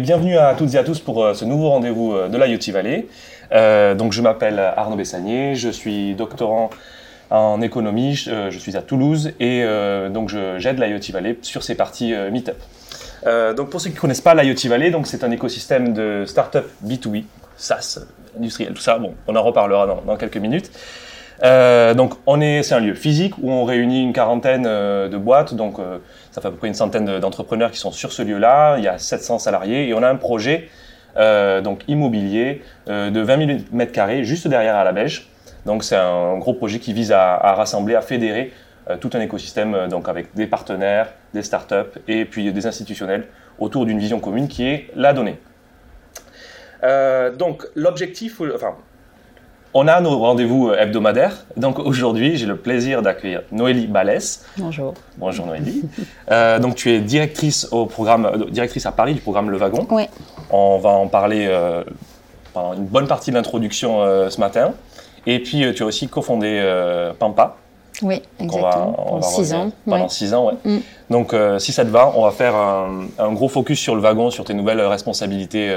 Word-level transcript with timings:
bienvenue 0.00 0.38
à 0.38 0.54
toutes 0.54 0.74
et 0.74 0.78
à 0.78 0.84
tous 0.84 0.98
pour 1.00 1.24
euh, 1.24 1.34
ce 1.34 1.44
nouveau 1.44 1.70
rendez-vous 1.70 2.14
euh, 2.14 2.28
de 2.28 2.36
l'IoT 2.36 2.72
Valley. 2.72 3.06
Euh, 3.52 3.94
donc 3.94 4.12
je 4.12 4.20
m'appelle 4.22 4.58
Arnaud 4.58 4.96
Bessanier, 4.96 5.54
je 5.54 5.68
suis 5.68 6.14
doctorant 6.14 6.70
en 7.30 7.60
économie, 7.60 8.14
je, 8.14 8.58
suis 8.58 8.76
à 8.76 8.82
Toulouse 8.82 9.32
et 9.40 9.64
donc 10.10 10.32
j'aide 10.58 10.78
l'IoT 10.78 11.12
Valley 11.12 11.38
sur 11.42 11.62
ses 11.62 11.74
parties 11.74 12.12
Meetup. 12.30 12.54
donc 13.56 13.70
pour 13.70 13.80
ceux 13.80 13.90
qui 13.90 13.96
ne 13.96 14.00
connaissent 14.00 14.20
pas 14.20 14.34
l'IoT 14.34 14.68
Valley, 14.68 14.92
c'est 15.04 15.24
un 15.24 15.30
écosystème 15.30 15.94
de 15.94 16.24
start-up 16.26 16.68
B2B, 16.86 17.24
SaaS, 17.56 18.00
industriel, 18.38 18.74
tout 18.74 18.82
ça. 18.82 18.98
Bon, 18.98 19.14
on 19.26 19.34
en 19.34 19.42
reparlera 19.42 20.00
dans, 20.06 20.16
quelques 20.16 20.36
minutes. 20.36 20.70
Donc 21.44 22.14
on 22.26 22.40
est, 22.40 22.62
c'est 22.62 22.74
un 22.74 22.80
lieu 22.80 22.94
physique 22.94 23.34
où 23.38 23.50
on 23.50 23.64
réunit 23.64 24.02
une 24.02 24.12
quarantaine 24.12 24.64
de 24.64 25.16
boîtes, 25.16 25.54
donc 25.54 25.76
ça 26.30 26.40
fait 26.40 26.48
à 26.48 26.50
peu 26.50 26.56
près 26.56 26.68
une 26.68 26.74
centaine 26.74 27.20
d'entrepreneurs 27.20 27.70
qui 27.70 27.78
sont 27.78 27.92
sur 27.92 28.12
ce 28.12 28.22
lieu-là. 28.22 28.76
Il 28.78 28.84
y 28.84 28.88
a 28.88 28.98
700 28.98 29.38
salariés 29.38 29.88
et 29.88 29.94
on 29.94 30.02
a 30.02 30.08
un 30.08 30.16
projet 30.16 30.68
euh, 31.16 31.60
donc 31.60 31.82
immobilier 31.86 32.62
euh, 32.88 33.10
de 33.10 33.20
20 33.20 33.46
000 33.46 33.58
mètres 33.70 33.92
carrés 33.92 34.24
juste 34.24 34.48
derrière 34.48 34.74
à 34.74 34.82
la 34.82 34.92
Beige. 34.92 35.28
Donc 35.64 35.84
c'est 35.84 35.96
un 35.96 36.38
gros 36.38 36.54
projet 36.54 36.80
qui 36.80 36.92
vise 36.92 37.12
à, 37.12 37.36
rassembler, 37.54 37.94
à 37.94 38.00
fédérer 38.00 38.52
euh, 38.90 38.96
tout 38.96 39.10
un 39.14 39.20
écosystème 39.20 39.88
donc 39.88 40.08
avec 40.08 40.34
des 40.34 40.46
partenaires, 40.46 41.12
des 41.32 41.42
startups 41.42 42.00
et 42.08 42.24
puis 42.24 42.52
des 42.52 42.66
institutionnels 42.66 43.28
autour 43.60 43.86
d'une 43.86 43.98
vision 43.98 44.18
commune 44.18 44.48
qui 44.48 44.66
est 44.66 44.90
la 44.96 45.12
donnée. 45.12 45.38
donc 47.38 47.66
l'objectif, 47.76 48.40
enfin 48.54 48.74
on 49.74 49.88
a 49.88 50.00
nos 50.00 50.18
rendez-vous 50.18 50.68
euh, 50.68 50.80
hebdomadaires. 50.80 51.44
Donc 51.56 51.80
aujourd'hui, 51.80 52.36
j'ai 52.36 52.46
le 52.46 52.56
plaisir 52.56 53.02
d'accueillir 53.02 53.42
Noélie 53.50 53.88
Balès. 53.88 54.46
Bonjour. 54.56 54.94
Bonjour 55.18 55.46
Noélie. 55.46 55.82
Euh, 56.30 56.58
donc 56.60 56.76
tu 56.76 56.90
es 56.90 57.00
directrice 57.00 57.68
au 57.72 57.86
programme, 57.86 58.24
euh, 58.24 58.50
directrice 58.50 58.86
à 58.86 58.92
Paris 58.92 59.14
du 59.14 59.20
programme 59.20 59.50
Le 59.50 59.58
Wagon. 59.58 59.86
Oui. 59.90 60.04
On 60.50 60.78
va 60.78 60.90
en 60.90 61.08
parler 61.08 61.50
pendant 62.52 62.74
une 62.74 62.86
bonne 62.86 63.08
partie 63.08 63.30
de 63.30 63.36
l'introduction 63.36 64.00
ce 64.30 64.38
matin. 64.38 64.72
Et 65.26 65.40
puis 65.40 65.64
tu 65.74 65.82
as 65.82 65.86
aussi 65.86 66.06
cofondé 66.06 66.62
Pampa. 67.18 67.56
Oui, 68.02 68.22
exactement. 68.38 68.92
pendant 68.92 69.22
six 69.22 69.54
ans. 69.54 69.70
Pendant 69.84 70.08
six 70.08 70.34
ans, 70.34 70.46
ouais. 70.46 70.54
Mm. 70.64 70.78
Donc, 71.10 71.34
si 71.58 71.72
ça 71.72 71.84
te 71.84 71.90
va, 71.90 72.12
on 72.14 72.24
va 72.24 72.30
faire 72.30 72.54
un, 72.54 73.06
un, 73.18 73.32
gros 73.32 73.48
focus 73.48 73.80
sur 73.80 73.94
le 73.94 74.00
wagon, 74.00 74.30
sur 74.30 74.44
tes 74.44 74.54
nouvelles 74.54 74.80
responsabilités 74.80 75.74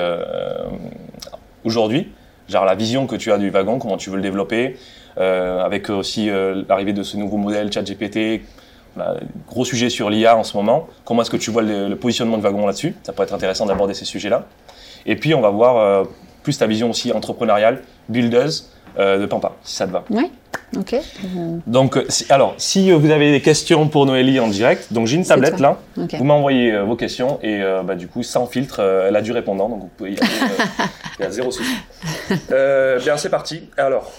aujourd'hui 1.63 2.11
genre 2.49 2.65
la 2.65 2.75
vision 2.75 3.07
que 3.07 3.15
tu 3.15 3.31
as 3.31 3.37
du 3.37 3.49
wagon, 3.49 3.79
comment 3.79 3.97
tu 3.97 4.09
veux 4.09 4.17
le 4.17 4.21
développer, 4.21 4.77
euh, 5.17 5.63
avec 5.63 5.89
aussi 5.89 6.29
euh, 6.29 6.63
l'arrivée 6.67 6.93
de 6.93 7.03
ce 7.03 7.17
nouveau 7.17 7.37
modèle 7.37 7.71
ChatGPT, 7.71 8.41
gros 9.47 9.63
sujet 9.63 9.89
sur 9.89 10.09
l'IA 10.09 10.35
en 10.35 10.43
ce 10.43 10.57
moment. 10.57 10.87
Comment 11.05 11.21
est-ce 11.21 11.29
que 11.29 11.37
tu 11.37 11.51
vois 11.51 11.61
le, 11.61 11.95
positionnement 11.95 12.37
du 12.37 12.43
wagon 12.43 12.65
là-dessus? 12.65 12.95
Ça 13.03 13.13
pourrait 13.13 13.27
être 13.27 13.33
intéressant 13.33 13.65
d'aborder 13.65 13.93
ces 13.93 14.05
sujets-là. 14.05 14.45
Et 15.05 15.15
puis 15.15 15.35
on 15.35 15.41
va 15.41 15.49
voir 15.49 15.77
euh, 15.77 16.03
plus 16.41 16.57
ta 16.57 16.65
vision 16.65 16.89
aussi 16.89 17.11
entrepreneuriale, 17.11 17.83
builders 18.09 18.63
de 18.97 19.27
Pampa, 19.27 19.51
si 19.63 19.75
ça 19.75 19.85
te 19.85 19.91
va. 19.91 20.03
Oui. 20.09 20.31
Ok. 20.77 20.95
Donc, 21.65 21.97
alors, 22.29 22.55
si 22.57 22.91
vous 22.91 23.09
avez 23.09 23.31
des 23.31 23.41
questions 23.41 23.87
pour 23.87 24.05
Noélie 24.05 24.39
en 24.39 24.47
direct, 24.47 24.91
donc 24.91 25.07
j'ai 25.07 25.15
une 25.15 25.25
tablette 25.25 25.59
là. 25.59 25.79
Vous 25.95 26.23
m'envoyez 26.23 26.73
euh, 26.73 26.83
vos 26.83 26.95
questions 26.95 27.39
et 27.41 27.61
euh, 27.61 27.83
bah, 27.83 27.95
du 27.95 28.07
coup, 28.07 28.23
sans 28.23 28.45
filtre, 28.45 28.77
euh, 28.79 29.07
elle 29.07 29.15
a 29.15 29.21
du 29.21 29.31
répondant, 29.31 29.69
donc 29.69 29.81
vous 29.81 29.89
pouvez 29.97 30.11
y 30.11 30.17
aller. 30.17 30.29
il 31.19 31.23
y 31.23 31.25
a 31.25 31.31
zéro 31.31 31.51
souci. 31.51 31.71
bien, 32.49 33.17
c'est 33.17 33.29
parti. 33.29 33.69
Alors, 33.77 34.11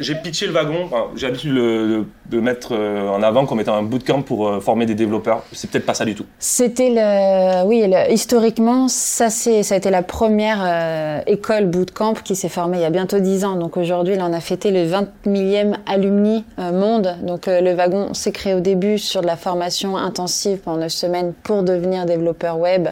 j'ai 0.00 0.14
pitché 0.16 0.46
le 0.46 0.52
wagon. 0.52 0.88
j'ai 1.16 1.28
l'habitude 1.28 1.54
de, 1.54 2.04
de, 2.30 2.40
mettre 2.40 2.74
en 2.74 3.22
avant 3.22 3.46
comme 3.46 3.60
étant 3.60 3.74
un 3.74 3.82
bootcamp 3.82 4.22
pour 4.22 4.62
former 4.62 4.86
des 4.86 4.94
développeurs. 4.94 5.44
C'est 5.52 5.70
peut-être 5.70 5.86
pas 5.86 5.94
ça 5.94 6.04
du 6.04 6.14
tout. 6.14 6.26
C'était 6.38 6.90
le, 6.90 7.64
oui, 7.66 7.84
historiquement, 8.10 8.88
ça 8.88 9.30
c'est, 9.30 9.62
ça 9.62 9.74
a 9.74 9.78
été 9.78 9.90
la 9.90 10.02
première 10.02 11.22
école 11.26 11.66
bootcamp 11.66 12.14
qui 12.14 12.36
s'est 12.36 12.48
formée 12.48 12.78
il 12.78 12.82
y 12.82 12.86
a 12.86 12.90
bientôt 12.90 13.18
10 13.18 13.44
ans. 13.44 13.56
Donc 13.56 13.76
aujourd'hui, 13.76 14.16
là, 14.16 14.26
on 14.28 14.32
a 14.32 14.40
fêté 14.40 14.70
le 14.70 14.84
20 14.84 15.08
millième 15.26 15.73
alumni 15.86 16.44
euh, 16.58 16.72
monde. 16.72 17.16
Donc 17.22 17.48
euh, 17.48 17.60
le 17.60 17.74
wagon 17.74 18.14
s'est 18.14 18.32
créé 18.32 18.54
au 18.54 18.60
début 18.60 18.98
sur 18.98 19.20
de 19.20 19.26
la 19.26 19.36
formation 19.36 19.96
intensive 19.96 20.58
pendant 20.58 20.78
9 20.78 20.92
semaines 20.92 21.32
pour 21.42 21.62
devenir 21.62 22.06
développeur 22.06 22.58
web. 22.58 22.88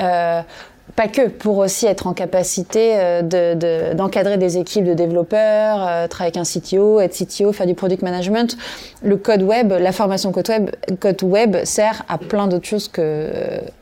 Euh, 0.00 0.40
pas 0.96 1.06
que, 1.06 1.28
pour 1.28 1.58
aussi 1.58 1.86
être 1.86 2.06
en 2.08 2.12
capacité 2.14 3.20
d'encadrer 3.94 4.36
des 4.36 4.56
équipes 4.58 4.84
de 4.84 4.94
développeurs, 4.94 6.08
travailler 6.08 6.34
avec 6.34 6.36
un 6.38 6.42
CTO, 6.42 6.98
être 6.98 7.14
CTO, 7.14 7.52
faire 7.52 7.66
du 7.66 7.74
product 7.74 8.02
management. 8.02 8.56
Le 9.02 9.16
code 9.16 9.42
web, 9.42 9.70
la 9.70 9.92
formation 9.92 10.32
code 10.32 10.48
web, 10.48 10.70
code 10.98 11.22
web 11.22 11.56
sert 11.62 12.02
à 12.08 12.18
plein 12.18 12.48
d'autres 12.48 12.66
choses 12.66 12.88
que 12.88 13.30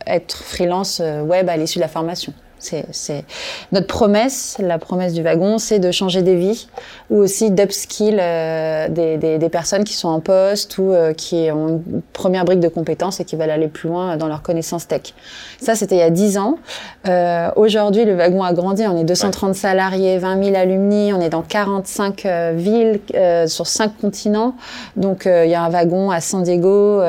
être 0.07 0.37
freelance 0.37 1.01
web 1.25 1.49
à 1.49 1.57
l'issue 1.57 1.79
de 1.79 1.85
la 1.85 1.89
formation. 1.89 2.35
C'est 2.59 3.25
notre 3.73 3.87
promesse, 3.87 4.57
la 4.59 4.79
promesse 4.79 5.13
du 5.13 5.23
wagon, 5.23 5.59
c'est 5.59 5.79
de 5.79 5.91
changer 5.91 6.23
des 6.23 6.37
vies 6.37 6.69
ou 7.11 7.19
aussi 7.19 7.51
d'upskill 7.51 8.19
euh, 8.21 8.89
des, 8.89 9.17
des, 9.19 9.39
des, 9.39 9.49
personnes 9.49 9.85
qui 9.85 9.95
sont 9.95 10.09
en 10.09 10.21
poste 10.21 10.79
ou 10.79 10.93
euh, 10.93 11.13
qui 11.13 11.49
ont 11.53 11.69
une 11.69 12.03
première 12.13 12.45
brique 12.45 12.61
de 12.61 12.69
compétences 12.69 13.21
et 13.21 13.25
qui 13.25 13.37
veulent 13.37 13.51
aller 13.51 13.69
plus 13.69 13.89
loin 13.89 14.17
dans 14.17 14.27
leurs 14.27 14.43
connaissances 14.43 14.89
tech. 14.89 15.15
Ça, 15.61 15.75
c'était 15.75 15.97
il 15.97 16.01
y 16.01 16.03
a 16.03 16.11
10 16.11 16.39
ans. 16.39 16.59
Euh, 17.07 17.51
Aujourd'hui, 17.57 18.05
le 18.05 18.15
wagon 18.15 18.43
a 18.43 18.53
grandi. 18.53 18.87
On 18.87 18.97
est 18.97 19.05
230 19.05 19.55
salariés, 19.55 20.19
20 20.19 20.45
000 20.45 20.57
alumni. 20.57 21.13
On 21.13 21.21
est 21.21 21.29
dans 21.29 21.43
45 21.43 22.27
euh, 22.27 22.53
villes 22.57 23.01
sur 23.47 23.67
5 23.67 23.93
continents. 24.01 24.55
Donc, 24.97 25.27
il 25.27 25.51
y 25.51 25.55
a 25.55 25.63
un 25.63 25.71
wagon 25.71 26.11
à 26.11 26.21
San 26.21 26.43
Diego, 26.43 27.01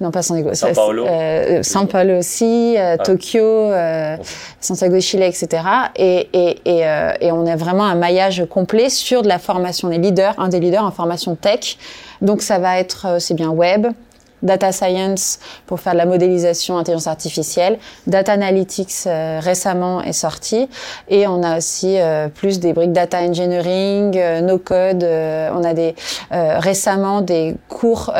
non 0.00 0.10
pas 0.10 0.22
San 0.22 0.36
Diego, 0.36 0.54
San 0.54 0.72
Paulo, 0.72 1.06
San 1.62 1.86
Paulo 1.86 2.18
aussi, 2.18 2.76
Tokyo. 3.04 3.70
Santiago 4.64 4.96
de 4.96 5.22
etc. 5.22 5.62
Et, 5.96 6.28
et, 6.32 6.58
euh, 6.66 7.12
et, 7.20 7.32
on 7.32 7.46
a 7.46 7.56
vraiment 7.56 7.84
un 7.84 7.94
maillage 7.94 8.44
complet 8.48 8.88
sur 8.88 9.22
de 9.22 9.28
la 9.28 9.38
formation 9.38 9.88
des 9.88 9.98
leaders, 9.98 10.34
un 10.38 10.48
des 10.48 10.60
leaders 10.60 10.84
en 10.84 10.90
formation 10.90 11.34
tech. 11.34 11.76
Donc 12.22 12.42
ça 12.42 12.58
va 12.58 12.78
être, 12.78 13.06
euh, 13.06 13.18
c'est 13.18 13.34
bien 13.34 13.50
web, 13.50 13.86
data 14.44 14.70
science 14.72 15.38
pour 15.66 15.80
faire 15.80 15.94
de 15.94 15.98
la 15.98 16.06
modélisation 16.06 16.78
intelligence 16.78 17.06
artificielle, 17.06 17.78
data 18.06 18.32
analytics 18.32 19.06
euh, 19.06 19.40
récemment 19.42 20.02
est 20.02 20.12
sorti 20.12 20.68
et 21.08 21.26
on 21.26 21.42
a 21.42 21.58
aussi 21.58 21.98
euh, 21.98 22.28
plus 22.28 22.60
des 22.60 22.72
briques 22.72 22.92
data 22.92 23.20
engineering, 23.20 24.16
euh, 24.16 24.40
no 24.42 24.58
code, 24.58 25.02
on 25.02 25.64
a 25.64 25.74
des 25.74 25.94
récemment 26.30 27.20
des 27.20 27.56
cours 27.68 28.12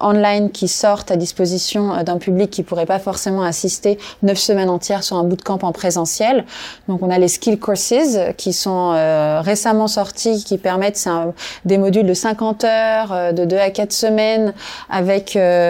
online 0.00 0.50
qui 0.50 0.68
sortent 0.68 1.10
à 1.10 1.16
disposition 1.16 2.02
d'un 2.02 2.18
public 2.18 2.50
qui 2.50 2.62
pourrait 2.62 2.86
pas 2.86 2.98
forcément 2.98 3.42
assister 3.42 3.98
neuf 4.22 4.38
semaines 4.38 4.68
entières 4.68 5.02
sur 5.02 5.16
un 5.16 5.24
bootcamp 5.24 5.60
en 5.62 5.72
présentiel. 5.72 6.44
Donc 6.88 7.02
on 7.02 7.10
a 7.10 7.18
les 7.18 7.28
skill 7.28 7.58
courses 7.58 7.94
qui 8.36 8.52
sont 8.52 8.90
récemment 9.42 9.88
sortis 9.88 10.44
qui 10.44 10.58
permettent 10.58 11.08
des 11.64 11.78
modules 11.78 12.06
de 12.06 12.14
50 12.14 12.64
heures 12.64 13.32
de 13.32 13.44
2 13.44 13.56
à 13.56 13.70
4 13.70 13.92
semaines 13.92 14.52
avec 14.90 15.36
euh, 15.36 15.69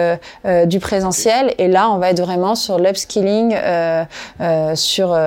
du 0.65 0.79
présentiel. 0.79 1.53
Et 1.57 1.67
là, 1.67 1.89
on 1.91 1.97
va 1.97 2.11
être 2.11 2.21
vraiment 2.21 2.55
sur 2.55 2.79
l'upskilling, 2.79 3.55
euh, 3.55 4.05
sur 4.75 5.17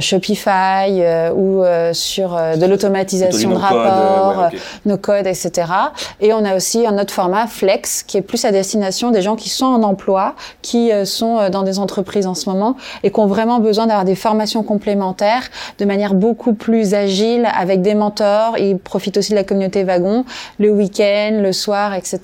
Shopify 0.00 1.02
ou 1.34 1.62
sur 1.92 2.30
de 2.30 2.66
l'automatisation 2.66 3.50
de 3.50 3.56
rapports, 3.56 4.50
nos 4.84 4.96
codes, 4.96 5.26
etc. 5.26 5.72
Et 6.20 6.32
on 6.32 6.44
a 6.44 6.56
aussi 6.56 6.86
un 6.86 6.98
autre 6.98 7.12
format 7.12 7.46
Flex 7.46 8.02
qui 8.02 8.16
est 8.16 8.22
plus 8.22 8.44
à 8.44 8.52
destination 8.52 9.10
des 9.10 9.22
gens 9.22 9.36
qui 9.36 9.48
sont 9.48 9.66
en 9.66 9.82
emploi, 9.82 10.34
qui 10.62 10.90
sont 11.04 11.48
dans 11.50 11.62
des 11.62 11.78
entreprises 11.78 12.26
en 12.26 12.34
ce 12.34 12.48
moment 12.48 12.76
et 13.02 13.10
qui 13.10 13.20
ont 13.20 13.26
vraiment 13.26 13.58
besoin 13.58 13.86
d'avoir 13.86 14.04
des 14.04 14.14
formations 14.14 14.62
complémentaires 14.62 15.44
de 15.78 15.84
manière 15.84 16.14
beaucoup 16.14 16.54
plus 16.54 16.94
agile 16.94 17.48
avec 17.56 17.82
des 17.82 17.94
mentors. 17.94 18.58
Ils 18.58 18.78
profitent 18.78 19.16
aussi 19.16 19.32
de 19.32 19.36
la 19.36 19.44
communauté 19.44 19.84
wagon 19.84 20.24
le 20.58 20.70
week-end, 20.70 21.40
le 21.42 21.52
soir, 21.52 21.94
etc. 21.94 22.18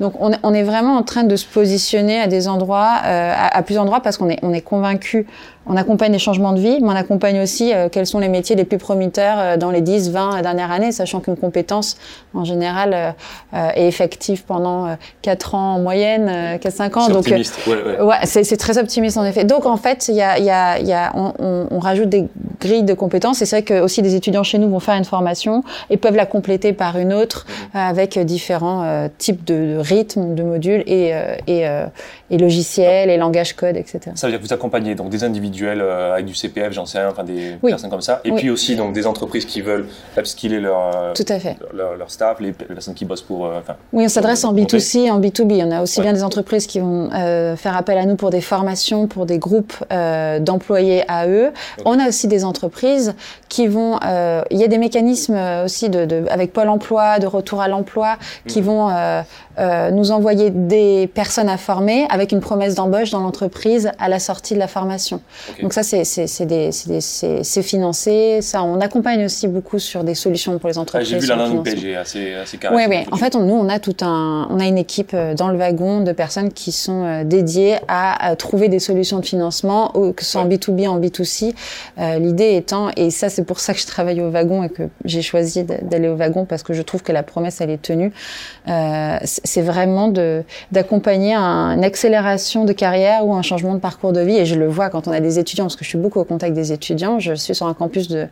Donc 0.00 0.14
on, 0.20 0.32
on 0.42 0.54
est 0.54 0.62
vraiment 0.62 0.73
vraiment 0.74 0.96
en 0.96 1.02
train 1.02 1.24
de 1.24 1.36
se 1.36 1.46
positionner 1.46 2.20
à 2.20 2.26
des 2.26 2.48
endroits, 2.48 3.00
euh, 3.04 3.32
à, 3.36 3.62
plusieurs 3.62 3.82
endroits, 3.82 4.00
parce 4.00 4.16
qu'on 4.16 4.28
est, 4.28 4.38
on 4.42 4.52
est 4.52 4.60
convaincu 4.60 5.26
on 5.66 5.76
accompagne 5.76 6.12
les 6.12 6.18
changements 6.18 6.52
de 6.52 6.60
vie, 6.60 6.78
mais 6.80 6.88
on 6.88 6.90
accompagne 6.90 7.40
aussi 7.40 7.72
euh, 7.72 7.88
quels 7.88 8.06
sont 8.06 8.18
les 8.18 8.28
métiers 8.28 8.56
les 8.56 8.64
plus 8.64 8.78
prometteurs 8.78 9.38
euh, 9.38 9.56
dans 9.56 9.70
les 9.70 9.80
10, 9.80 10.10
20 10.10 10.42
dernières 10.42 10.70
années, 10.70 10.92
sachant 10.92 11.20
qu'une 11.20 11.36
compétence, 11.36 11.96
en 12.34 12.44
général, 12.44 13.14
euh, 13.54 13.70
est 13.74 13.88
effective 13.88 14.44
pendant 14.44 14.96
4 15.22 15.54
ans 15.54 15.74
en 15.74 15.78
moyenne, 15.78 16.58
4-5 16.58 16.98
ans. 16.98 17.06
C'est 17.06 17.12
Donc, 17.12 17.20
optimiste. 17.20 17.58
Ouais, 17.66 17.74
ouais. 17.74 18.00
ouais, 18.02 18.16
c'est 18.24 18.56
très 18.56 18.78
optimiste 18.78 19.16
en 19.16 19.24
effet. 19.24 19.44
Donc 19.44 19.66
en 19.66 19.76
fait, 19.76 20.08
il 20.08 20.14
y 20.14 20.22
a, 20.22 20.38
y 20.38 20.50
a, 20.50 20.78
y 20.78 20.92
a, 20.92 21.12
on, 21.14 21.32
on, 21.38 21.66
on, 21.70 21.78
rajoute 21.78 22.08
des 22.08 22.26
grilles 22.60 22.82
de 22.82 22.94
compétences. 22.94 23.40
Et 23.42 23.46
c'est 23.46 23.56
vrai 23.56 23.62
que 23.62 23.80
aussi 23.80 24.02
des 24.02 24.14
étudiants 24.14 24.42
chez 24.42 24.58
nous 24.58 24.68
vont 24.68 24.80
faire 24.80 24.96
une 24.96 25.04
formation 25.04 25.62
et 25.90 25.96
peuvent 25.96 26.16
la 26.16 26.26
compléter 26.26 26.72
par 26.72 26.98
une 26.98 27.12
autre 27.12 27.46
mmh. 27.46 27.76
avec 27.76 28.18
différents 28.18 29.08
types 29.18 29.44
de, 29.44 29.74
de, 29.74 29.78
rythmes, 29.78 30.34
de 30.34 30.42
modules 30.42 30.82
et, 30.86 31.12
et, 31.46 31.66
et 32.30 32.38
logiciels 32.38 33.10
et 33.10 33.16
langage 33.16 33.54
code, 33.54 33.76
etc. 33.76 34.00
Ça 34.14 34.26
veut 34.26 34.32
dire 34.32 34.40
que 34.40 34.46
vous 34.46 34.52
accompagnez 34.52 34.94
donc 34.94 35.10
des 35.10 35.24
individuels 35.24 35.80
euh, 35.80 36.14
avec 36.14 36.26
du 36.26 36.34
CPF, 36.34 36.72
j'en 36.72 36.86
sais 36.86 36.98
rien, 36.98 37.10
enfin 37.10 37.24
des 37.24 37.56
oui. 37.62 37.70
personnes 37.70 37.90
comme 37.90 38.00
ça, 38.00 38.20
et 38.24 38.30
oui. 38.30 38.38
puis 38.38 38.50
aussi 38.50 38.76
donc 38.76 38.92
des 38.92 39.06
entreprises 39.06 39.44
qui 39.44 39.60
veulent 39.60 39.86
upskiller 40.16 40.60
leur 40.60 41.12
Tout 41.14 41.24
à 41.28 41.38
fait. 41.38 41.56
leur, 41.72 41.96
leur 41.96 42.10
staff, 42.10 42.40
les, 42.40 42.52
personnes 42.52 42.94
qui 42.94 43.04
bossent 43.04 43.22
pour. 43.22 43.46
Euh, 43.46 43.60
oui, 43.92 44.04
on 44.04 44.08
s'adresse 44.08 44.44
en 44.44 44.54
B2C, 44.54 45.10
en 45.10 45.20
B2B. 45.20 45.64
On 45.64 45.70
a 45.70 45.82
aussi 45.82 45.98
ouais. 45.98 46.04
bien 46.04 46.12
des 46.12 46.22
entreprises 46.22 46.66
qui 46.66 46.80
vont 46.80 47.10
euh, 47.12 47.56
faire 47.56 47.76
appel 47.76 47.98
à 47.98 48.06
nous 48.06 48.16
pour 48.16 48.30
des 48.30 48.40
formations, 48.40 49.06
pour 49.06 49.26
des 49.26 49.38
groupes 49.38 49.74
euh, 49.92 50.38
d'employés 50.38 51.04
à 51.08 51.28
eux. 51.28 51.52
Okay. 51.78 51.82
On 51.86 51.98
a 51.98 52.08
aussi 52.08 52.28
des 52.28 52.44
entreprises 52.44 53.14
qui 53.48 53.66
vont. 53.66 53.98
Euh, 54.04 54.42
il 54.50 54.58
y 54.58 54.64
a 54.64 54.68
des 54.68 54.78
mécanismes 54.78 55.38
aussi 55.64 55.88
de, 55.90 56.04
de, 56.04 56.24
avec 56.30 56.52
Pôle 56.52 56.68
Emploi, 56.68 57.18
de 57.18 57.26
retour 57.26 57.60
à 57.60 57.68
l'emploi, 57.68 58.16
qui 58.46 58.60
mmh. 58.60 58.64
vont 58.64 59.24
euh, 59.58 59.90
nous 59.90 60.10
envoyer 60.10 60.50
des 60.50 61.06
personnes 61.06 61.48
à 61.48 61.56
former 61.56 62.06
avec 62.10 62.32
une 62.32 62.40
promesse 62.40 62.74
d'embauche 62.74 63.10
dans 63.10 63.20
l'entreprise 63.20 63.90
à 63.98 64.08
la 64.08 64.18
sortie 64.18 64.54
de 64.54 64.58
la 64.58 64.68
formation. 64.68 65.20
Okay. 65.50 65.62
Donc 65.62 65.72
ça, 65.72 65.82
c'est 65.82 67.62
financé. 67.62 68.40
Ça, 68.42 68.62
on 68.62 68.80
accompagne 68.80 69.24
aussi 69.24 69.48
beaucoup 69.48 69.78
sur 69.78 70.04
des 70.04 70.14
solutions 70.14 70.58
pour 70.58 70.68
les 70.68 70.78
entreprises. 70.78 71.08
Ah, 71.08 71.14
J'ai 71.14 71.20
vu 71.20 71.26
la 71.26 71.36
landing 71.36 71.62
page, 71.62 71.84
assez, 72.00 72.34
assez 72.34 72.58
carré. 72.58 72.76
Oui, 72.76 72.82
oui. 72.88 73.06
En 73.12 73.16
fait, 73.16 73.36
on, 73.36 73.40
nous, 73.40 73.54
on 73.54 73.68
a 73.68 73.78
tout 73.78 73.96
un, 74.02 74.48
on 74.50 74.58
a 74.60 74.66
une 74.66 74.78
équipe 74.78 75.12
euh, 75.14 75.34
dans 75.34 75.48
le 75.48 75.58
wagon 75.58 76.00
de 76.00 76.12
personnes 76.12 76.52
qui 76.52 76.72
sont 76.72 77.04
euh, 77.04 77.24
dédiées 77.24 77.76
à, 77.88 78.30
à 78.30 78.36
trouver 78.36 78.68
des 78.68 78.78
solutions 78.78 79.18
de 79.18 79.26
financement, 79.26 79.88
que 79.88 80.24
ce 80.24 80.32
soit 80.32 80.42
ouais. 80.42 80.54
en 80.54 80.56
B2B, 80.56 80.88
en 80.88 81.00
B2C. 81.00 81.54
Euh, 81.98 82.18
L'idée 82.18 82.56
étant, 82.56 82.90
et 82.96 83.10
ça, 83.10 83.28
c'est 83.28 83.44
pour 83.44 83.60
ça 83.60 83.74
que 83.74 83.80
je 83.80 83.86
travaille 83.86 84.20
au 84.20 84.30
wagon 84.30 84.62
et 84.62 84.68
que 84.68 84.84
j'ai 85.04 85.22
choisi 85.22 85.64
d'aller 85.64 86.08
au 86.08 86.16
wagon 86.16 86.44
parce 86.44 86.62
que 86.62 86.72
je 86.72 86.82
trouve 86.82 87.02
que 87.02 87.12
la 87.12 87.22
promesse, 87.22 87.60
elle 87.60 87.70
est 87.70 87.82
tenue. 87.82 88.12
Euh, 88.68 89.18
c'est 89.44 89.60
vraiment 89.60 90.12
d'accompagner 90.72 91.34
un, 91.34 91.76
une 91.76 91.84
accélération 91.84 92.64
de 92.64 92.72
carrière 92.72 93.26
ou 93.26 93.34
un 93.34 93.42
changement 93.42 93.74
de 93.74 93.78
parcours 93.78 94.12
de 94.12 94.20
vie. 94.20 94.36
Et 94.36 94.46
je 94.46 94.54
le 94.54 94.66
vois 94.66 94.88
quand 94.88 95.06
on 95.06 95.12
a 95.12 95.20
des 95.20 95.38
étudiants, 95.38 95.64
parce 95.64 95.76
que 95.76 95.84
je 95.84 95.90
suis 95.90 95.98
beaucoup 95.98 96.18
au 96.18 96.24
contact 96.24 96.54
des 96.54 96.72
étudiants. 96.72 97.18
Je 97.18 97.34
suis 97.34 97.54
sur 97.54 97.66
un 97.66 97.74
campus 97.74 98.08
de 98.08 98.26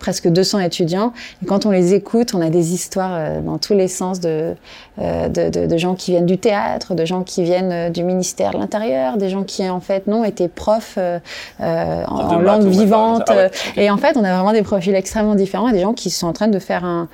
presque 0.00 0.28
200 0.28 0.58
étudiants. 0.60 1.12
Et 1.42 1.46
quand 1.46 1.66
on 1.66 1.70
les 1.70 1.94
écoute, 1.94 2.34
on 2.34 2.40
a 2.40 2.50
des 2.50 2.74
histoires 2.74 3.12
euh, 3.14 3.40
dans 3.40 3.58
tous 3.58 3.74
les 3.74 3.86
sens 3.86 4.18
de, 4.18 4.54
euh, 4.98 5.28
de, 5.28 5.50
de, 5.50 5.66
de, 5.66 5.76
gens 5.76 5.94
qui 5.94 6.10
viennent 6.10 6.26
du 6.26 6.38
théâtre, 6.38 6.94
de 6.94 7.04
gens 7.04 7.22
qui 7.22 7.44
viennent 7.44 7.72
euh, 7.72 7.90
du 7.90 8.02
ministère 8.02 8.52
de 8.52 8.58
l'Intérieur, 8.58 9.18
des 9.18 9.28
gens 9.28 9.44
qui, 9.44 9.68
en 9.68 9.80
fait, 9.80 10.06
non, 10.08 10.24
étaient 10.24 10.48
profs 10.48 10.98
euh, 10.98 11.18
en, 11.60 12.04
en 12.06 12.38
langue 12.40 12.66
vivante. 12.66 13.22
Ah 13.28 13.36
ouais, 13.36 13.46
okay. 13.46 13.84
Et 13.84 13.90
en 13.90 13.98
fait, 13.98 14.16
on 14.16 14.24
a 14.24 14.34
vraiment 14.34 14.52
des 14.52 14.62
profils 14.62 14.94
extrêmement 14.94 15.36
différents 15.36 15.68
et 15.68 15.72
des 15.72 15.80
gens 15.80 15.92
qui 15.92 16.10
sont 16.10 16.26
en 16.26 16.32
train 16.32 16.48
de 16.48 16.58
faire 16.58 16.84
un, 16.84 17.08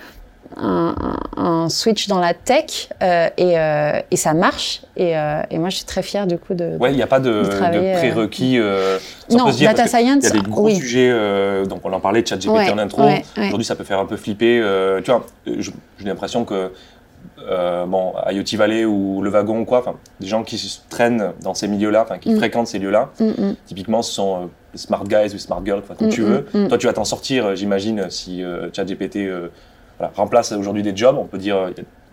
un, 0.57 0.95
un, 1.37 1.69
switch 1.69 2.09
dans 2.09 2.19
la 2.19 2.35
tech 2.35 2.89
euh, 3.03 3.29
et, 3.37 3.59
euh, 3.59 4.01
et, 4.11 4.17
ça 4.17 4.35
marche. 4.35 4.83
Et, 4.97 5.17
euh, 5.17 5.43
et, 5.51 5.59
moi, 5.59 5.71
je 5.71 5.77
suis 5.77 5.85
très 5.85 6.03
fière 6.03 6.27
du 6.27 6.39
coup 6.39 6.55
de. 6.55 6.77
Ouais, 6.79 6.93
il 6.93 6.97
n'y 6.97 7.03
a 7.03 7.07
pas 7.07 7.21
de, 7.21 7.31
de, 7.31 7.43
de 7.45 7.97
prérequis. 7.99 8.59
non, 9.31 9.51
data 9.61 9.87
science. 9.87 10.25
Il 10.25 10.25
y 10.25 10.27
a 10.27 10.31
des 10.31 10.51
gros 10.51 10.65
oui. 10.65 10.77
sujets. 10.77 11.13
donc, 11.67 11.81
on 11.85 11.93
en 11.93 12.01
parlait 12.01 12.23
de 12.23 12.27
ChatGPT 12.27 12.51
ouais, 12.51 12.71
en 12.71 12.79
intro. 12.79 13.03
Ouais, 13.03 13.25
Aujourd'hui, 13.37 13.65
ça 13.65 13.77
peut 13.77 13.85
faire 13.85 13.99
un 13.99 14.07
peu 14.07 14.17
flipper. 14.17 14.63
tu 15.05 15.11
vois, 15.11 15.27
j'ai 15.47 15.73
l'impression 16.05 16.45
que. 16.45 16.71
bon, 17.87 18.13
IoT 18.31 18.57
Valley 18.57 18.85
ou 18.85 19.23
le 19.23 19.31
wagon, 19.31 19.65
quoi, 19.65 19.79
enfin, 19.79 19.95
des 20.21 20.27
gens 20.27 20.43
qui 20.43 20.59
se 20.59 20.81
traînent 20.89 21.33
dans 21.43 21.55
ces 21.55 21.69
milieux-là, 21.69 22.03
enfin, 22.03 22.19
qui 22.19 22.31
mm. 22.31 22.37
fréquentent 22.37 22.69
ces 22.69 22.79
lieux-là, 22.79 23.11
mm 23.21 23.31
-hmm. 23.31 23.55
typiquement, 23.67 24.03
ce 24.03 24.13
sont 24.13 24.51
smart 24.75 25.05
guys 25.05 25.35
ou 25.35 25.39
smart 25.39 25.63
girls, 25.65 25.83
comme 25.83 26.07
mm 26.07 26.11
tu 26.11 26.23
veux. 26.23 26.47
Mm, 26.55 26.69
Toi, 26.69 26.79
tu 26.79 26.87
vas 26.87 26.93
t'en 26.93 27.05
sortir, 27.05 27.57
j'imagine, 27.57 28.11
si 28.11 28.43
ChatGPT 28.75 29.19
remplace 30.09 30.53
aujourd'hui 30.53 30.83
des 30.83 30.97
jobs. 30.97 31.17
On 31.19 31.27
peut 31.27 31.39
dire 31.39 31.57
a 31.57 31.71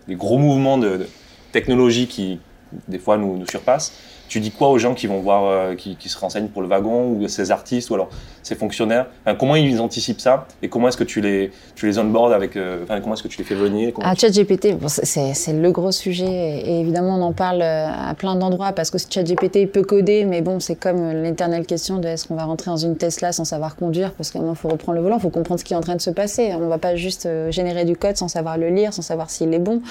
des 0.08 0.14
gros 0.14 0.38
mouvements 0.38 0.78
de, 0.78 1.06
technologie 1.52 2.06
qui, 2.06 2.40
des 2.88 2.98
fois, 2.98 3.16
nous 3.16 3.46
surpassent. 3.46 3.92
Tu 4.30 4.38
dis 4.38 4.52
quoi 4.52 4.68
aux 4.68 4.78
gens 4.78 4.94
qui 4.94 5.08
vont 5.08 5.18
voir, 5.18 5.44
euh, 5.44 5.74
qui, 5.74 5.96
qui, 5.96 6.08
se 6.08 6.16
renseignent 6.16 6.46
pour 6.46 6.62
le 6.62 6.68
wagon, 6.68 7.08
ou 7.08 7.26
ces 7.26 7.50
artistes, 7.50 7.90
ou 7.90 7.94
alors 7.94 8.10
ces 8.44 8.54
fonctionnaires? 8.54 9.06
Enfin, 9.26 9.34
Comment 9.34 9.56
ils 9.56 9.80
anticipent 9.80 10.20
ça? 10.20 10.46
Et 10.62 10.68
comment 10.68 10.86
est-ce 10.86 10.96
que 10.96 11.02
tu 11.02 11.20
les, 11.20 11.50
tu 11.74 11.86
les 11.86 11.98
onboards 11.98 12.32
avec, 12.32 12.56
euh, 12.56 12.84
enfin, 12.84 13.00
comment 13.00 13.14
est-ce 13.14 13.24
que 13.24 13.28
tu 13.28 13.38
les 13.38 13.44
fais 13.44 13.56
venir? 13.56 13.92
Ah, 14.00 14.14
ChatGPT, 14.14 14.78
bon, 14.78 14.86
c'est 14.86 15.52
le 15.52 15.72
gros 15.72 15.90
sujet, 15.90 16.62
et 16.64 16.80
évidemment, 16.80 17.16
on 17.16 17.22
en 17.22 17.32
parle 17.32 17.60
euh, 17.60 17.88
à 17.88 18.14
plein 18.14 18.36
d'endroits, 18.36 18.70
parce 18.70 18.92
que 18.92 18.98
ChatGPT 18.98 19.66
peut 19.66 19.82
coder, 19.82 20.24
mais 20.24 20.42
bon, 20.42 20.60
c'est 20.60 20.76
comme 20.76 21.10
l'éternelle 21.10 21.66
question 21.66 21.98
de 21.98 22.06
est-ce 22.06 22.28
qu'on 22.28 22.36
va 22.36 22.44
rentrer 22.44 22.70
dans 22.70 22.76
une 22.76 22.96
Tesla 22.96 23.32
sans 23.32 23.44
savoir 23.44 23.74
conduire, 23.74 24.12
parce 24.12 24.30
qu'il 24.30 24.40
faut 24.54 24.68
reprendre 24.68 24.94
le 24.94 25.02
volant, 25.02 25.16
il 25.16 25.22
faut 25.22 25.30
comprendre 25.30 25.58
ce 25.58 25.64
qui 25.64 25.72
est 25.72 25.76
en 25.76 25.80
train 25.80 25.96
de 25.96 26.00
se 26.00 26.10
passer. 26.10 26.52
On 26.54 26.60
ne 26.60 26.68
va 26.68 26.78
pas 26.78 26.94
juste 26.94 27.28
générer 27.50 27.84
du 27.84 27.96
code 27.96 28.16
sans 28.16 28.28
savoir 28.28 28.58
le 28.58 28.68
lire, 28.68 28.94
sans 28.94 29.02
savoir 29.02 29.28
s'il 29.28 29.52
est 29.52 29.58
bon. 29.58 29.82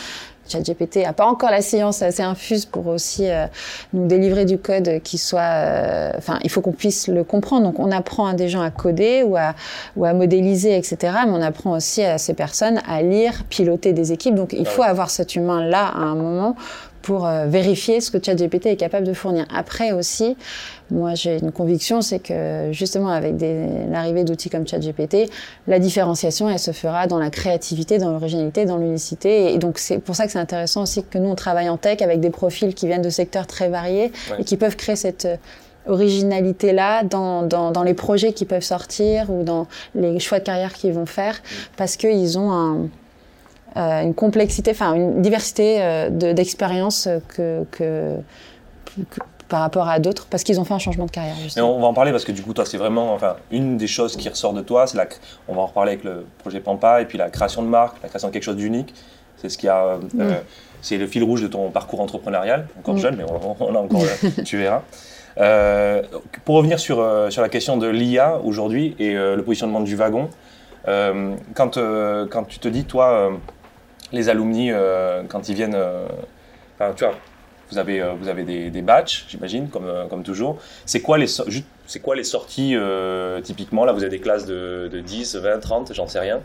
ChatGPT 0.50 1.04
n'a 1.04 1.14
pas 1.14 1.26
encore 1.26 1.52
la 1.52 1.62
science 1.62 2.02
assez 2.02 2.24
infuse 2.24 2.66
pour 2.66 2.88
aussi 2.88 3.30
euh, 3.30 3.46
nous 3.94 4.08
délivrer 4.08 4.46
du 4.46 4.58
code 4.58 5.02
qui 5.04 5.18
soit. 5.18 5.40
Euh, 5.42 6.12
enfin, 6.18 6.40
il 6.44 6.50
faut 6.50 6.62
qu'on 6.62 6.72
puisse 6.72 7.08
le 7.08 7.24
comprendre. 7.24 7.64
Donc, 7.64 7.80
on 7.80 7.92
apprend 7.92 8.28
à 8.28 8.34
des 8.34 8.50
gens 8.50 8.62
à 8.62 8.72
coder 8.72 9.24
ou 9.24 9.38
à, 9.38 9.54
ou 9.96 10.06
à 10.06 10.14
modéliser, 10.14 10.76
etc. 10.76 11.14
Mais 11.26 11.32
on 11.32 11.42
apprend 11.42 11.72
aussi 11.72 12.04
à 12.04 12.18
ces 12.18 12.34
personnes 12.34 12.80
à 12.88 13.02
lire, 13.02 13.44
piloter 13.50 13.94
des 13.94 14.12
équipes. 14.12 14.36
Donc, 14.36 14.54
il 14.54 14.66
faut 14.66 14.84
avoir 14.84 15.10
cet 15.10 15.36
humain-là 15.36 15.86
à 15.88 16.00
un 16.00 16.16
moment 16.16 16.56
pour 17.02 17.26
euh, 17.26 17.46
vérifier 17.48 18.02
ce 18.02 18.12
que 18.12 18.24
ChatGPT 18.24 18.68
est 18.68 18.76
capable 18.76 19.06
de 19.06 19.14
fournir. 19.14 19.46
Après 19.54 19.92
aussi, 19.92 20.36
moi 20.92 21.16
j'ai 21.16 21.40
une 21.40 21.52
conviction, 21.52 22.02
c'est 22.02 22.20
que 22.20 22.70
justement 22.72 23.10
avec 23.10 23.36
l'arrivée 23.90 24.24
d'outils 24.24 24.50
comme 24.50 24.68
ChatGPT, 24.68 25.30
la 25.68 25.80
différenciation 25.80 26.50
elle 26.50 26.60
se 26.60 26.72
fera 26.72 27.08
dans 27.08 27.20
la 27.20 27.30
créativité, 27.30 27.98
dans 27.98 28.12
l'originalité, 28.12 28.66
dans 28.66 28.78
l'unicité. 28.78 29.54
Et 29.54 29.58
donc 29.58 29.78
c'est 29.78 30.00
pour 30.00 30.16
ça 30.16 30.26
que 30.26 30.32
c'est 30.32 30.40
intéressant 30.40 30.84
aussi 30.84 31.04
que 31.04 31.18
nous 31.18 31.30
on 31.30 31.36
travaille 31.36 31.70
en 31.70 31.78
tech 31.78 32.02
avec 32.02 32.20
des 32.20 32.30
profils 32.30 32.74
qui 32.74 32.88
viennent 32.88 33.02
de 33.02 33.10
secteurs 33.10 33.48
très 33.48 33.70
variés 33.70 34.12
ouais. 34.32 34.42
et 34.42 34.44
qui 34.44 34.58
peuvent 34.58 34.76
créer 34.76 34.96
cette 34.96 35.26
euh, 35.26 35.36
originalité 35.88 36.74
là 36.74 37.04
dans, 37.04 37.44
dans, 37.44 37.72
dans, 37.72 37.84
les 37.84 37.94
projets 37.94 38.34
qui 38.34 38.46
peuvent 38.46 38.64
sortir 38.64 39.32
ou 39.32 39.44
dans 39.44 39.68
les 39.96 40.20
choix 40.20 40.40
de 40.40 40.44
carrière 40.44 40.74
qu'ils 40.74 40.94
vont 40.94 41.06
faire 41.06 41.42
parce 41.78 41.96
qu'ils 41.96 42.38
ont 42.38 42.52
un 42.52 42.90
euh, 43.78 44.02
une 44.02 44.16
complexité, 44.16 44.72
enfin 44.72 44.94
une 44.96 45.22
diversité 45.22 45.78
euh, 45.80 46.10
d'expériences 46.10 47.08
de, 47.08 47.22
que, 47.28 47.66
que, 47.72 48.16
que, 49.10 49.20
par 49.48 49.62
rapport 49.62 49.88
à 49.88 50.00
d'autres, 50.00 50.28
parce 50.28 50.44
qu'ils 50.44 50.60
ont 50.60 50.64
fait 50.64 50.74
un 50.74 50.80
changement 50.80 51.06
de 51.06 51.12
carrière. 51.12 51.36
Justement. 51.36 51.76
on 51.76 51.80
va 51.80 51.88
en 51.88 51.94
parler 51.94 52.12
parce 52.12 52.24
que 52.24 52.32
du 52.32 52.42
coup, 52.42 52.54
toi, 52.54 52.66
c'est 52.66 52.78
vraiment, 52.78 53.14
enfin, 53.14 53.36
une 53.52 53.78
des 53.78 53.88
choses 53.88 54.16
qui 54.16 54.30
ressort 54.30 54.54
de 54.54 54.62
toi, 54.62 54.88
c'est 54.88 54.98
la, 54.98 55.08
on 55.48 55.56
va 55.56 55.62
en 55.62 55.66
reparler 55.68 55.94
avec 55.94 56.04
le 56.04 56.26
projet 56.40 56.60
Pampa 56.60 57.02
et 57.02 57.06
puis 57.06 57.18
la 57.18 57.30
création 57.30 57.62
de 57.62 57.68
marque, 57.68 58.02
la 58.02 58.10
création 58.10 58.30
de 58.30 58.34
quelque 58.34 58.44
chose 58.44 58.58
d'unique. 58.58 58.94
C'est 59.38 59.50
ce 59.50 59.58
qui 59.58 59.68
a, 59.68 60.00
euh, 60.20 60.40
c'est 60.82 60.98
le 60.98 61.08
fil 61.08 61.24
rouge 61.24 61.42
de 61.42 61.48
ton 61.48 61.70
parcours 61.70 62.02
entrepreneurial, 62.02 62.68
encore 62.78 62.98
jeune, 62.98 63.16
mais 63.16 63.24
on, 63.24 63.56
on 63.60 63.76
a 63.76 63.80
encore, 63.80 64.02
tu 64.46 64.58
verras. 64.58 64.82
Pour 66.44 66.56
revenir 66.56 66.80
sur, 66.80 66.98
sur 67.30 67.42
la 67.42 67.50
question 67.50 67.78
de 67.78 67.88
l'IA 67.88 68.40
aujourd'hui 68.44 68.96
et 69.00 69.14
le 69.14 69.42
positionnement 69.42 69.80
du 69.80 69.96
wagon, 69.96 70.30
quand, 70.86 71.80
quand 72.30 72.44
tu 72.44 72.60
te 72.60 72.68
dis, 72.68 72.84
toi, 72.84 73.32
les 74.12 74.30
alumni, 74.30 74.72
euh, 74.72 75.24
quand 75.28 75.50
ils 75.50 75.56
viennent, 75.56 75.76
euh, 75.76 76.08
enfin, 76.76 76.94
tu 76.96 77.04
vois, 77.04 77.16
vous 77.72 77.78
avez, 77.78 78.02
euh, 78.02 78.14
vous 78.14 78.28
avez 78.28 78.44
des, 78.44 78.70
des 78.70 78.82
batchs, 78.82 79.26
j'imagine, 79.30 79.70
comme, 79.70 79.92
comme 80.10 80.24
toujours. 80.24 80.58
C'est 80.86 81.02
quoi 81.02 81.18
les, 81.18 81.28
c'est 81.28 82.00
quoi 82.00 82.16
les 82.16 82.24
sorties 82.24 82.76
typiquement 83.44 83.86
Là, 83.86 83.94
vous 83.94 84.02
avez 84.02 84.10
des 84.10 84.20
classes 84.20 84.46
de, 84.46 84.90
de 84.92 85.00
10, 85.00 85.36
20, 85.36 85.60
30, 85.60 85.94
j'en 85.94 86.08
sais 86.08 86.20
rien. 86.20 86.42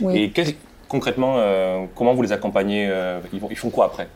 Oui. 0.00 0.32
Et 0.36 0.44
concrètement, 0.88 1.38
comment 1.94 2.14
vous 2.14 2.22
les 2.22 2.32
accompagnez 2.32 2.90
ils, 3.32 3.40
ils, 3.50 3.56
font 3.56 3.70
quoi 3.70 3.86
après? 3.86 4.08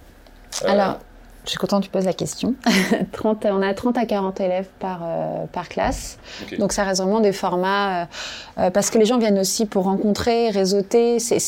Alors, 0.65 0.99
je 1.45 1.51
suis 1.51 1.59
contente 1.59 1.81
que 1.81 1.87
tu 1.87 1.91
poses 1.91 2.05
la 2.05 2.13
question. 2.13 2.55
30, 3.13 3.47
on 3.47 3.63
a 3.63 3.75
30 3.75 3.99
à 3.99 4.07
40 4.07 4.41
élèves 4.41 4.69
par, 4.79 5.01
euh, 5.03 5.45
par 5.53 5.69
classe. 5.69 6.19
Okay. 6.45 6.57
Donc 6.57 6.73
ça 6.73 6.85
reste 6.85 7.01
vraiment 7.01 7.21
des 7.21 7.33
formats... 7.33 8.03
Euh, 8.03 8.05
euh, 8.59 8.71
parce 8.71 8.91
que 8.91 8.99
les 8.99 9.05
gens 9.05 9.19
viennent 9.19 9.39
aussi 9.39 9.67
pour 9.67 9.85
rencontrer, 9.85 10.51
réseauter. 10.51 11.19
C'est, 11.19 11.39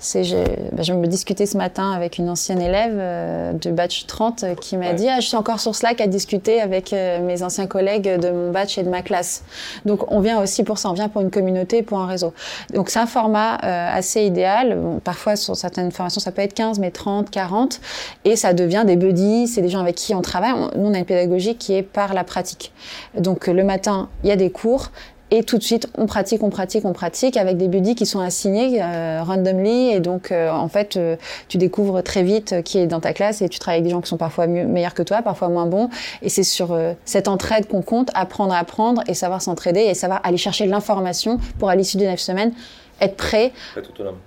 je, 0.00 0.36
bah, 0.72 0.82
je 0.82 0.92
me 0.92 1.06
discutais 1.06 1.46
ce 1.46 1.56
matin 1.56 1.92
avec 1.92 2.18
une 2.18 2.28
ancienne 2.28 2.60
élève 2.60 2.94
euh, 2.96 3.52
du 3.52 3.72
batch 3.72 4.06
30 4.06 4.44
qui 4.60 4.76
m'a 4.76 4.88
ouais. 4.88 4.94
dit 4.94 5.08
ah, 5.08 5.20
«Je 5.20 5.26
suis 5.26 5.36
encore 5.36 5.60
sur 5.60 5.74
Slack 5.74 6.00
à 6.00 6.06
discuter 6.06 6.60
avec 6.60 6.92
euh, 6.92 7.20
mes 7.20 7.42
anciens 7.42 7.66
collègues 7.66 8.20
de 8.20 8.30
mon 8.30 8.52
batch 8.52 8.78
et 8.78 8.82
de 8.82 8.88
ma 8.88 9.02
classe.» 9.02 9.42
Donc 9.84 10.10
on 10.12 10.20
vient 10.20 10.40
aussi 10.40 10.62
pour 10.62 10.78
ça. 10.78 10.90
On 10.90 10.92
vient 10.92 11.08
pour 11.08 11.22
une 11.22 11.30
communauté, 11.30 11.82
pour 11.82 11.98
un 11.98 12.06
réseau. 12.06 12.32
Donc 12.72 12.90
c'est 12.90 13.00
un 13.00 13.06
format 13.06 13.56
assez 13.56 14.24
idéal. 14.24 14.78
Bon, 14.78 15.00
parfois, 15.00 15.36
sur 15.36 15.56
certaines 15.56 15.90
formations, 15.90 16.20
ça 16.20 16.32
peut 16.32 16.42
être 16.42 16.54
15, 16.54 16.78
mais 16.78 16.90
30, 16.90 17.30
40. 17.30 17.80
Et 18.24 18.36
ça 18.36 18.52
devient 18.52 18.84
des 18.86 18.96
buddies 18.96 19.25
c'est 19.46 19.62
des 19.62 19.68
gens 19.68 19.80
avec 19.80 19.94
qui 19.94 20.14
on 20.14 20.22
travaille. 20.22 20.52
nous, 20.76 20.86
on 20.86 20.94
a 20.94 20.98
une 20.98 21.04
pédagogie 21.04 21.56
qui 21.56 21.74
est 21.74 21.82
par 21.82 22.14
la 22.14 22.24
pratique. 22.24 22.72
Donc 23.18 23.46
le 23.46 23.64
matin, 23.64 24.08
il 24.22 24.28
y 24.28 24.32
a 24.32 24.36
des 24.36 24.50
cours. 24.50 24.90
Et 25.32 25.42
tout 25.42 25.58
de 25.58 25.62
suite, 25.62 25.88
on 25.98 26.06
pratique, 26.06 26.44
on 26.44 26.50
pratique, 26.50 26.84
on 26.84 26.92
pratique 26.92 27.36
avec 27.36 27.56
des 27.56 27.66
buddies 27.66 27.96
qui 27.96 28.06
sont 28.06 28.20
assignés 28.20 28.80
euh, 28.80 29.22
randomly. 29.24 29.88
Et 29.88 29.98
donc, 29.98 30.30
euh, 30.30 30.50
en 30.50 30.68
fait, 30.68 30.96
euh, 30.96 31.16
tu 31.48 31.58
découvres 31.58 32.00
très 32.04 32.22
vite 32.22 32.62
qui 32.62 32.78
est 32.78 32.86
dans 32.86 33.00
ta 33.00 33.12
classe 33.12 33.42
et 33.42 33.48
tu 33.48 33.58
travailles 33.58 33.78
avec 33.78 33.84
des 33.84 33.90
gens 33.90 34.00
qui 34.00 34.08
sont 34.08 34.18
parfois 34.18 34.46
mieux, 34.46 34.64
meilleurs 34.64 34.94
que 34.94 35.02
toi, 35.02 35.22
parfois 35.22 35.48
moins 35.48 35.66
bons. 35.66 35.90
Et 36.22 36.28
c'est 36.28 36.44
sur 36.44 36.78
cette 37.04 37.26
entraide 37.26 37.66
qu'on 37.66 37.82
compte, 37.82 38.10
apprendre 38.14 38.52
à 38.52 38.58
apprendre 38.58 39.02
et 39.08 39.14
savoir 39.14 39.42
s'entraider 39.42 39.80
et 39.80 39.94
savoir 39.94 40.20
aller 40.22 40.36
chercher 40.36 40.66
l'information 40.66 41.38
pour, 41.58 41.70
à 41.70 41.76
l'issue 41.76 41.96
des 41.96 42.06
neuf 42.06 42.20
semaines, 42.20 42.52
être 43.00 43.16
prêt 43.16 43.52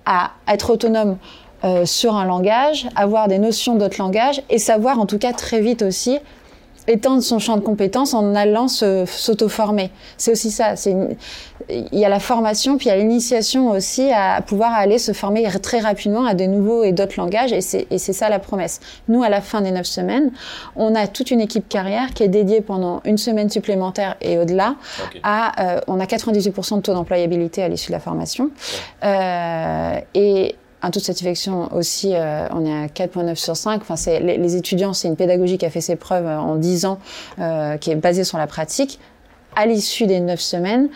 à 0.06 0.32
être 0.50 0.70
autonome. 0.70 1.18
Sur 1.86 2.16
un 2.16 2.26
langage, 2.26 2.88
avoir 2.96 3.28
des 3.28 3.40
notions 3.40 3.76
d'autres 3.76 4.02
langages 4.02 4.42
et 4.50 4.58
savoir 4.58 5.00
en 5.00 5.06
tout 5.06 5.18
cas 5.18 5.34
très 5.34 5.60
vite 5.60 5.82
aussi 5.82 6.20
étendre 6.90 7.22
son 7.22 7.40
champ 7.40 7.56
de 7.56 7.62
compétences 7.62 8.14
en 8.14 8.36
allant 8.36 8.68
s'auto-former. 8.68 9.92
C'est 10.18 10.32
aussi 10.32 10.52
ça. 10.52 10.74
Il 11.70 12.00
y 12.00 12.06
a 12.06 12.10
la 12.10 12.20
formation, 12.20 12.78
puis 12.78 12.88
il 12.88 12.90
y 12.90 12.92
a 12.92 12.98
l'initiation 12.98 13.70
aussi 13.70 14.12
à 14.12 14.42
pouvoir 14.42 14.74
aller 14.74 14.98
se 14.98 15.12
former 15.14 15.48
très 15.62 15.80
rapidement 15.80 16.26
à 16.26 16.34
des 16.34 16.48
nouveaux 16.48 16.84
et 16.84 16.92
d'autres 16.92 17.16
langages, 17.18 17.54
et 17.54 17.62
c'est 17.62 18.14
ça 18.14 18.30
la 18.30 18.40
promesse. 18.40 18.80
Nous, 19.08 19.22
à 19.22 19.30
la 19.30 19.42
fin 19.42 19.62
des 19.62 19.72
neuf 19.72 19.86
semaines, 19.86 20.32
on 20.76 20.96
a 20.96 21.08
toute 21.08 21.32
une 21.32 21.42
équipe 21.42 21.70
carrière 21.70 22.14
qui 22.14 22.24
est 22.24 22.28
dédiée 22.28 22.62
pendant 22.62 23.02
une 23.06 23.18
semaine 23.18 23.50
supplémentaire 23.50 24.16
et 24.22 24.40
au-delà 24.40 24.76
à, 25.22 25.76
euh, 25.76 25.82
on 25.88 26.00
a 26.00 26.06
98% 26.06 26.78
de 26.78 26.82
taux 26.82 26.94
d'employabilité 26.94 27.62
à 27.62 27.68
l'issue 27.68 27.88
de 27.88 27.94
la 27.94 28.00
formation. 28.00 28.50
Euh, 29.04 30.00
et 30.16 30.56
un 30.82 30.92
taux 30.92 31.00
de 31.00 31.06
satisfaction 31.06 31.74
aussi, 31.74 32.16
euh, 32.16 32.48
on 32.52 32.66
est 32.66 32.74
à 32.74 32.88
4,9 32.88 33.36
sur 33.36 33.58
5. 33.58 33.82
Enfin, 33.82 33.96
c'est, 33.96 34.20
les, 34.20 34.56
étudiants, 34.56 34.94
c'est 34.94 35.08
une 35.08 35.16
pédagogie 35.16 35.58
qui 35.58 35.66
a 35.66 35.70
fait 35.70 35.82
ses 35.82 35.96
preuves 35.96 36.26
euh, 36.26 36.40
en 36.40 36.56
10 36.56 36.86
ans, 36.86 37.00
euh, 37.40 37.78
qui 37.78 37.92
est 37.92 37.96
basée 37.96 38.24
sur 38.24 38.38
la 38.38 38.48
pratique. 38.48 39.00
À 39.56 39.66
l'issue 39.66 40.06
des 40.06 40.20
9 40.20 40.40
semaines, 40.40 40.90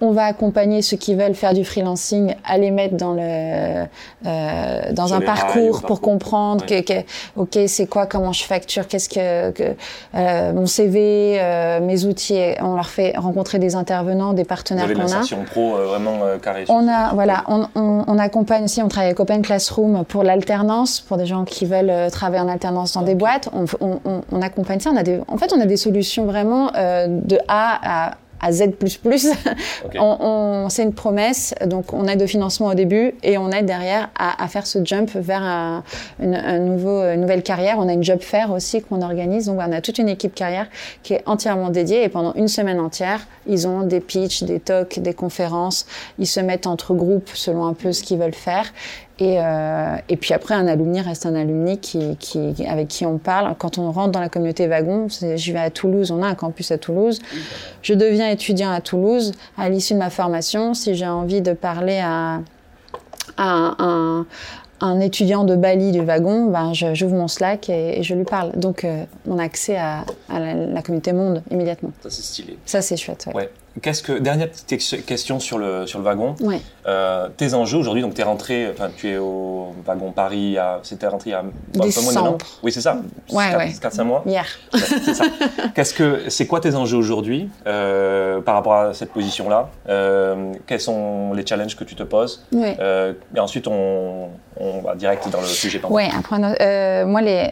on 0.00 0.12
va 0.12 0.24
accompagner 0.24 0.82
ceux 0.82 0.96
qui 0.96 1.14
veulent 1.14 1.34
faire 1.34 1.54
du 1.54 1.64
freelancing 1.64 2.34
à 2.44 2.58
les 2.58 2.70
mettre 2.70 2.96
dans 2.96 3.14
le 3.14 3.86
euh, 4.26 4.92
dans 4.92 5.14
un 5.14 5.20
parcours 5.20 5.82
pour 5.82 6.00
comprendre 6.00 6.64
que, 6.64 6.80
que, 6.82 7.04
ok 7.36 7.58
c'est 7.66 7.86
quoi 7.86 8.06
comment 8.06 8.32
je 8.32 8.44
facture 8.44 8.86
qu'est-ce 8.86 9.08
que, 9.08 9.50
que 9.50 9.74
euh, 10.14 10.52
mon 10.52 10.66
CV 10.66 11.38
euh, 11.40 11.80
mes 11.80 12.04
outils 12.04 12.38
on 12.60 12.76
leur 12.76 12.88
fait 12.88 13.14
rencontrer 13.16 13.58
des 13.58 13.74
intervenants 13.74 14.32
des 14.32 14.44
partenaires 14.44 14.92
qu'on 14.92 15.12
a. 15.12 15.44
pro 15.44 15.76
euh, 15.76 15.86
vraiment 15.86 16.20
euh, 16.22 16.38
carré 16.38 16.64
on 16.68 16.86
a 16.88 17.12
voilà 17.14 17.44
on, 17.48 17.66
on, 17.74 18.04
on, 18.06 18.18
accompagne 18.18 18.64
aussi 18.64 18.82
on 18.82 18.88
travaille 18.88 19.08
avec 19.08 19.20
Open 19.20 19.42
Classroom 19.42 20.04
pour 20.04 20.22
l'alternance 20.22 21.00
pour 21.00 21.16
des 21.16 21.26
gens 21.26 21.44
qui 21.44 21.66
veulent 21.66 22.10
travailler 22.10 22.42
en 22.42 22.48
alternance 22.48 22.92
dans 22.92 23.02
des 23.02 23.14
boîtes. 23.14 23.48
On, 23.52 23.64
on, 24.32 24.42
accompagne 24.42 24.80
ça. 24.80 24.90
On 24.92 24.96
a 24.96 25.02
des 25.02 25.20
en 25.28 25.36
fait 25.36 25.52
on 25.52 25.60
a 25.60 25.66
des 25.66 25.76
solutions 25.76 26.26
vraiment 26.26 26.70
de 26.72 27.38
A 27.48 28.06
à 28.06 28.10
à 28.40 28.52
Z++. 28.52 28.70
Okay. 29.84 29.98
on, 30.00 30.16
on, 30.20 30.68
c'est 30.68 30.82
une 30.82 30.92
promesse, 30.92 31.54
donc 31.66 31.92
on 31.92 32.06
aide 32.08 32.20
au 32.22 32.26
financement 32.26 32.68
au 32.68 32.74
début 32.74 33.14
et 33.22 33.38
on 33.38 33.50
aide 33.50 33.66
derrière 33.66 34.10
à, 34.18 34.42
à 34.42 34.48
faire 34.48 34.66
ce 34.66 34.84
jump 34.84 35.10
vers 35.14 35.42
un, 35.42 35.84
une, 36.20 36.34
un 36.34 36.58
nouveau, 36.58 37.00
une 37.02 37.20
nouvelle 37.20 37.42
carrière. 37.42 37.76
On 37.78 37.88
a 37.88 37.92
une 37.92 38.02
job 38.02 38.20
fair 38.20 38.50
aussi 38.50 38.82
qu'on 38.82 39.02
organise, 39.02 39.46
donc 39.46 39.60
on 39.60 39.72
a 39.72 39.80
toute 39.80 39.98
une 39.98 40.08
équipe 40.08 40.34
carrière 40.34 40.66
qui 41.02 41.14
est 41.14 41.22
entièrement 41.26 41.70
dédiée 41.70 42.02
et 42.02 42.08
pendant 42.08 42.34
une 42.34 42.48
semaine 42.48 42.80
entière, 42.80 43.26
ils 43.46 43.66
ont 43.68 43.82
des 43.82 44.00
pitchs, 44.00 44.42
des 44.42 44.60
talks, 44.60 44.98
des 44.98 45.14
conférences, 45.14 45.86
ils 46.18 46.26
se 46.26 46.40
mettent 46.40 46.66
entre 46.66 46.94
groupes 46.94 47.30
selon 47.34 47.66
un 47.66 47.74
peu 47.74 47.92
ce 47.92 48.02
qu'ils 48.02 48.18
veulent 48.18 48.34
faire 48.34 48.66
et, 49.18 49.40
euh, 49.40 49.96
et, 50.08 50.16
puis 50.16 50.32
après, 50.32 50.54
un 50.54 50.68
alumni 50.68 51.00
reste 51.00 51.26
un 51.26 51.34
alumni 51.34 51.78
qui, 51.78 52.16
qui, 52.18 52.54
avec 52.66 52.86
qui 52.86 53.04
on 53.04 53.18
parle. 53.18 53.52
Quand 53.58 53.78
on 53.78 53.90
rentre 53.90 54.12
dans 54.12 54.20
la 54.20 54.28
communauté 54.28 54.68
wagon, 54.68 55.08
je 55.08 55.52
vais 55.52 55.58
à 55.58 55.70
Toulouse, 55.70 56.12
on 56.12 56.22
a 56.22 56.28
un 56.28 56.34
campus 56.36 56.70
à 56.70 56.78
Toulouse. 56.78 57.18
Je 57.82 57.94
deviens 57.94 58.30
étudiant 58.30 58.70
à 58.70 58.80
Toulouse. 58.80 59.32
À 59.56 59.68
l'issue 59.68 59.94
de 59.94 59.98
ma 59.98 60.10
formation, 60.10 60.72
si 60.72 60.94
j'ai 60.94 61.06
envie 61.06 61.42
de 61.42 61.52
parler 61.52 61.98
à, 61.98 62.42
à 63.36 63.74
un, 63.78 64.26
un, 64.80 65.00
étudiant 65.00 65.42
de 65.42 65.56
Bali 65.56 65.90
du 65.90 66.00
wagon, 66.00 66.46
ben 66.46 66.72
j'ouvre 66.72 67.16
mon 67.16 67.28
Slack 67.28 67.68
et, 67.70 67.98
et, 67.98 68.02
je 68.04 68.14
lui 68.14 68.24
parle. 68.24 68.52
Donc, 68.52 68.84
euh, 68.84 69.02
on 69.26 69.38
a 69.38 69.42
accès 69.42 69.76
à, 69.76 70.04
à 70.28 70.38
la, 70.38 70.54
la, 70.54 70.82
communauté 70.82 71.12
monde 71.12 71.42
immédiatement. 71.50 71.90
Ça, 72.02 72.10
c'est 72.10 72.22
stylé. 72.22 72.58
Ça, 72.64 72.82
c'est 72.82 72.96
chouette. 72.96 73.26
Ouais. 73.26 73.34
ouais. 73.34 73.50
Qu'est-ce 73.82 74.02
que 74.02 74.12
dernière 74.12 74.48
petite 74.50 75.04
question 75.06 75.40
sur 75.40 75.58
le 75.58 75.86
sur 75.86 75.98
le 75.98 76.04
wagon. 76.04 76.34
Ouais. 76.40 76.60
Euh, 76.86 77.28
tes 77.36 77.54
enjeux 77.54 77.78
aujourd'hui, 77.78 78.02
donc 78.02 78.14
tu 78.14 78.20
es 78.20 78.24
rentré, 78.24 78.68
enfin 78.70 78.90
tu 78.96 79.10
es 79.10 79.18
au 79.18 79.74
wagon 79.86 80.12
Paris, 80.12 80.56
c'était 80.82 81.06
rentré 81.06 81.30
il 81.30 81.32
y 81.32 81.36
a 81.36 81.40
un 81.40 81.90
peu 81.90 82.00
moins 82.02 82.16
an. 82.16 82.38
Oui, 82.62 82.72
c'est 82.72 82.80
ça. 82.80 82.98
Ouais, 83.30 83.50
4, 83.50 83.58
ouais. 83.58 83.72
4 83.80 83.92
5 83.92 84.04
mois. 84.04 84.22
Hier. 84.26 84.46
c'est 84.72 85.14
ça. 85.14 85.24
Qu'est-ce 85.74 85.94
que 85.94 86.28
c'est 86.28 86.46
quoi 86.46 86.60
tes 86.60 86.74
enjeux 86.74 86.96
aujourd'hui 86.96 87.50
euh, 87.66 88.40
par 88.40 88.54
rapport 88.54 88.74
à 88.74 88.94
cette 88.94 89.12
position-là 89.12 89.68
euh, 89.88 90.52
Quels 90.66 90.80
sont 90.80 91.32
les 91.34 91.46
challenges 91.46 91.76
que 91.76 91.84
tu 91.84 91.94
te 91.94 92.02
poses 92.02 92.46
ouais. 92.52 92.76
Et 93.34 93.40
ensuite 93.40 93.66
on, 93.66 94.28
on 94.58 94.80
va 94.80 94.94
direct 94.94 95.28
dans 95.30 95.40
le 95.40 95.46
sujet. 95.46 95.80
Oui, 95.90 96.04
après 96.16 96.36
euh, 96.60 97.06
moi 97.06 97.20
les, 97.20 97.50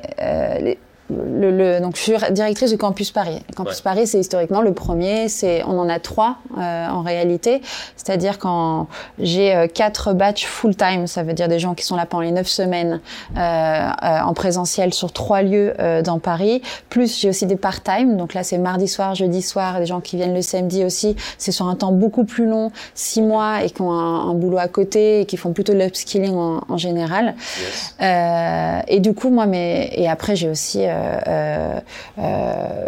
les 0.61 0.79
le, 1.11 1.51
le, 1.51 1.81
donc 1.81 1.97
je 1.97 2.03
suis 2.03 2.13
directrice 2.31 2.71
du 2.71 2.79
campus 2.79 3.11
Paris. 3.13 3.41
Le 3.49 3.55
campus 3.55 3.77
ouais. 3.77 3.83
Paris, 3.83 4.07
c'est 4.07 4.19
historiquement 4.19 4.61
le 4.61 4.73
premier. 4.73 5.29
C'est 5.29 5.63
on 5.65 5.79
en 5.79 5.89
a 5.89 6.01
trois 6.01 6.39
euh, 6.59 6.89
en 6.89 7.03
réalité. 7.03 7.63
C'est-à-dire 7.97 8.39
quand 8.39 8.89
j'ai 9.19 9.55
euh, 9.55 9.67
quatre 9.69 10.15
batchs 10.15 10.47
full 10.47 10.75
time, 10.75 11.07
ça 11.07 11.23
veut 11.23 11.33
dire 11.33 11.49
des 11.49 11.59
gens 11.59 11.75
qui 11.75 11.85
sont 11.85 11.97
là 11.97 12.07
pendant 12.07 12.23
les 12.23 12.33
neuf 12.33 12.49
semaines 12.49 13.01
euh, 13.37 13.41
euh 13.41 14.17
en 14.27 14.35
présentiel 14.35 14.93
sur 14.93 15.13
trois 15.13 15.43
lieux 15.43 15.75
euh, 15.79 16.03
dans 16.03 16.19
Paris. 16.19 16.63
Plus 16.89 17.21
j'ai 17.21 17.29
aussi 17.29 17.47
des 17.47 17.57
part 17.57 17.83
time. 17.83 18.17
Donc 18.17 18.35
là, 18.35 18.43
c'est 18.43 18.59
mardi 18.59 18.89
soir, 18.89 19.15
jeudi 19.15 19.43
soir, 19.43 19.79
des 19.79 19.87
gens 19.87 20.01
qui 20.01 20.17
viennent 20.17 20.35
le 20.35 20.43
samedi 20.43 20.85
aussi. 20.85 21.15
C'est 21.39 21.53
sur 21.53 21.69
un 21.69 21.77
temps 21.77 21.93
beaucoup 21.93 22.25
plus 22.25 22.47
long, 22.47 22.73
six 22.95 23.23
mois, 23.23 23.63
et 23.63 23.71
qui 23.71 23.83
ont 23.83 23.93
un, 23.93 24.31
un 24.31 24.35
boulot 24.35 24.59
à 24.59 24.69
côté 24.69 25.21
et 25.21 25.27
qui 25.27 25.37
font 25.37 25.53
plutôt 25.53 25.73
de 25.73 25.79
l'upskilling 25.79 26.35
en, 26.35 26.63
en, 26.69 26.77
général. 26.77 27.35
Yes. 27.59 27.95
Euh, 28.01 28.81
et 28.89 29.01
du 29.01 29.15
coup, 29.15 29.31
moi, 29.31 29.47
mais 29.47 29.91
et 29.93 30.09
après 30.09 30.35
j'ai 30.35 30.49
aussi 30.49 30.87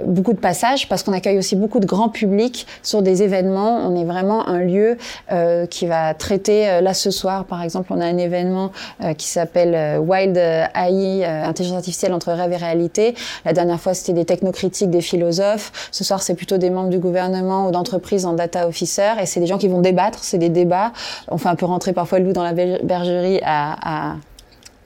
beaucoup 0.07 0.33
de 0.33 0.41
passages 0.41 0.89
parce 0.89 1.03
qu'on 1.03 1.13
accueille 1.13 1.39
aussi 1.39 1.57
beaucoup 1.57 1.81
de 1.81 1.87
grands 1.87 2.09
publics 2.09 2.67
sur 2.83 3.03
des 3.03 3.23
événements. 3.23 3.87
On 3.87 3.97
est 3.97 4.05
vraiment 4.05 4.49
un 4.49 4.61
lieu 4.61 4.97
euh, 5.33 5.67
qui 5.67 5.87
va 5.87 6.15
traiter. 6.15 6.81
là 6.81 6.95
ce 6.95 7.11
soir, 7.11 7.45
par 7.45 7.63
exemple, 7.63 7.93
on 7.93 8.01
a 8.01 8.07
un 8.07 8.19
événement 8.19 8.71
qui 9.17 9.27
s'appelle 9.27 10.01
Wild 10.01 10.37
AI, 10.37 11.25
intelligence 11.25 11.79
artificielle 11.79 12.13
entre 12.13 12.33
rêve 12.33 12.53
et 12.53 12.57
réalité. 12.57 13.15
La 13.45 13.53
dernière 13.53 13.81
fois, 13.81 13.95
c'était 13.95 14.13
des 14.13 14.25
technocritiques, 14.25 14.91
des 14.91 15.01
philosophes. 15.01 15.89
Ce 15.91 16.05
soir, 16.05 16.23
c'est 16.23 16.35
plutôt 16.35 16.59
des 16.59 16.71
membres 16.71 16.91
du 16.91 16.99
gouvernement 16.99 17.69
ou 17.69 17.71
d'entreprises 17.71 18.27
en 18.27 18.33
data 18.33 18.67
officer. 18.67 19.13
Et 19.21 19.27
c'est 19.27 19.41
des 19.41 19.47
gens 19.47 19.59
qui 19.59 19.69
vont 19.69 19.81
débattre. 19.81 20.21
C'est 20.23 20.39
des 20.39 20.49
débats. 20.49 20.93
On 21.29 21.39
fait 21.39 21.49
un 21.49 21.55
peu 21.55 21.67
rentrer 21.67 21.93
parfois 21.93 22.19
le 22.19 22.27
loup 22.27 22.33
dans 22.33 22.45
la 22.45 22.53
bergerie 22.53 23.41
à, 23.45 24.11
à 24.11 24.17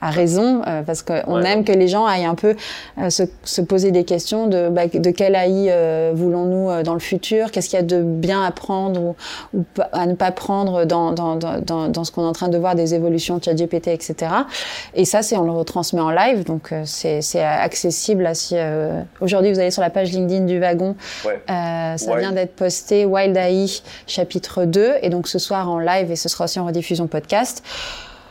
à 0.03 0.09
raison, 0.09 0.61
euh, 0.67 0.81
parce 0.81 1.01
qu'on 1.01 1.41
ouais. 1.41 1.49
aime 1.49 1.63
que 1.63 1.71
les 1.71 1.87
gens 1.87 2.05
aillent 2.05 2.25
un 2.25 2.35
peu 2.35 2.55
euh, 2.99 3.09
se, 3.09 3.23
se, 3.45 3.61
poser 3.61 3.91
des 3.91 4.03
questions 4.03 4.47
de, 4.47 4.67
bah, 4.67 4.87
de 4.87 5.11
quel 5.11 5.33
AI 5.33 5.67
euh, 5.69 6.11
voulons-nous 6.13 6.69
euh, 6.69 6.83
dans 6.83 6.93
le 6.93 6.99
futur, 6.99 7.51
qu'est-ce 7.51 7.69
qu'il 7.69 7.79
y 7.79 7.81
a 7.81 7.85
de 7.85 8.01
bien 8.01 8.43
à 8.43 8.51
prendre 8.51 8.99
ou, 9.01 9.15
ou, 9.53 9.63
à 9.93 10.05
ne 10.05 10.13
pas 10.13 10.31
prendre 10.31 10.83
dans, 10.83 11.13
dans, 11.13 11.37
dans, 11.37 11.87
dans 11.87 12.03
ce 12.03 12.11
qu'on 12.11 12.23
est 12.23 12.27
en 12.27 12.33
train 12.33 12.49
de 12.49 12.57
voir 12.57 12.75
des 12.75 12.93
évolutions 12.93 13.37
de 13.37 13.43
ChatGPT, 13.45 13.87
etc. 13.87 14.31
Et 14.93 15.05
ça, 15.05 15.21
c'est 15.21 15.37
on 15.37 15.43
le 15.43 15.51
retransmet 15.51 16.01
en 16.01 16.11
live, 16.11 16.43
donc 16.43 16.73
c'est 16.85 17.41
accessible. 17.41 18.23
Là, 18.23 18.33
si 18.33 18.55
aujourd'hui 19.21 19.53
vous 19.53 19.59
allez 19.59 19.71
sur 19.71 19.81
la 19.81 19.89
page 19.89 20.11
LinkedIn 20.11 20.45
du 20.45 20.59
wagon, 20.59 20.95
ouais. 21.25 21.41
ça 21.47 21.95
Wild. 22.07 22.19
vient 22.19 22.31
d'être 22.33 22.55
posté, 22.55 23.05
Wild 23.05 23.37
AI 23.37 23.81
chapitre 24.07 24.65
2, 24.65 24.95
et 25.01 25.09
donc 25.09 25.27
ce 25.27 25.39
soir 25.39 25.69
en 25.69 25.79
live 25.79 26.11
et 26.11 26.15
ce 26.15 26.27
sera 26.29 26.45
aussi 26.45 26.59
en 26.59 26.65
rediffusion 26.65 27.07
podcast. 27.07 27.63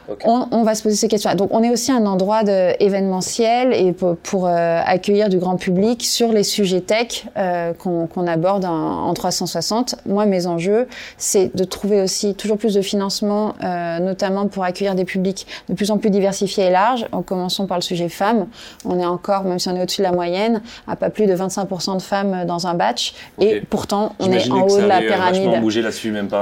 Okay. 0.09 0.27
On, 0.29 0.49
on, 0.51 0.63
va 0.63 0.75
se 0.75 0.83
poser 0.83 0.97
ces 0.97 1.09
questions. 1.09 1.35
Donc, 1.35 1.51
on 1.53 1.63
est 1.63 1.71
aussi 1.71 1.93
un 1.93 2.07
endroit 2.07 2.43
de, 2.43 2.73
événementiel 2.83 3.73
et 3.73 3.93
pour, 3.93 4.17
pour 4.17 4.47
euh, 4.47 4.81
accueillir 4.85 5.29
du 5.29 5.39
grand 5.39 5.57
public 5.57 6.05
sur 6.05 6.33
les 6.33 6.43
sujets 6.43 6.81
tech 6.81 7.27
euh, 7.37 7.73
qu'on 7.73 8.07
qu 8.07 8.21
aborde 8.29 8.65
en, 8.65 9.07
en, 9.07 9.15
360. 9.15 9.97
Moi, 10.07 10.27
mes 10.27 10.47
enjeux, 10.47 10.89
c'est 11.19 11.55
de 11.55 11.65
trouver 11.65 12.01
aussi 12.01 12.35
toujours 12.35 12.59
plus 12.59 12.75
de 12.75 12.83
financement, 12.83 13.55
euh, 13.63 13.99
notamment 14.01 14.47
pour 14.49 14.65
accueillir 14.65 14.95
des 14.95 15.05
publics 15.05 15.47
de 15.69 15.75
plus 15.75 15.91
en 15.91 15.99
plus 15.99 16.11
diversifiés 16.11 16.65
et 16.65 16.71
larges. 16.71 17.07
En 17.13 17.23
commençant 17.23 17.67
par 17.67 17.79
le 17.79 17.83
sujet 17.83 18.09
femmes. 18.09 18.47
On 18.85 18.99
est 18.99 19.07
encore, 19.07 19.45
même 19.45 19.59
si 19.59 19.69
on 19.69 19.77
est 19.77 19.83
au-dessus 19.83 20.01
de 20.01 20.07
la 20.07 20.13
moyenne, 20.13 20.63
à 20.87 20.97
pas 20.97 21.11
plus 21.11 21.27
de 21.27 21.35
25% 21.35 21.97
de 21.97 22.03
femmes 22.03 22.45
dans 22.47 22.67
un 22.67 22.75
batch. 22.75 23.15
Okay. 23.39 23.57
Et 23.57 23.61
pourtant, 23.61 24.15
on 24.19 24.31
est 24.31 24.51
en 24.51 24.67
haut 24.67 24.81
de 24.81 24.87
la 24.87 25.01
pyramide. 25.01 25.49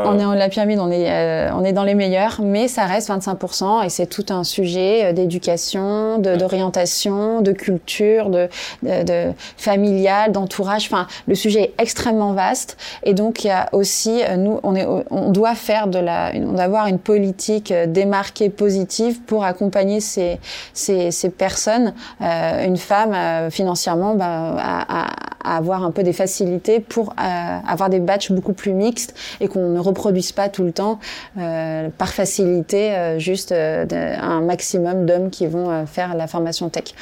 On 0.07 0.19
est 0.19 0.25
en 0.25 0.31
haut 0.31 0.35
de 0.35 0.38
la 0.38 0.49
pyramide, 0.49 0.79
on 0.79 0.90
est, 0.90 1.11
euh, 1.11 1.50
on 1.55 1.64
est 1.64 1.73
dans 1.73 1.85
les 1.85 1.95
meilleurs, 1.95 2.40
mais 2.43 2.69
ça 2.69 2.85
reste 2.85 3.11
25% 3.11 3.50
100%, 3.52 3.85
et 3.85 3.88
c'est 3.88 4.07
tout 4.07 4.26
un 4.30 4.45
sujet 4.45 5.12
d'éducation, 5.12 6.19
d'orientation, 6.19 7.40
de, 7.40 7.52
culture, 7.52 8.30
de, 8.30 8.49
de, 8.83 9.02
de 9.04 9.33
familial, 9.57 10.33
d'entourage. 10.33 10.87
Enfin, 10.87 11.07
le 11.26 11.35
sujet 11.35 11.62
est 11.62 11.83
extrêmement 11.83 12.33
vaste, 12.33 12.76
et 13.02 13.14
donc 13.14 13.45
il 13.45 13.49
y 13.49 13.50
a 13.50 13.69
aussi, 13.73 14.23
nous, 14.38 14.61
on, 14.62 14.75
est, 14.75 14.87
on 15.11 15.30
doit 15.30 15.54
faire 15.54 15.87
de 15.87 15.99
la, 15.99 16.33
on 16.35 16.52
doit 16.52 16.62
avoir 16.62 16.87
une 16.87 16.99
politique 16.99 17.73
démarquée 17.73 18.50
positive 18.50 19.21
pour 19.23 19.45
accompagner 19.45 20.00
ces, 20.00 20.38
ces, 20.73 21.11
ces 21.11 21.30
personnes. 21.30 21.95
Euh, 22.21 22.66
une 22.66 22.76
femme, 22.76 23.50
financièrement, 23.50 24.14
bah, 24.14 24.57
à, 24.59 25.07
à, 25.42 25.57
avoir 25.57 25.85
un 25.85 25.90
peu 25.90 26.02
des 26.02 26.12
facilités 26.12 26.80
pour 26.80 27.14
avoir 27.16 27.88
des 27.88 27.99
batchs 28.00 28.30
beaucoup 28.30 28.52
plus 28.52 28.73
mixtes 28.73 29.14
et 29.40 29.49
qu'on 29.49 29.71
ne 29.71 29.80
reproduise 29.80 30.33
pas 30.33 30.49
tout 30.49 30.64
le 30.64 30.73
temps 30.73 30.99
euh, 31.38 31.88
par 31.97 32.09
facilité 32.09 32.92
euh, 32.92 33.19
juste 33.40 33.52
euh, 33.52 33.87
un 34.20 34.40
maximum 34.40 35.06
d'hommes 35.06 35.30
qui 35.30 35.47
vont 35.47 35.87
faire 35.87 36.14
la 36.14 36.26
formation 36.26 36.68
tech. 36.68 36.94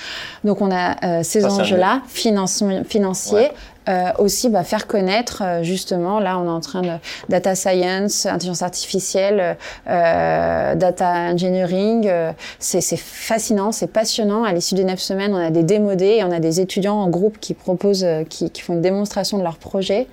Donc 0.44 0.60
on 0.60 0.70
a 0.70 1.22
ces 1.22 1.44
enjeux-là 1.44 2.02
financiers. 2.06 3.50
Euh, 3.88 4.12
aussi 4.18 4.50
bah, 4.50 4.64
faire 4.64 4.86
connaître 4.86 5.42
euh, 5.42 5.62
justement 5.62 6.20
là 6.20 6.38
on 6.38 6.44
est 6.44 6.50
en 6.50 6.60
train 6.60 6.82
de 6.82 6.90
data 7.30 7.54
science 7.54 8.26
intelligence 8.26 8.60
artificielle 8.60 9.56
euh, 9.88 10.74
data 10.74 11.10
engineering 11.32 12.10
c'est 12.58 12.82
fascinant 12.96 13.72
c'est 13.72 13.86
passionnant. 13.86 14.44
À 14.44 14.52
l'issue 14.52 14.74
des 14.74 14.84
neuf 14.84 14.98
semaines 14.98 15.32
on 15.32 15.38
a 15.38 15.50
des 15.50 15.62
démodés 15.62 16.16
et 16.18 16.24
on 16.24 16.30
a 16.30 16.40
des 16.40 16.60
étudiants 16.60 16.96
en 16.96 17.08
groupe 17.08 17.38
qui 17.40 17.54
proposent 17.54 18.06
qui, 18.28 18.50
qui 18.50 18.60
font 18.60 18.74
une 18.74 18.82
démonstration 18.82 19.38
de 19.38 19.42
leur 19.42 19.56
projet. 19.56 20.06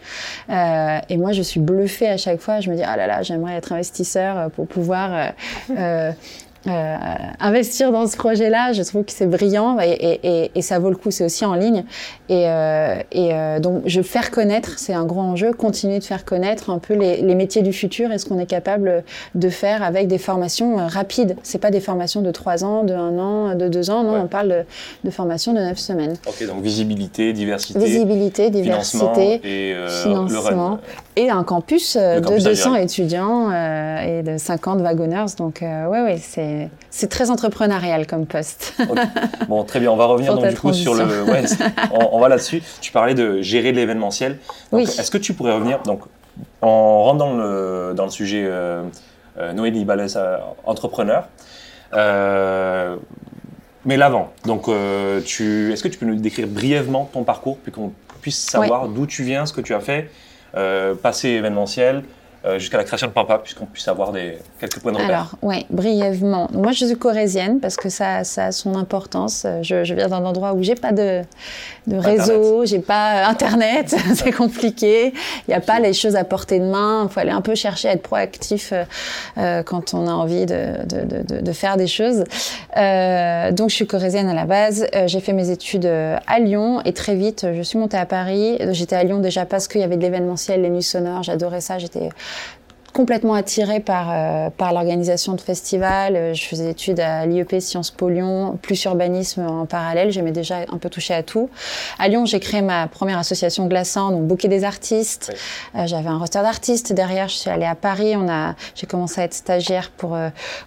Et 0.49 1.17
moi 1.17 1.31
je 1.31 1.41
suis 1.41 1.59
bluffée 1.59 2.07
à 2.07 2.17
chaque 2.17 2.39
fois. 2.39 2.61
Je 2.61 2.69
me 2.69 2.75
dis 2.75 2.83
ah 2.83 2.95
là 2.95 3.07
là 3.07 3.23
j'aimerais 3.23 3.55
être 3.55 3.73
investisseur 3.73 4.49
pour 4.51 4.67
pouvoir 4.67 5.31
euh, 6.67 6.97
investir 7.39 7.91
dans 7.91 8.07
ce 8.07 8.17
projet-là, 8.17 8.73
je 8.73 8.81
trouve 8.81 9.03
que 9.03 9.11
c'est 9.11 9.27
brillant 9.27 9.77
et, 9.79 10.19
et, 10.23 10.51
et, 10.55 10.61
ça 10.61 10.79
vaut 10.79 10.89
le 10.89 10.95
coup. 10.95 11.11
C'est 11.11 11.23
aussi 11.23 11.45
en 11.45 11.53
ligne 11.53 11.83
et, 12.27 12.47
euh, 12.47 12.95
et 13.11 13.33
euh, 13.33 13.59
donc 13.59 13.83
je 13.85 14.01
faire 14.01 14.31
connaître, 14.31 14.79
c'est 14.79 14.93
un 14.93 15.05
grand 15.05 15.31
enjeu. 15.31 15.51
Continuer 15.53 15.99
de 15.99 16.03
faire 16.03 16.25
connaître 16.25 16.71
un 16.71 16.79
peu 16.79 16.95
les, 16.95 17.21
les 17.21 17.35
métiers 17.35 17.61
du 17.61 17.71
futur 17.71 18.11
et 18.11 18.17
ce 18.17 18.25
qu'on 18.25 18.39
est 18.39 18.47
capable 18.47 19.03
de 19.35 19.49
faire 19.49 19.83
avec 19.83 20.07
des 20.07 20.17
formations 20.17 20.79
euh, 20.79 20.87
rapides. 20.87 21.35
C'est 21.43 21.59
pas 21.59 21.69
des 21.69 21.79
formations 21.79 22.21
de 22.21 22.31
trois 22.31 22.63
ans, 22.63 22.83
de 22.83 22.93
un 22.93 23.19
an, 23.19 23.55
de 23.55 23.67
deux 23.67 23.91
ans. 23.91 24.03
Non, 24.03 24.19
on 24.23 24.27
parle 24.27 24.47
de, 24.49 24.63
de 25.03 25.11
formations 25.11 25.53
de 25.53 25.59
neuf 25.59 25.77
semaines. 25.77 26.15
Ok, 26.27 26.47
donc 26.47 26.63
visibilité, 26.63 27.31
diversité, 27.33 27.77
visibilité, 27.77 28.49
diversité, 28.49 29.41
et 29.43 29.75
financement 30.03 30.79
et 31.15 31.29
un 31.29 31.43
campus 31.43 31.95
de 31.95 32.43
200 32.43 32.75
étudiants 32.75 33.51
et 33.51 34.23
de 34.23 34.37
50 34.37 34.81
wagonneurs. 34.81 35.27
Donc 35.37 35.59
ouais, 35.61 36.01
ouais, 36.01 36.17
c'est 36.21 36.54
c'est 36.89 37.09
très 37.09 37.29
entrepreneurial 37.29 38.07
comme 38.07 38.25
poste. 38.25 38.73
Bon, 39.47 39.63
très 39.63 39.79
bien. 39.79 39.91
On 39.91 39.95
va 39.95 40.05
revenir 40.05 40.35
donc 40.35 40.47
du 40.47 40.55
coup 40.55 40.73
sur 40.73 40.93
le. 40.93 41.23
Ouais, 41.23 41.43
on, 41.91 42.19
va 42.19 42.29
là-dessus. 42.29 42.61
Tu 42.81 42.91
parlais 42.91 43.13
de 43.13 43.41
gérer 43.41 43.71
l'événementiel. 43.71 44.39
Oui. 44.71 44.83
Est-ce 44.83 45.11
que 45.11 45.17
tu 45.17 45.33
pourrais 45.33 45.53
revenir 45.53 45.81
donc 45.83 46.01
on 46.61 47.03
rentre 47.03 47.17
dans 47.17 47.33
le 47.33 47.93
dans 47.95 48.05
le 48.05 48.11
sujet 48.11 48.43
euh, 48.45 48.83
euh 49.37 49.53
euh, 49.55 50.37
entrepreneur. 50.65 51.27
Euh, 51.93 52.95
mais 53.85 53.97
l'avant. 53.97 54.33
Donc, 54.45 54.65
tu, 55.25 55.71
est-ce 55.71 55.83
que 55.83 55.87
tu 55.87 55.99
peux 55.99 56.07
nous 56.07 56.15
décrire 56.15 56.47
brièvement 56.47 57.07
ton 57.13 57.23
parcours, 57.23 57.57
puis 57.59 57.71
qu'on 57.71 57.91
puisse 58.21 58.39
savoir 58.39 58.87
d'où 58.87 59.05
tu 59.05 59.21
viens, 59.21 59.45
ce 59.45 59.53
que 59.53 59.61
tu 59.61 59.75
as 59.75 59.79
fait, 59.79 60.09
passé 61.03 61.29
événementiel, 61.29 61.97
euh, 61.97 62.01
jusqu'à 62.57 62.77
la 62.77 62.83
création 62.83 63.07
de 63.07 63.11
Pampa, 63.11 63.39
puisqu'on 63.39 63.65
puisse 63.65 63.87
avoir 63.87 64.11
des, 64.11 64.37
quelques 64.59 64.79
points 64.79 64.91
de 64.91 64.97
repère. 64.97 65.15
Alors, 65.15 65.35
oui, 65.41 65.65
brièvement. 65.69 66.49
Moi, 66.53 66.71
je 66.71 66.85
suis 66.85 66.95
corésienne 66.95 67.59
parce 67.59 67.75
que 67.75 67.89
ça, 67.89 68.23
ça 68.23 68.45
a 68.45 68.51
son 68.51 68.75
importance. 68.75 69.45
Je, 69.61 69.83
je 69.83 69.93
viens 69.93 70.07
d'un 70.07 70.23
endroit 70.25 70.53
où 70.53 70.63
j'ai 70.63 70.75
pas 70.75 70.91
de, 70.91 71.21
de 71.87 71.97
réseau, 71.97 72.65
j'ai 72.65 72.79
pas 72.79 73.27
Internet, 73.27 73.95
c'est 74.15 74.31
compliqué. 74.31 75.13
Il 75.47 75.49
n'y 75.49 75.53
a 75.53 75.61
pas 75.61 75.79
les 75.79 75.93
choses 75.93 76.15
à 76.15 76.23
portée 76.23 76.59
de 76.59 76.65
main. 76.65 77.05
Il 77.05 77.13
faut 77.13 77.19
aller 77.19 77.31
un 77.31 77.41
peu 77.41 77.55
chercher 77.55 77.89
à 77.89 77.93
être 77.93 78.01
proactif 78.01 78.71
euh, 78.71 78.83
euh, 79.37 79.63
quand 79.63 79.93
on 79.93 80.07
a 80.07 80.11
envie 80.11 80.45
de, 80.45 80.85
de, 80.85 81.23
de, 81.23 81.41
de 81.41 81.51
faire 81.51 81.77
des 81.77 81.87
choses. 81.87 82.23
Euh, 82.77 83.51
donc, 83.51 83.69
je 83.69 83.75
suis 83.75 83.87
corésienne 83.87 84.27
à 84.27 84.33
la 84.33 84.45
base. 84.45 84.87
Euh, 84.95 85.07
j'ai 85.07 85.19
fait 85.19 85.33
mes 85.33 85.49
études 85.49 85.85
à 85.85 86.39
Lyon 86.39 86.81
et 86.85 86.93
très 86.93 87.15
vite, 87.15 87.47
je 87.55 87.61
suis 87.61 87.77
montée 87.77 87.97
à 87.97 88.05
Paris. 88.05 88.57
J'étais 88.71 88.95
à 88.95 89.03
Lyon 89.03 89.19
déjà 89.19 89.45
parce 89.45 89.67
qu'il 89.67 89.81
y 89.81 89.83
avait 89.83 89.97
de 89.97 90.01
l'événementiel, 90.01 90.61
les 90.61 90.69
nuits 90.69 90.83
sonores. 90.83 91.23
J'adorais 91.23 91.61
ça. 91.61 91.77
J'étais 91.77 92.09
complètement 92.95 93.33
attirée 93.33 93.81
par, 93.81 94.07
euh, 94.09 94.49
par 94.49 94.71
l'organisation 94.71 95.33
de 95.33 95.41
festivals. 95.41 96.15
Euh, 96.15 96.33
je 96.33 96.45
faisais 96.45 96.63
des 96.63 96.69
études 96.69 97.01
à 97.01 97.25
l'IEP 97.25 97.59
Sciences 97.59 97.91
Po 97.91 98.07
Lyon, 98.07 98.57
plus 98.61 98.81
urbanisme 98.85 99.45
en 99.45 99.65
parallèle. 99.65 100.11
J'aimais 100.11 100.31
déjà 100.31 100.59
un 100.71 100.77
peu 100.77 100.89
toucher 100.89 101.13
à 101.13 101.21
tout. 101.21 101.49
À 101.99 102.07
Lyon, 102.07 102.25
j'ai 102.25 102.39
créé 102.39 102.61
ma 102.61 102.87
première 102.87 103.19
association 103.19 103.67
glaçant, 103.67 104.11
donc 104.11 104.23
bouquet 104.23 104.47
des 104.47 104.63
artistes. 104.63 105.35
Euh, 105.75 105.87
j'avais 105.87 106.07
un 106.07 106.17
roster 106.17 106.41
d'artistes 106.41 106.93
derrière. 106.93 107.27
Je 107.27 107.35
suis 107.35 107.49
allée 107.49 107.65
à 107.65 107.75
Paris. 107.75 108.15
On 108.15 108.29
a, 108.29 108.55
j'ai 108.75 108.87
commencé 108.87 109.19
à 109.19 109.25
être 109.25 109.33
stagiaire 109.33 109.91
pour 109.91 110.17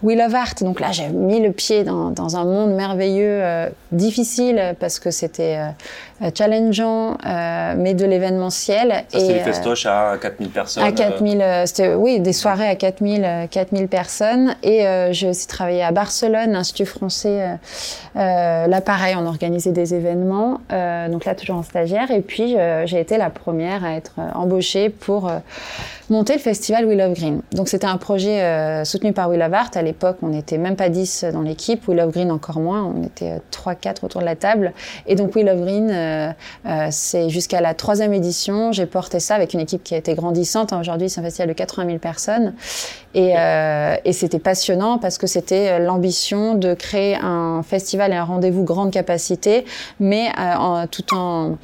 We 0.02 0.18
Love 0.18 0.34
Art. 0.34 0.54
Donc 0.60 0.80
là, 0.80 0.92
j'ai 0.92 1.08
mis 1.08 1.40
le 1.40 1.52
pied 1.52 1.82
dans, 1.82 2.10
dans 2.10 2.36
un 2.36 2.44
monde 2.44 2.72
merveilleux, 2.72 3.42
difficile 3.90 4.76
parce 4.78 4.98
que 4.98 5.10
c'était 5.10 5.58
challengeant, 6.34 7.16
mais 7.76 7.94
de 7.94 8.04
l'événementiel. 8.04 9.04
C'était 9.08 9.34
des 9.34 9.40
festoches 9.40 9.86
à 9.86 10.16
4000 10.20 10.48
personnes. 10.50 10.82
À 10.82 10.92
4000, 10.92 11.44
c'était, 11.66 11.94
oui, 11.94 12.20
des 12.20 12.32
soirées 12.32 12.68
à 12.68 12.74
4000, 12.74 13.48
4000 13.50 13.84
euh, 13.84 13.86
personnes. 13.86 14.54
Et 14.62 14.86
euh, 14.86 15.12
j'ai 15.12 15.28
aussi 15.28 15.46
travaillé 15.46 15.82
à 15.82 15.92
Barcelone, 15.92 16.54
Institut 16.56 16.86
français. 16.86 17.58
Euh, 18.16 18.66
là, 18.66 18.80
pareil, 18.80 19.14
on 19.18 19.26
organisait 19.26 19.72
des 19.72 19.94
événements. 19.94 20.60
donc 21.10 21.24
là, 21.24 21.34
toujours 21.34 21.56
en 21.56 21.62
stagiaire. 21.62 22.10
Et 22.10 22.20
puis, 22.20 22.56
j'ai 22.84 23.00
été 23.00 23.18
la 23.18 23.30
première 23.30 23.84
à 23.84 23.94
être 23.94 24.14
embauchée 24.34 24.90
pour 24.90 25.30
monter 26.10 26.34
le 26.34 26.38
festival 26.38 26.86
We 26.86 26.96
Love 26.96 27.14
Green. 27.14 27.42
Donc 27.52 27.68
c'était 27.68 27.86
un 27.86 27.98
projet 27.98 28.42
euh, 28.42 28.84
soutenu 28.84 29.12
par 29.12 29.28
We 29.28 29.38
Love 29.38 29.52
Art. 29.52 29.70
À 29.74 29.82
l'époque, 29.82 30.16
on 30.22 30.28
n'était 30.28 30.58
même 30.58 30.76
pas 30.76 30.88
10 30.88 31.26
dans 31.32 31.42
l'équipe, 31.42 31.86
We 31.86 31.98
Love 31.98 32.12
Green 32.12 32.30
encore 32.30 32.60
moins, 32.60 32.82
on 32.82 33.04
était 33.04 33.40
3-4 33.52 34.04
autour 34.04 34.20
de 34.22 34.26
la 34.26 34.36
table. 34.36 34.72
Et 35.06 35.16
donc 35.16 35.36
We 35.36 35.44
Love 35.44 35.60
Green, 35.60 35.90
euh, 35.90 36.07
euh, 36.07 36.07
c'est 36.90 37.28
jusqu'à 37.28 37.60
la 37.60 37.74
troisième 37.74 38.12
édition, 38.12 38.72
j'ai 38.72 38.86
porté 38.86 39.20
ça 39.20 39.34
avec 39.34 39.54
une 39.54 39.60
équipe 39.60 39.82
qui 39.82 39.94
a 39.94 39.98
été 39.98 40.14
grandissante. 40.14 40.72
Aujourd'hui, 40.72 41.08
c'est 41.10 41.20
un 41.20 41.24
festival 41.24 41.48
de 41.48 41.54
80 41.54 41.86
000 41.86 41.98
personnes. 41.98 42.54
Et, 43.14 43.34
et 44.04 44.12
c'était 44.12 44.38
passionnant 44.38 44.98
parce 44.98 45.18
que 45.18 45.26
c'était 45.26 45.78
l'ambition 45.78 46.54
de 46.54 46.74
créer 46.74 47.16
un 47.16 47.62
festival 47.62 48.12
et 48.12 48.16
un 48.16 48.24
rendez-vous 48.24 48.64
grande 48.64 48.92
capacité, 48.92 49.64
mais 49.98 50.28
en, 50.36 50.86
tout 50.86 51.14
en 51.14 51.56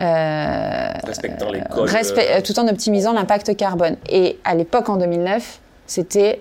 euh, 0.00 0.88
Respectant 1.04 1.50
les 1.50 1.60
codes. 1.60 1.88
Euh, 2.18 2.40
tout 2.42 2.58
en 2.58 2.68
optimisant 2.68 3.12
l'impact 3.12 3.56
carbone. 3.56 3.96
Et 4.08 4.38
à 4.44 4.54
l'époque, 4.54 4.88
en 4.88 4.96
2009, 4.96 5.60
c'était 5.86 6.40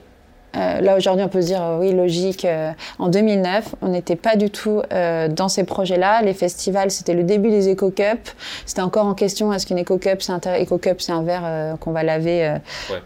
euh, 0.55 0.81
là 0.81 0.97
aujourd'hui, 0.97 1.23
on 1.23 1.29
peut 1.29 1.41
se 1.41 1.47
dire 1.47 1.61
euh, 1.61 1.79
oui, 1.79 1.91
logique. 1.91 2.45
Euh, 2.45 2.71
en 2.99 3.09
2009, 3.09 3.75
on 3.81 3.89
n'était 3.89 4.15
pas 4.15 4.35
du 4.35 4.49
tout 4.49 4.81
dans 4.89 5.49
ces 5.49 5.63
projets-là. 5.63 6.21
Les 6.21 6.33
festivals, 6.33 6.91
c'était 6.91 7.13
le 7.13 7.23
début 7.23 7.49
des 7.49 7.73
Eco 7.73 7.91
Cup. 7.91 8.29
C'était 8.65 8.81
encore 8.81 9.05
en 9.05 9.13
question 9.13 9.51
est-ce 9.53 9.65
qu'une 9.65 9.79
Eco 9.79 9.97
Cup, 9.97 10.21
c'est 10.21 10.31
un 10.31 10.39
Eco 10.61 10.77
Cup, 10.77 11.01
c'est 11.01 11.11
un 11.11 11.23
verre 11.23 11.77
qu'on 11.79 11.91
va 11.91 12.03
laver 12.03 12.55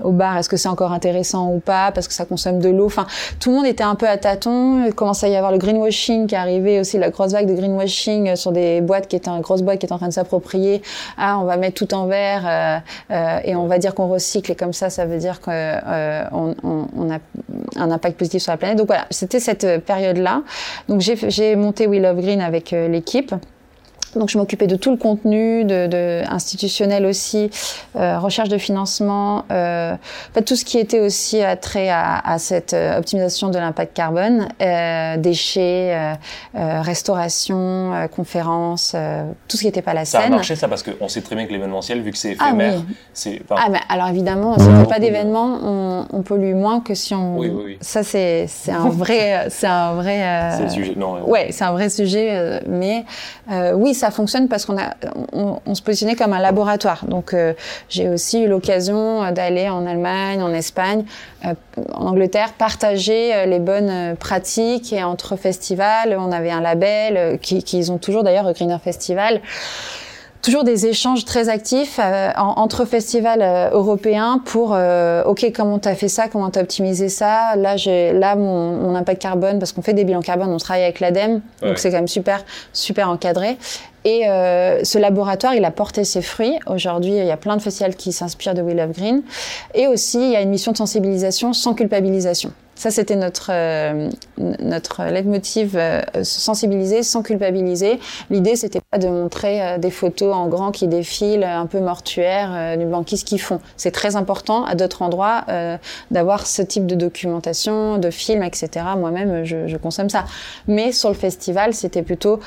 au 0.02 0.12
bar? 0.12 0.38
Est-ce 0.38 0.50
que 0.50 0.58
c'est 0.58 0.70
encore 0.70 0.92
intéressant 0.92 1.52
ou 1.52 1.60
pas? 1.60 1.92
Parce 1.92 2.08
que 2.08 2.14
ça 2.14 2.26
consomme 2.26 2.60
de 2.60 2.70
l'eau. 2.70 2.86
Enfin, 2.86 3.08
tout 3.40 3.50
le 3.50 3.58
monde 3.58 3.66
était 3.66 3.84
un 3.84 3.96
peu 3.96 4.08
à 4.08 4.18
tâtons. 4.18 4.86
Il 4.86 4.94
commençait 4.94 5.28
à 5.28 5.30
y 5.30 5.36
avoir 5.36 5.52
le 5.52 5.58
greenwashing 5.58 6.28
qui 6.28 6.36
arrivait 6.36 6.80
aussi, 6.80 6.98
la 6.98 7.10
grosse 7.10 7.32
vague 7.32 7.48
de 7.48 7.54
greenwashing 7.54 8.36
sur 8.36 8.52
des 8.52 8.82
boîtes 8.82 9.08
qui 9.08 9.16
étaient 9.16 9.30
une 9.30 9.42
grosse 9.42 9.62
boîte 9.62 9.80
qui 9.80 9.86
est 9.86 9.94
en 9.94 9.98
train 9.98 10.10
de 10.10 10.14
s'approprier. 10.14 10.82
Ah, 11.18 11.40
on 11.40 11.46
va 11.46 11.58
mettre 11.58 11.76
tout 11.76 11.94
en 11.94 12.06
verre 12.06 12.82
et 13.10 13.56
on 13.56 13.68
va 13.68 13.78
dire 13.78 13.96
qu'on 13.96 14.08
recycle 14.08 14.52
et 14.52 14.56
comme 14.56 14.74
ça, 14.74 14.90
ça 14.90 15.06
veut 15.06 15.18
dire 15.18 15.42
qu'on 15.42 16.56
on, 16.64 16.88
on 16.96 17.12
a 17.12 17.20
un 17.76 17.92
impact 17.92 18.18
positif 18.18 18.42
sur 18.44 18.52
la 18.52 18.58
planète. 18.58 18.78
Donc 18.78 18.88
voilà, 18.88 19.06
c'était 19.10 19.40
cette 19.40 19.64
euh, 19.64 19.80
période-là. 19.80 20.44
Donc 20.88 21.02
j'ai 21.02 21.56
monté 21.56 21.88
We 21.88 22.02
Love 22.02 22.22
Green 22.22 22.42
avec 22.42 22.74
euh, 22.74 22.88
l'équipe. 22.88 23.34
Donc 24.16 24.30
je 24.30 24.38
m'occupais 24.38 24.68
de 24.68 24.76
tout 24.76 24.92
le 24.92 24.98
contenu, 24.98 25.64
de, 25.64 25.88
de 25.88 26.24
institutionnel 26.30 27.06
aussi, 27.06 27.50
euh, 27.96 28.20
recherche 28.20 28.50
de 28.50 28.58
financement, 28.58 29.46
euh, 29.52 29.96
fait, 30.34 30.42
tout 30.42 30.56
ce 30.56 30.66
qui 30.66 30.80
était 30.80 31.00
aussi 31.00 31.42
attrait 31.42 31.90
à, 31.90 32.18
à 32.18 32.40
cette 32.40 32.74
euh, 32.74 32.98
optimisation 32.98 33.50
de 33.50 33.58
l'impact 33.58 33.96
carbone, 33.96 34.50
euh, 34.62 35.18
déchets, 35.18 35.94
euh, 35.94 36.14
euh 36.56 36.82
restauration, 36.82 38.08
conférences, 38.16 38.96
tout 39.48 39.58
ce 39.58 39.62
qui 39.62 39.68
n'était 39.68 39.82
pas 39.82 39.94
la 39.94 40.06
scène. 40.06 40.22
Ça 40.22 40.28
a 40.28 40.30
marché 40.30 40.56
ça 40.56 40.68
parce 40.68 40.84
qu'on 40.84 41.08
sait 41.08 41.22
très 41.22 41.36
bien 41.36 41.46
que 41.46 41.52
l'événementiel, 41.52 42.02
vu 42.02 42.12
que 42.12 42.18
c'est 42.18 42.36
ah 42.40 42.48
éphémère, 42.48 42.74
ah, 42.78 43.26
oui. 43.26 43.42
ah 43.52 43.68
mais 43.70 43.80
alors 43.90 44.08
évidemment, 44.08 44.58
si 44.58 44.66
on 44.66 44.82
fait 44.82 44.90
pas 44.90 45.00
d'événement, 45.00 45.60
on, 45.64 46.06
on, 46.12 46.22
pollue 46.22 46.56
moins 46.56 46.80
que 46.80 46.94
si 46.96 47.14
on. 47.14 47.38
Oui, 47.38 47.50
oui, 47.50 47.64
oui. 47.66 47.78
Ça 47.82 48.04
c'est 48.04 48.46
c'est 48.48 48.72
un 48.72 48.90
vrai 48.90 49.48
c'est 49.50 49.68
un 49.68 49.94
vrai. 49.94 50.52
c'est 50.58 50.70
sujet 50.70 50.94
non. 50.96 51.24
Ouais, 51.28 51.50
c'est 51.52 51.64
un 51.64 51.72
vrai 51.72 51.90
sujet, 51.90 52.62
mais 52.68 53.06
oui 53.76 53.94
ça 54.00 54.12
fonctionne 54.12 54.48
parce 54.48 54.66
qu'on 54.66 54.78
a, 54.78 54.96
on, 55.34 55.76
se 55.76 55.82
positionnait 55.82 56.16
comme 56.16 56.34
un 56.34 56.40
laboratoire. 56.40 57.06
Donc, 57.06 57.34
euh, 57.34 57.54
j'ai 57.90 58.10
aussi 58.10 58.44
eu 58.44 58.48
l'occasion 58.48 59.32
d'aller 59.32 59.70
en 59.70 59.86
Allemagne, 59.86 60.42
en 60.42 60.54
Espagne, 60.54 61.04
euh, 61.46 61.54
en 61.94 62.08
Angleterre, 62.08 62.54
partager 62.58 63.36
euh, 63.36 63.46
les 63.46 63.60
bonnes 63.60 64.16
pratiques 64.18 64.94
et 64.94 65.04
entre 65.04 65.36
festivals, 65.36 66.16
on 66.18 66.32
avait 66.32 66.52
un 66.52 66.62
label 66.62 67.38
qu'ils 67.40 67.64
qui 67.64 67.86
ont 67.92 67.98
toujours 67.98 68.24
d'ailleurs, 68.24 68.52
Greener 68.54 68.80
Festival 68.84 69.42
toujours 70.42 70.64
des 70.64 70.86
échanges 70.86 71.26
très 71.26 71.50
actifs 71.50 72.00
euh, 72.02 72.32
entre 72.36 72.86
festivals 72.86 73.42
euh, 73.42 73.70
européens 73.72 74.42
pour 74.46 74.74
euh, 74.74 75.24
ok 75.26 75.52
comment 75.56 75.80
t'as 75.80 75.96
fait 75.96 76.08
ça 76.08 76.28
comment 76.28 76.50
t'as 76.50 76.62
optimisé 76.62 77.10
ça? 77.10 77.56
Là 77.56 77.78
j'ai 77.78 78.14
là 78.14 78.36
mon, 78.36 78.78
mon, 78.78 78.96
impact 78.96 79.22
carbone 79.22 79.60
parce 79.60 79.74
qu'on 79.74 79.82
fait 79.82 79.94
des 79.94 80.06
bilans 80.06 80.22
carbone 80.22 80.50
on 80.50 80.58
travaille 80.58 80.84
avec 80.84 81.00
l'ADEME 81.00 81.42
donc 81.62 81.78
c'est 81.78 81.92
quand 81.92 81.98
même 81.98 82.08
super 82.08 82.44
super 82.74 83.10
encadré. 83.10 83.58
Et 84.06 84.22
ce 84.24 84.98
laboratoire 84.98 85.54
il 85.56 85.66
a 85.66 85.72
porté 85.72 86.06
ses 86.06 86.22
fruits. 86.22 86.58
Aujourd'hui 86.68 87.18
il 87.18 87.26
y 87.26 87.32
a 87.32 87.38
plein 87.38 87.58
de 87.58 87.62
festivals 87.62 87.96
qui 87.96 88.14
s'inspirent 88.14 88.54
de 88.54 88.62
We 88.62 88.74
Love 88.74 88.94
Green. 88.94 89.22
Et 89.76 89.88
aussi 89.88 90.20
il 90.20 90.32
y 90.32 90.36
a 90.38 90.42
une 90.42 90.50
mission 90.50 90.72
de 90.72 90.78
sensibilisation 90.78 91.52
sans 91.52 91.74
culpabilisation 91.74 92.54
ça, 92.80 92.92
c'était 92.92 93.18
notre 93.18 93.50
euh, 93.50 94.10
notre 94.38 95.04
leitmotiv, 95.04 95.76
euh, 95.76 96.02
sensibiliser 96.24 97.04
sans 97.04 97.24
culpabiliser. 97.24 98.00
L'idée, 98.30 98.56
c'était 98.56 98.80
pas 98.90 98.98
de 98.98 99.10
montrer 99.10 99.62
euh, 99.62 99.78
des 99.78 99.92
photos 99.92 100.34
en 100.34 100.48
grand 100.48 100.72
qui 100.72 100.88
défilent, 100.88 101.44
un 101.44 101.66
peu 101.66 101.82
mortuaires, 101.82 102.78
du 102.78 102.86
banquise 102.86 103.26
qu'ils 103.26 103.42
font? 103.42 103.60
C'est 103.76 103.92
très 103.92 104.16
important 104.16 104.64
à 104.64 104.76
d'autres 104.76 105.02
endroits 105.02 105.44
d'avoir 106.10 106.48
ce 106.48 106.62
type 106.62 106.86
de 106.86 106.96
documentation, 106.96 107.98
de 107.98 108.10
films, 108.12 108.44
etc. 108.44 108.86
Moi-même, 108.98 109.44
je, 109.44 109.68
je, 109.68 109.78
consomme 109.78 110.10
ça. 110.10 110.24
Mais 110.68 110.94
sur 110.94 111.10
le 111.10 111.16
festival, 111.16 111.74
c'était 111.74 112.02
plutôt 112.02 112.40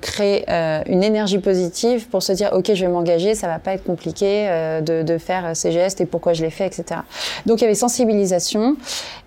créer 0.00 0.44
une 0.86 1.02
énergie 1.02 1.38
positive 1.38 2.08
pour 2.08 2.22
se 2.22 2.32
dire, 2.32 2.50
ok, 2.52 2.72
je 2.74 2.84
vais 2.84 2.92
m'engager, 2.92 3.34
ça 3.34 3.48
va 3.48 3.58
pas 3.58 3.72
être 3.72 3.84
compliqué 3.84 4.46
de, 4.82 5.02
de 5.02 5.18
faire 5.18 5.56
ces 5.56 5.72
gestes 5.72 6.00
et 6.00 6.06
pourquoi 6.06 6.34
je 6.34 6.42
les 6.42 6.50
fais, 6.50 6.66
etc. 6.66 7.00
Donc 7.46 7.60
il 7.60 7.62
y 7.62 7.66
avait 7.66 7.74
sensibilisation 7.74 8.76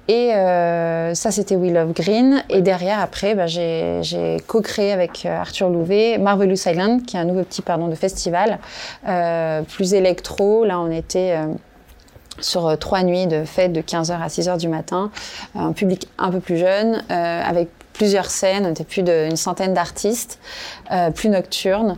et 0.07 0.33
euh, 0.35 1.15
ça, 1.15 1.31
c'était 1.31 1.55
We 1.55 1.71
Love 1.71 1.93
Green. 1.93 2.43
Et 2.49 2.61
derrière, 2.61 2.99
après, 2.99 3.33
bah, 3.33 3.47
j'ai 3.47 4.37
co-créé 4.45 4.91
avec 4.91 5.25
euh, 5.25 5.39
Arthur 5.39 5.69
Louvet 5.69 6.17
Marvelous 6.19 6.67
Island, 6.67 7.03
qui 7.05 7.17
est 7.17 7.19
un 7.19 7.25
nouveau 7.25 7.43
petit 7.43 7.61
pardon, 7.61 7.87
de 7.87 7.95
festival, 7.95 8.59
euh, 9.07 9.63
plus 9.63 9.95
électro. 9.95 10.63
Là, 10.63 10.79
on 10.79 10.91
était 10.91 11.35
euh, 11.35 11.47
sur 12.39 12.67
euh, 12.67 12.75
trois 12.75 13.01
nuits 13.01 13.25
de 13.25 13.45
fête 13.45 13.73
de 13.73 13.81
15h 13.81 14.11
à 14.21 14.27
6h 14.27 14.59
du 14.59 14.67
matin, 14.67 15.09
un 15.55 15.71
public 15.71 16.07
un 16.19 16.29
peu 16.29 16.39
plus 16.39 16.57
jeune, 16.57 17.03
avec 17.09 17.69
plusieurs 17.93 18.29
scènes, 18.29 18.65
on 18.65 18.71
était 18.71 18.83
plus 18.83 19.03
d'une 19.03 19.37
centaine 19.37 19.73
d'artistes, 19.73 20.37
plus 21.15 21.29
nocturnes. 21.29 21.97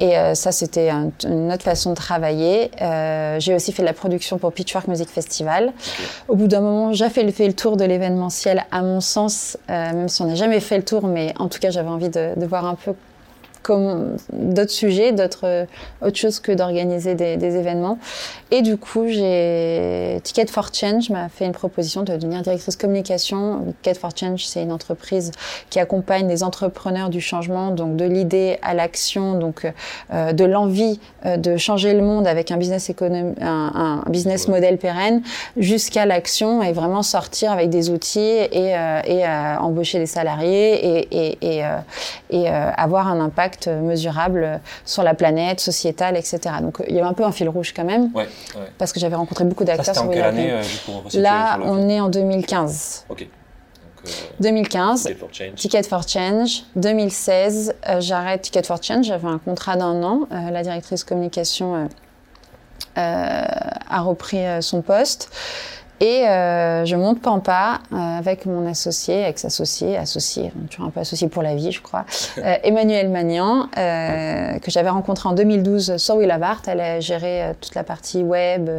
Et 0.00 0.16
euh, 0.16 0.34
ça, 0.34 0.52
c'était 0.52 0.90
une 0.90 1.52
autre 1.52 1.64
façon 1.64 1.90
de 1.90 1.96
travailler. 1.96 2.70
Euh, 2.80 3.40
j'ai 3.40 3.54
aussi 3.54 3.72
fait 3.72 3.82
de 3.82 3.86
la 3.86 3.92
production 3.92 4.38
pour 4.38 4.52
Pitchfork 4.52 4.86
Music 4.86 5.08
Festival. 5.08 5.72
Au 6.28 6.36
bout 6.36 6.46
d'un 6.46 6.60
moment, 6.60 6.92
j'ai 6.92 7.08
fait, 7.08 7.28
fait, 7.32 7.46
le 7.46 7.52
tour 7.52 7.76
de 7.76 7.84
l'événementiel, 7.84 8.64
à 8.70 8.82
mon 8.82 9.00
sens, 9.00 9.58
euh, 9.70 9.92
même 9.92 10.08
si 10.08 10.22
on 10.22 10.26
n'a 10.26 10.36
jamais 10.36 10.60
fait 10.60 10.76
le 10.76 10.84
tour, 10.84 11.06
mais 11.06 11.34
en 11.38 11.48
tout 11.48 11.58
cas, 11.58 11.70
j'avais 11.70 11.88
envie 11.88 12.10
de, 12.10 12.38
de, 12.38 12.46
voir 12.46 12.64
un 12.64 12.74
peu 12.74 12.94
d'autres 14.32 14.70
sujets, 14.70 15.12
d'autres 15.12 15.46
euh, 15.46 15.64
autre 16.02 16.16
chose 16.16 16.40
que 16.40 16.52
d'organiser 16.52 17.14
des, 17.14 17.36
des, 17.36 17.56
événements. 17.56 17.98
Et 18.50 18.62
du 18.62 18.76
coup, 18.76 19.06
j'ai 19.08 20.20
Ticket 20.22 20.46
for 20.46 20.70
Change 20.72 21.10
m'a 21.10 21.28
fait 21.28 21.44
une 21.44 21.52
proposition 21.52 22.02
de 22.02 22.16
devenir 22.16 22.42
directrice 22.42 22.76
communication. 22.76 23.74
Ticket 23.82 23.98
for 23.98 24.10
Change, 24.16 24.46
c'est 24.46 24.62
une 24.62 24.72
entreprise 24.72 25.32
qui 25.70 25.80
accompagne 25.80 26.28
les 26.28 26.42
entrepreneurs 26.42 27.10
du 27.10 27.20
changement, 27.20 27.70
donc 27.70 27.96
de 27.96 28.04
l'idée 28.04 28.58
à 28.62 28.74
l'action, 28.74 29.38
donc 29.38 29.70
euh, 30.12 30.32
de 30.32 30.44
l'envie 30.44 31.00
euh, 31.26 31.36
de 31.36 31.56
changer 31.56 31.94
le 31.94 32.02
monde 32.02 32.26
avec 32.26 32.50
un 32.50 32.56
business 32.56 32.90
économique, 32.90 33.38
un, 33.40 34.02
un, 34.06 34.10
business 34.10 34.48
model 34.48 34.78
pérenne, 34.78 35.22
jusqu'à 35.56 36.06
l'action 36.06 36.62
et 36.62 36.72
vraiment 36.72 37.02
sortir 37.02 37.52
avec 37.52 37.70
des 37.70 37.90
outils 37.90 38.20
et, 38.20 38.76
euh, 38.76 39.00
et 39.04 39.26
embaucher 39.58 39.98
des 39.98 40.06
salariés 40.06 40.74
et, 40.74 41.08
et, 41.10 41.58
et, 41.58 41.62
et 42.30 42.48
avoir 42.48 43.08
un 43.08 43.20
impact 43.20 43.57
mesurable 43.66 44.60
sur 44.84 45.02
la 45.02 45.14
planète, 45.14 45.60
sociétale, 45.60 46.16
etc. 46.16 46.38
Donc 46.62 46.82
il 46.88 46.94
y 46.94 47.00
a 47.00 47.06
un 47.06 47.12
peu 47.12 47.24
un 47.24 47.32
fil 47.32 47.48
rouge 47.48 47.72
quand 47.74 47.84
même, 47.84 48.10
ouais, 48.14 48.28
parce 48.78 48.92
que 48.92 49.00
j'avais 49.00 49.16
rencontré 49.16 49.44
beaucoup 49.44 49.64
d'acteurs. 49.64 49.94
sur 49.94 50.04
en 50.04 50.08
quelle 50.08 50.22
année 50.22 50.52
euh, 50.52 50.62
Là, 51.14 51.58
on 51.62 51.88
est 51.88 52.00
en 52.00 52.08
2015. 52.08 53.06
Ok. 53.08 53.26
2015, 54.40 55.02
Ticket 55.02 55.14
for 55.18 55.28
Change. 55.32 55.54
Ticket 55.56 55.82
for 55.82 56.08
Change. 56.08 56.62
2016, 56.76 57.74
euh, 57.88 58.00
j'arrête 58.00 58.42
Ticket 58.42 58.62
for 58.62 58.82
Change. 58.82 59.06
J'avais 59.06 59.28
un 59.28 59.38
contrat 59.38 59.76
d'un 59.76 60.02
an. 60.02 60.28
Euh, 60.30 60.50
la 60.50 60.62
directrice 60.62 61.04
communication 61.04 61.88
a 62.96 64.00
repris 64.00 64.38
son 64.60 64.82
poste. 64.82 65.30
Et 66.00 66.28
euh, 66.28 66.84
je 66.84 66.94
monte 66.94 67.20
Pampa 67.20 67.80
euh, 67.92 67.96
avec 67.96 68.46
mon 68.46 68.68
associé, 68.68 69.24
ex-associé, 69.24 69.96
associé, 69.96 70.52
toujours 70.70 70.86
un 70.86 70.90
peu 70.90 71.00
associé 71.00 71.28
pour 71.28 71.42
la 71.42 71.56
vie, 71.56 71.72
je 71.72 71.82
crois, 71.82 72.04
euh, 72.38 72.56
Emmanuel 72.62 73.08
Magnan, 73.08 73.68
euh, 73.76 74.58
que 74.60 74.70
j'avais 74.70 74.90
rencontré 74.90 75.28
en 75.28 75.32
2012 75.32 75.96
sur 75.96 76.16
Willavart. 76.16 76.62
Elle 76.68 76.80
a 76.80 77.00
géré 77.00 77.42
euh, 77.42 77.52
toute 77.60 77.74
la 77.74 77.82
partie 77.82 78.22
web, 78.22 78.70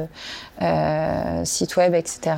euh, 0.61 1.45
site 1.45 1.75
web, 1.75 1.93
etc. 1.93 2.35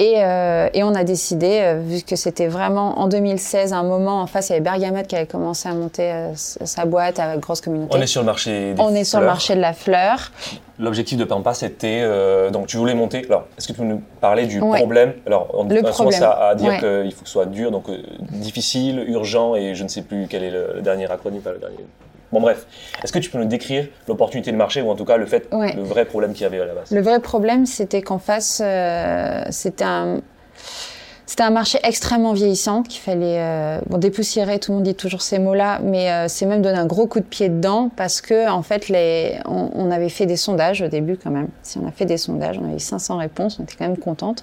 Et, 0.00 0.14
euh, 0.16 0.70
et, 0.72 0.82
on 0.82 0.94
a 0.94 1.04
décidé, 1.04 1.60
euh, 1.60 1.78
vu 1.78 2.00
que 2.00 2.16
c'était 2.16 2.46
vraiment 2.46 2.98
en 3.00 3.06
2016 3.06 3.74
un 3.74 3.82
moment, 3.82 4.22
en 4.22 4.26
face 4.26 4.48
il 4.48 4.52
y 4.52 4.54
avait 4.54 4.62
Bergamote 4.64 5.06
qui 5.06 5.14
avait 5.14 5.26
commencé 5.26 5.68
à 5.68 5.74
monter 5.74 6.10
euh, 6.10 6.32
sa 6.34 6.86
boîte 6.86 7.18
avec 7.18 7.40
grosse 7.40 7.60
communauté. 7.60 7.94
On 7.94 8.00
est 8.00 8.06
sur 8.06 8.22
le 8.22 8.26
marché 8.26 8.72
des 8.72 8.80
On 8.80 8.94
est 8.94 9.04
sur 9.04 9.20
le 9.20 9.26
marché 9.26 9.54
de 9.54 9.60
la 9.60 9.74
fleur. 9.74 10.32
L'objectif 10.78 11.18
de 11.18 11.24
Pampa, 11.24 11.52
c'était 11.52 12.00
euh, 12.00 12.48
donc 12.48 12.66
tu 12.66 12.78
voulais 12.78 12.94
monter. 12.94 13.26
Alors, 13.26 13.44
est-ce 13.58 13.68
que 13.68 13.74
tu 13.74 13.78
peux 13.78 13.84
nous 13.84 14.02
parler 14.22 14.46
du 14.46 14.58
ouais. 14.58 14.78
problème? 14.78 15.12
Alors, 15.26 15.48
on, 15.52 15.64
le 15.64 15.82
problème. 15.82 16.22
à, 16.22 16.48
à 16.48 16.54
dire 16.54 16.70
ouais. 16.70 16.78
qu'il 16.78 17.12
faut 17.12 17.20
que 17.20 17.28
ce 17.28 17.32
soit 17.32 17.44
dur, 17.44 17.70
donc 17.70 17.84
difficile, 18.30 19.04
urgent 19.06 19.54
et 19.54 19.74
je 19.74 19.84
ne 19.84 19.88
sais 19.88 20.00
plus 20.00 20.28
quel 20.30 20.44
est 20.44 20.50
le, 20.50 20.72
le 20.76 20.80
dernier 20.80 21.10
acronyme, 21.10 21.42
pas 21.42 21.52
le 21.52 21.58
dernier. 21.58 21.84
Bon 22.32 22.40
bref, 22.40 22.66
est-ce 23.02 23.12
que 23.12 23.18
tu 23.18 23.30
peux 23.30 23.38
nous 23.38 23.46
décrire 23.46 23.88
l'opportunité 24.06 24.52
de 24.52 24.56
marché 24.56 24.82
ou 24.82 24.90
en 24.90 24.94
tout 24.94 25.04
cas 25.04 25.16
le 25.16 25.26
fait, 25.26 25.48
ouais. 25.52 25.74
le 25.74 25.82
vrai 25.82 26.04
problème 26.04 26.32
qu'il 26.32 26.42
y 26.42 26.46
avait 26.46 26.60
à 26.60 26.66
la 26.66 26.74
base? 26.74 26.90
Le 26.90 27.00
vrai 27.00 27.20
problème, 27.20 27.66
c'était 27.66 28.02
qu'en 28.02 28.18
face, 28.18 28.62
euh, 28.64 29.42
c'était 29.50 29.84
un, 29.84 30.20
c'était 31.30 31.44
un 31.44 31.50
marché 31.50 31.78
extrêmement 31.84 32.32
vieillissant 32.32 32.82
qu'il 32.82 33.00
fallait 33.00 33.38
euh, 33.38 33.78
bon, 33.86 33.98
dépoussiérer. 33.98 34.58
Tout 34.58 34.72
le 34.72 34.78
monde 34.78 34.84
dit 34.84 34.96
toujours 34.96 35.22
ces 35.22 35.38
mots-là, 35.38 35.78
mais 35.80 36.10
euh, 36.10 36.24
c'est 36.26 36.44
même 36.44 36.60
donner 36.60 36.76
un 36.76 36.86
gros 36.86 37.06
coup 37.06 37.20
de 37.20 37.24
pied 37.24 37.48
dedans 37.48 37.88
parce 37.94 38.20
que 38.20 38.50
en 38.50 38.62
fait, 38.62 38.88
les, 38.88 39.38
on, 39.44 39.70
on, 39.76 39.92
avait 39.92 40.08
fait 40.08 40.26
des 40.26 40.34
sondages 40.34 40.82
au 40.82 40.88
début 40.88 41.16
quand 41.16 41.30
même. 41.30 41.46
Si 41.62 41.78
on 41.78 41.86
a 41.86 41.92
fait 41.92 42.04
des 42.04 42.16
sondages, 42.16 42.58
on 42.60 42.68
a 42.68 42.74
eu 42.74 42.80
500 42.80 43.18
réponses, 43.18 43.58
on 43.60 43.62
était 43.62 43.76
quand 43.78 43.86
même 43.86 43.96
contente 43.96 44.42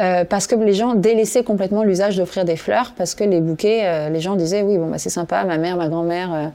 euh, 0.00 0.24
parce 0.24 0.48
que 0.48 0.56
les 0.56 0.74
gens 0.74 0.94
délaissaient 0.94 1.44
complètement 1.44 1.84
l'usage 1.84 2.16
d'offrir 2.16 2.44
des 2.44 2.56
fleurs 2.56 2.94
parce 2.96 3.14
que 3.14 3.22
les 3.22 3.40
bouquets, 3.40 4.10
les 4.10 4.20
gens 4.20 4.34
disaient 4.34 4.62
oui 4.62 4.76
bon 4.76 4.88
bah 4.88 4.98
c'est 4.98 5.10
sympa, 5.10 5.44
ma 5.44 5.56
mère, 5.56 5.76
ma 5.76 5.88
grand-mère 5.88 6.50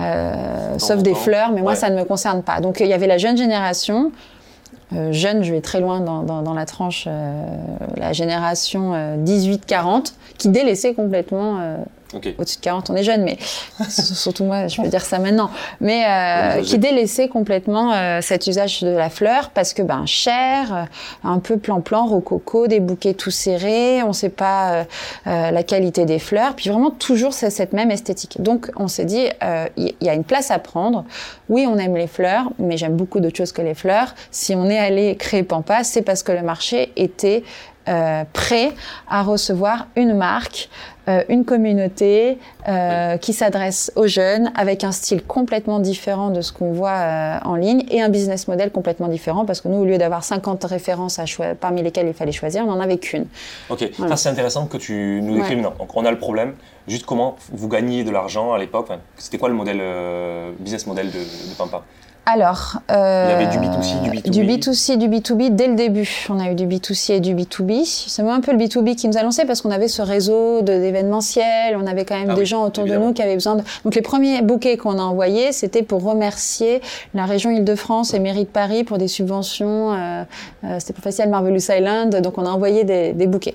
euh, 0.00 0.78
sauf 0.78 1.02
des 1.02 1.14
fleurs, 1.14 1.50
mais 1.52 1.62
moi 1.62 1.72
Ouais. 1.72 1.76
ça 1.76 1.90
ne 1.90 1.96
me 1.96 2.04
concerne 2.04 2.42
pas. 2.42 2.60
Donc 2.60 2.80
il 2.80 2.86
y 2.86 2.92
avait 2.92 3.06
la 3.06 3.18
jeune 3.18 3.36
génération, 3.36 4.12
euh, 4.92 5.10
jeune, 5.12 5.42
je 5.42 5.52
vais 5.52 5.60
très 5.60 5.80
loin 5.80 6.00
dans, 6.00 6.22
dans, 6.22 6.42
dans 6.42 6.54
la 6.54 6.66
tranche, 6.66 7.04
euh, 7.08 7.42
la 7.96 8.12
génération 8.12 8.92
euh, 8.94 9.16
18-40, 9.16 10.12
qui 10.38 10.48
délaissait 10.48 10.94
complètement. 10.94 11.58
Au-dessus 12.14 12.58
de 12.58 12.62
40, 12.62 12.90
on 12.90 12.96
est 12.96 13.02
jeune, 13.02 13.24
mais 13.24 13.36
surtout 13.88 14.44
moi, 14.44 14.68
je 14.68 14.80
peux 14.80 14.88
dire 14.88 15.04
ça 15.04 15.18
maintenant. 15.18 15.50
Mais 15.80 16.04
euh, 16.06 16.62
qui 16.62 16.78
délaissait 16.78 17.28
complètement 17.28 17.92
euh, 17.92 18.20
cet 18.22 18.46
usage 18.46 18.82
de 18.82 18.88
la 18.88 19.10
fleur 19.10 19.50
parce 19.50 19.72
que 19.72 19.82
ben 19.82 20.06
cher, 20.06 20.74
euh, 20.74 21.28
un 21.28 21.38
peu 21.38 21.56
plan-plan, 21.56 22.06
rococo, 22.06 22.66
des 22.66 22.80
bouquets 22.80 23.14
tout 23.14 23.30
serrés, 23.30 24.02
on 24.02 24.12
sait 24.12 24.28
pas 24.28 24.86
euh, 25.26 25.50
la 25.50 25.62
qualité 25.62 26.04
des 26.04 26.18
fleurs, 26.18 26.54
puis 26.54 26.70
vraiment 26.70 26.90
toujours 26.90 27.32
c'est 27.32 27.50
cette 27.50 27.72
même 27.72 27.90
esthétique. 27.90 28.40
Donc 28.40 28.70
on 28.76 28.88
s'est 28.88 29.04
dit, 29.04 29.26
il 29.76 29.94
y, 30.00 30.04
y 30.04 30.08
a 30.08 30.14
une 30.14 30.24
place 30.24 30.50
à 30.50 30.58
prendre. 30.58 31.04
Oui, 31.48 31.66
on 31.68 31.76
aime 31.78 31.96
les 31.96 32.06
fleurs, 32.06 32.50
mais 32.58 32.76
j'aime 32.76 32.96
beaucoup 32.96 33.20
d'autres 33.20 33.36
choses 33.36 33.52
que 33.52 33.62
les 33.62 33.74
fleurs. 33.74 34.14
Si 34.30 34.54
on 34.54 34.68
est 34.68 34.78
allé 34.78 35.16
créer 35.16 35.42
Pampa, 35.42 35.84
c'est 35.84 36.02
parce 36.02 36.22
que 36.22 36.32
le 36.32 36.42
marché 36.42 36.92
était 36.96 37.42
euh, 37.88 38.24
prêt 38.32 38.72
à 39.08 39.22
recevoir 39.22 39.86
une 39.94 40.14
marque, 40.14 40.68
euh, 41.08 41.22
une 41.28 41.44
communauté 41.44 42.38
euh, 42.68 43.16
qui 43.16 43.32
s'adresse 43.32 43.92
aux 43.94 44.08
jeunes 44.08 44.50
avec 44.56 44.82
un 44.82 44.90
style 44.90 45.22
complètement 45.22 45.78
différent 45.78 46.30
de 46.30 46.40
ce 46.40 46.52
qu'on 46.52 46.72
voit 46.72 47.38
en 47.44 47.54
ligne 47.54 47.84
et 47.90 48.02
un 48.02 48.08
business 48.08 48.48
model 48.48 48.72
complètement 48.72 49.06
différent 49.06 49.44
parce 49.44 49.60
que 49.60 49.68
nous, 49.68 49.78
au 49.78 49.84
lieu 49.84 49.98
d'avoir 49.98 50.24
50 50.24 50.64
références 50.64 51.20
à 51.20 51.24
parmi 51.60 51.82
lesquelles 51.82 52.08
il 52.08 52.14
fallait 52.14 52.32
choisir, 52.32 52.64
on 52.64 52.72
n'en 52.72 52.80
avait 52.80 52.98
qu'une. 52.98 53.26
Ok, 53.70 53.88
Voilà. 53.98 54.16
ça 54.16 54.22
c'est 54.24 54.28
intéressant 54.30 54.66
que 54.66 54.78
tu 54.78 55.20
nous 55.22 55.34
décrives 55.34 55.58
Ouais. 55.58 55.62
Donc 55.62 55.94
on 55.96 56.04
a 56.04 56.10
le 56.10 56.18
problème, 56.18 56.54
juste 56.88 57.06
comment 57.06 57.36
vous 57.52 57.68
gagnez 57.68 58.02
de 58.02 58.10
l'argent 58.10 58.52
à 58.52 58.58
l'époque. 58.58 58.90
C'était 59.16 59.38
quoi 59.38 59.48
le 59.48 59.54
modèle, 59.54 59.80
business 60.58 60.86
model 60.86 61.06
de, 61.06 61.18
de 61.18 61.54
Pampa? 61.56 61.82
Alors, 62.28 62.80
euh, 62.90 63.28
il 63.28 63.44
y 63.44 63.46
avait 63.46 63.56
du 63.56 63.58
B2C, 63.58 64.02
du 64.02 64.10
B2B. 64.10 64.30
Du 64.30 64.42
B2C, 64.42 64.96
du 64.98 65.08
B2B 65.08 65.54
dès 65.54 65.68
le 65.68 65.76
début. 65.76 66.26
On 66.28 66.40
a 66.40 66.50
eu 66.50 66.56
du 66.56 66.66
B2C 66.66 67.12
et 67.12 67.20
du 67.20 67.36
B2B. 67.36 67.84
C'est 67.84 68.24
moi 68.24 68.34
un 68.34 68.40
peu 68.40 68.50
le 68.50 68.58
B2B 68.58 68.96
qui 68.96 69.06
nous 69.06 69.16
a 69.16 69.22
lancé 69.22 69.44
parce 69.44 69.62
qu'on 69.62 69.70
avait 69.70 69.86
ce 69.86 70.02
réseau 70.02 70.60
d'événementiel, 70.62 71.76
on 71.80 71.86
avait 71.86 72.04
quand 72.04 72.18
même 72.18 72.30
ah 72.30 72.34
des 72.34 72.44
gens 72.44 72.64
autour 72.64 72.84
de 72.84 72.96
nous 72.96 73.12
qui 73.12 73.22
avaient 73.22 73.34
besoin 73.34 73.54
de. 73.54 73.62
Donc 73.84 73.94
les 73.94 74.02
premiers 74.02 74.42
bouquets 74.42 74.76
qu'on 74.76 74.98
a 74.98 75.02
envoyés, 75.02 75.52
c'était 75.52 75.84
pour 75.84 76.02
remercier 76.02 76.82
la 77.14 77.26
région 77.26 77.52
Île-de-France 77.52 78.12
et 78.12 78.18
mairie 78.18 78.44
de 78.44 78.50
Paris 78.50 78.82
pour 78.82 78.98
des 78.98 79.08
subventions. 79.08 79.92
Euh, 79.92 80.24
euh, 80.64 80.76
c'était 80.80 80.94
pour 80.94 81.04
Facial 81.04 81.28
Marvelous 81.28 81.70
Island, 81.70 82.20
donc 82.22 82.38
on 82.38 82.44
a 82.44 82.50
envoyé 82.50 82.82
des, 82.82 83.12
des 83.12 83.28
bouquets. 83.28 83.54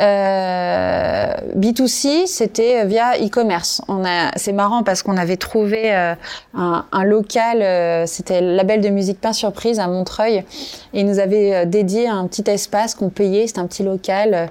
Euh, 0.00 1.32
B2C, 1.56 2.26
c'était 2.26 2.84
via 2.84 3.16
e-commerce. 3.18 3.82
On 3.88 4.04
a, 4.04 4.30
c'est 4.36 4.52
marrant 4.52 4.82
parce 4.82 5.02
qu'on 5.02 5.16
avait 5.16 5.36
trouvé 5.36 5.94
euh, 5.94 6.14
un, 6.54 6.84
un, 6.92 7.04
local, 7.04 7.62
euh, 7.62 8.06
c'était 8.06 8.40
le 8.40 8.54
label 8.54 8.80
de 8.80 8.90
musique 8.90 9.20
Pain 9.20 9.32
Surprise 9.32 9.80
à 9.80 9.88
Montreuil, 9.88 10.44
et 10.94 11.00
ils 11.00 11.06
nous 11.06 11.18
avait 11.18 11.54
euh, 11.54 11.64
dédié 11.64 12.08
un 12.08 12.26
petit 12.28 12.48
espace 12.48 12.94
qu'on 12.94 13.08
payait, 13.08 13.46
c'était 13.48 13.58
un 13.58 13.66
petit 13.66 13.82
local 13.82 14.50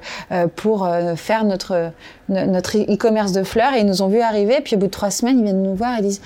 pour 0.56 0.88
faire 1.16 1.44
notre 1.44 1.92
notre 2.30 2.78
e-commerce 2.78 3.32
de 3.32 3.44
fleurs. 3.44 3.74
Et 3.74 3.80
ils 3.80 3.86
nous 3.86 4.02
ont 4.02 4.08
vu 4.08 4.22
arriver, 4.22 4.62
puis 4.64 4.76
au 4.76 4.80
bout 4.80 4.88
de 4.88 4.92
trois 4.92 5.12
semaines, 5.12 5.40
ils 5.40 5.44
viennent 5.44 5.64
nous 5.64 5.76
voir 5.76 5.98
et 6.00 6.02
disent 6.02 6.22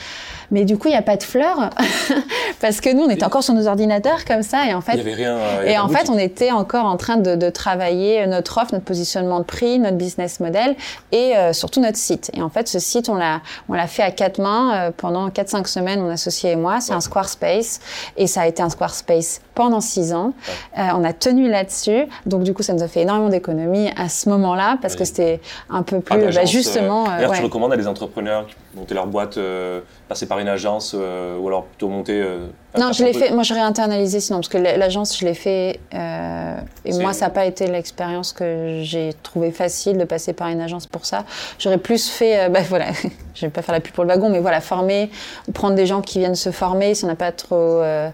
mais 0.51 0.65
du 0.65 0.77
coup, 0.77 0.89
il 0.89 0.91
n'y 0.91 0.97
a 0.97 1.01
pas 1.01 1.15
de 1.15 1.23
fleurs? 1.23 1.69
Parce 2.59 2.81
que 2.81 2.93
nous, 2.93 3.03
on 3.03 3.09
était 3.09 3.23
encore 3.23 3.41
sur 3.41 3.53
nos 3.53 3.67
ordinateurs 3.67 4.25
comme 4.25 4.43
ça. 4.43 4.67
Et 4.67 4.73
en 4.73 4.81
fait, 4.81 4.93
il 4.93 4.97
y 4.97 5.01
avait 5.01 5.13
rien, 5.13 5.37
et 5.65 5.79
en 5.79 5.87
fait, 5.87 6.09
on 6.09 6.17
était 6.17 6.51
encore 6.51 6.85
en 6.85 6.97
train 6.97 7.15
de, 7.15 7.35
de, 7.35 7.49
travailler 7.49 8.27
notre 8.27 8.57
offre, 8.57 8.73
notre 8.73 8.85
positionnement 8.85 9.39
de 9.39 9.45
prix, 9.45 9.79
notre 9.79 9.97
business 9.97 10.41
model 10.41 10.75
et 11.11 11.37
euh, 11.37 11.53
surtout 11.53 11.79
notre 11.79 11.97
site. 11.97 12.31
Et 12.33 12.41
en 12.41 12.49
fait, 12.49 12.67
ce 12.67 12.79
site, 12.79 13.07
on 13.07 13.15
l'a, 13.15 13.41
on 13.69 13.73
l'a 13.73 13.87
fait 13.87 14.03
à 14.03 14.11
quatre 14.11 14.39
mains 14.39 14.73
euh, 14.73 14.91
pendant 14.95 15.29
quatre 15.29 15.49
cinq 15.49 15.67
semaines. 15.67 16.01
Mon 16.01 16.09
associé 16.09 16.51
et 16.51 16.55
moi, 16.57 16.81
c'est 16.81 16.93
un 16.93 17.01
Squarespace 17.01 17.79
et 18.17 18.27
ça 18.27 18.41
a 18.41 18.47
été 18.47 18.61
un 18.61 18.69
Squarespace 18.69 19.41
pendant 19.55 19.79
six 19.79 20.13
ans. 20.13 20.33
Euh, 20.77 20.81
on 20.95 21.03
a 21.03 21.13
tenu 21.13 21.49
là-dessus, 21.49 22.05
donc 22.25 22.43
du 22.43 22.53
coup, 22.53 22.63
ça 22.63 22.73
nous 22.73 22.83
a 22.83 22.87
fait 22.87 23.01
énormément 23.01 23.29
d'économies 23.29 23.89
à 23.97 24.09
ce 24.09 24.27
moment-là 24.29 24.77
parce 24.81 24.95
que 24.95 25.05
c'était 25.05 25.39
un 25.69 25.83
peu 25.83 25.90
plus, 25.99 26.33
bah, 26.33 26.45
justement. 26.45 27.05
Euh, 27.09 27.27
ouais. 27.27 27.37
tu 27.37 27.43
recommandes 27.43 27.73
à 27.73 27.77
des 27.77 27.87
entrepreneurs 27.87 28.47
monter 28.75 28.93
leur 28.93 29.07
boîte, 29.07 29.39
passer 30.07 30.25
par 30.25 30.39
une 30.39 30.47
agence 30.47 30.93
ou 30.93 31.47
alors 31.47 31.65
plutôt 31.65 31.89
monter 31.89 32.23
non, 32.77 32.93
je 32.93 33.03
l'ai 33.03 33.13
fait. 33.13 33.31
Moi, 33.31 33.43
j'aurais 33.43 33.61
internalisé 33.61 34.21
sinon, 34.21 34.39
parce 34.39 34.47
que 34.47 34.57
l'agence, 34.57 35.17
je 35.17 35.25
l'ai 35.25 35.33
fait. 35.33 35.79
Euh, 35.93 36.55
et 36.85 36.93
moi, 36.99 37.11
ça 37.11 37.25
n'a 37.25 37.31
pas 37.31 37.45
été 37.45 37.67
l'expérience 37.67 38.31
que 38.31 38.79
j'ai 38.83 39.11
trouvé 39.23 39.51
facile 39.51 39.97
de 39.97 40.05
passer 40.05 40.31
par 40.31 40.47
une 40.47 40.61
agence 40.61 40.87
pour 40.87 41.05
ça. 41.05 41.25
J'aurais 41.59 41.77
plus 41.77 42.09
fait. 42.09 42.45
Euh, 42.45 42.49
bah 42.51 42.61
voilà, 42.67 42.87
je 43.35 43.45
vais 43.45 43.51
pas 43.51 43.61
faire 43.61 43.75
la 43.75 43.81
pub 43.81 43.93
pour 43.93 44.05
le 44.05 44.09
wagon, 44.09 44.29
mais 44.29 44.39
voilà, 44.39 44.61
former 44.61 45.09
ou 45.47 45.51
prendre 45.51 45.75
des 45.75 45.85
gens 45.85 46.01
qui 46.01 46.19
viennent 46.19 46.35
se 46.35 46.51
former 46.51 46.95
si 46.95 47.03
on 47.03 47.07
n'a 47.07 47.15
pas 47.15 47.31
trop 47.33 47.55
euh, 47.55 48.09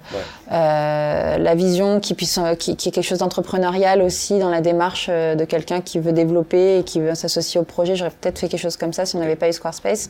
euh, 0.51 1.37
la 1.37 1.55
vision, 1.55 1.99
qui 1.99 2.13
puisse, 2.13 2.37
euh, 2.37 2.55
qui, 2.55 2.77
qui 2.77 2.87
est 2.87 2.91
quelque 2.91 3.03
chose 3.03 3.19
d'entrepreneurial 3.19 4.01
aussi 4.01 4.39
dans 4.39 4.49
la 4.49 4.61
démarche 4.61 5.07
euh, 5.09 5.35
de 5.35 5.43
quelqu'un 5.43 5.81
qui 5.81 5.99
veut 5.99 6.13
développer 6.13 6.79
et 6.79 6.83
qui 6.83 7.01
veut 7.01 7.15
s'associer 7.15 7.59
au 7.59 7.63
projet. 7.63 7.97
J'aurais 7.97 8.11
peut-être 8.11 8.39
fait 8.39 8.47
quelque 8.47 8.61
chose 8.61 8.77
comme 8.77 8.93
ça 8.93 9.05
si 9.05 9.17
on 9.17 9.19
n'avait 9.19 9.35
pas 9.35 9.49
eu 9.49 9.53
Squarespace. 9.53 10.09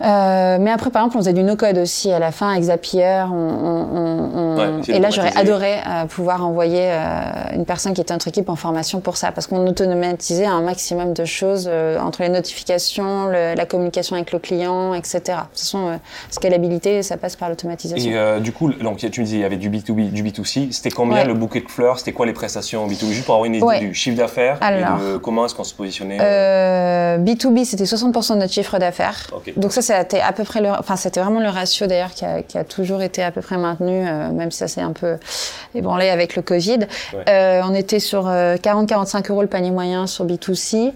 Euh, 0.00 0.58
mais 0.60 0.70
après, 0.70 0.90
par 0.90 1.02
exemple, 1.02 1.16
on 1.16 1.20
faisait 1.20 1.32
du 1.32 1.42
no-code 1.42 1.78
aussi 1.78 2.12
à 2.12 2.18
la 2.18 2.30
fin 2.30 2.50
avec 2.50 2.64
Zapier. 2.64 3.24
On, 3.30 3.34
on, 3.34 4.30
on... 4.34 4.56
Ouais, 4.56 4.94
et 4.94 4.98
là, 4.98 5.10
j'aurais 5.10 5.36
adoré 5.36 5.74
euh, 5.74 6.04
pouvoir 6.06 6.46
envoyer 6.46 6.90
euh, 6.90 7.54
une 7.54 7.64
personne 7.64 7.94
qui 7.94 8.00
était 8.00 8.12
notre 8.12 8.28
équipe 8.28 8.48
en 8.48 8.56
formation 8.56 9.00
pour 9.00 9.16
ça, 9.16 9.32
parce 9.32 9.46
qu'on 9.46 9.66
automatisait 9.66 10.46
un 10.46 10.62
maximum 10.62 11.14
de 11.14 11.24
choses 11.24 11.68
entre 12.00 12.22
les 12.22 12.28
notifications, 12.28 13.26
le, 13.26 13.54
la 13.54 13.66
communication 13.66 14.16
avec 14.16 14.32
le 14.32 14.38
client, 14.38 14.94
etc. 14.94 15.18
De 15.18 15.32
toute 15.32 15.58
façon, 15.58 15.98
scalabilité, 16.30 17.02
ça 17.02 17.16
passe 17.16 17.36
par 17.36 17.48
l'automatisation. 17.48 18.10
Et 18.10 18.40
du 18.40 18.52
coup, 18.52 18.72
donc 18.72 18.98
tu 18.98 19.06
me 19.06 19.24
disais, 19.24 19.38
il 19.38 19.42
y 19.42 19.44
avait 19.44 19.56
du 19.56 19.70
B2B, 19.70 20.10
du 20.10 20.22
B2C. 20.22 20.72
C'était 20.72 20.90
combien 20.90 21.18
ouais. 21.18 21.24
le 21.24 21.34
bouquet 21.34 21.60
de 21.60 21.68
fleurs? 21.68 21.98
C'était 21.98 22.12
quoi 22.12 22.26
les 22.26 22.32
prestations 22.32 22.86
B2B 22.86 23.10
Juste 23.10 23.24
pour 23.24 23.34
avoir 23.34 23.46
une 23.46 23.56
idée 23.56 23.64
ouais. 23.64 23.80
du 23.80 23.94
chiffre 23.94 24.16
d'affaires 24.16 24.58
et 24.62 24.82
de 24.82 25.16
comment 25.16 25.46
est-ce 25.46 25.54
qu'on 25.54 25.64
se 25.64 25.74
positionnait 25.74 26.18
B2B, 27.18 27.64
c'était 27.64 27.84
60% 27.84 28.34
de 28.34 28.38
notre 28.38 28.52
chiffre 28.52 28.78
d'affaires. 28.78 29.26
Okay. 29.32 29.54
Donc 29.56 29.72
ça, 29.72 29.82
c'était 29.88 30.20
à 30.20 30.32
peu 30.32 30.44
près 30.44 30.60
le, 30.60 30.70
enfin 30.70 30.96
c'était 30.96 31.20
vraiment 31.20 31.40
le 31.40 31.48
ratio 31.48 31.86
d'ailleurs 31.86 32.12
qui 32.12 32.24
a, 32.24 32.42
qui 32.42 32.58
a, 32.58 32.64
toujours 32.64 33.02
été 33.02 33.22
à 33.22 33.30
peu 33.30 33.40
près 33.40 33.56
maintenu, 33.56 34.06
euh, 34.06 34.30
même 34.30 34.50
si 34.50 34.58
ça 34.58 34.68
s'est 34.68 34.80
un 34.80 34.92
peu 34.92 35.16
ébranlé 35.74 36.08
avec 36.10 36.36
le 36.36 36.42
Covid. 36.42 36.80
Ouais. 37.14 37.24
Euh, 37.28 37.62
on 37.64 37.74
était 37.74 38.00
sur 38.00 38.28
40-45 38.28 39.30
euros 39.30 39.42
le 39.42 39.48
panier 39.48 39.70
moyen 39.70 40.06
sur 40.06 40.26
B2C. 40.26 40.92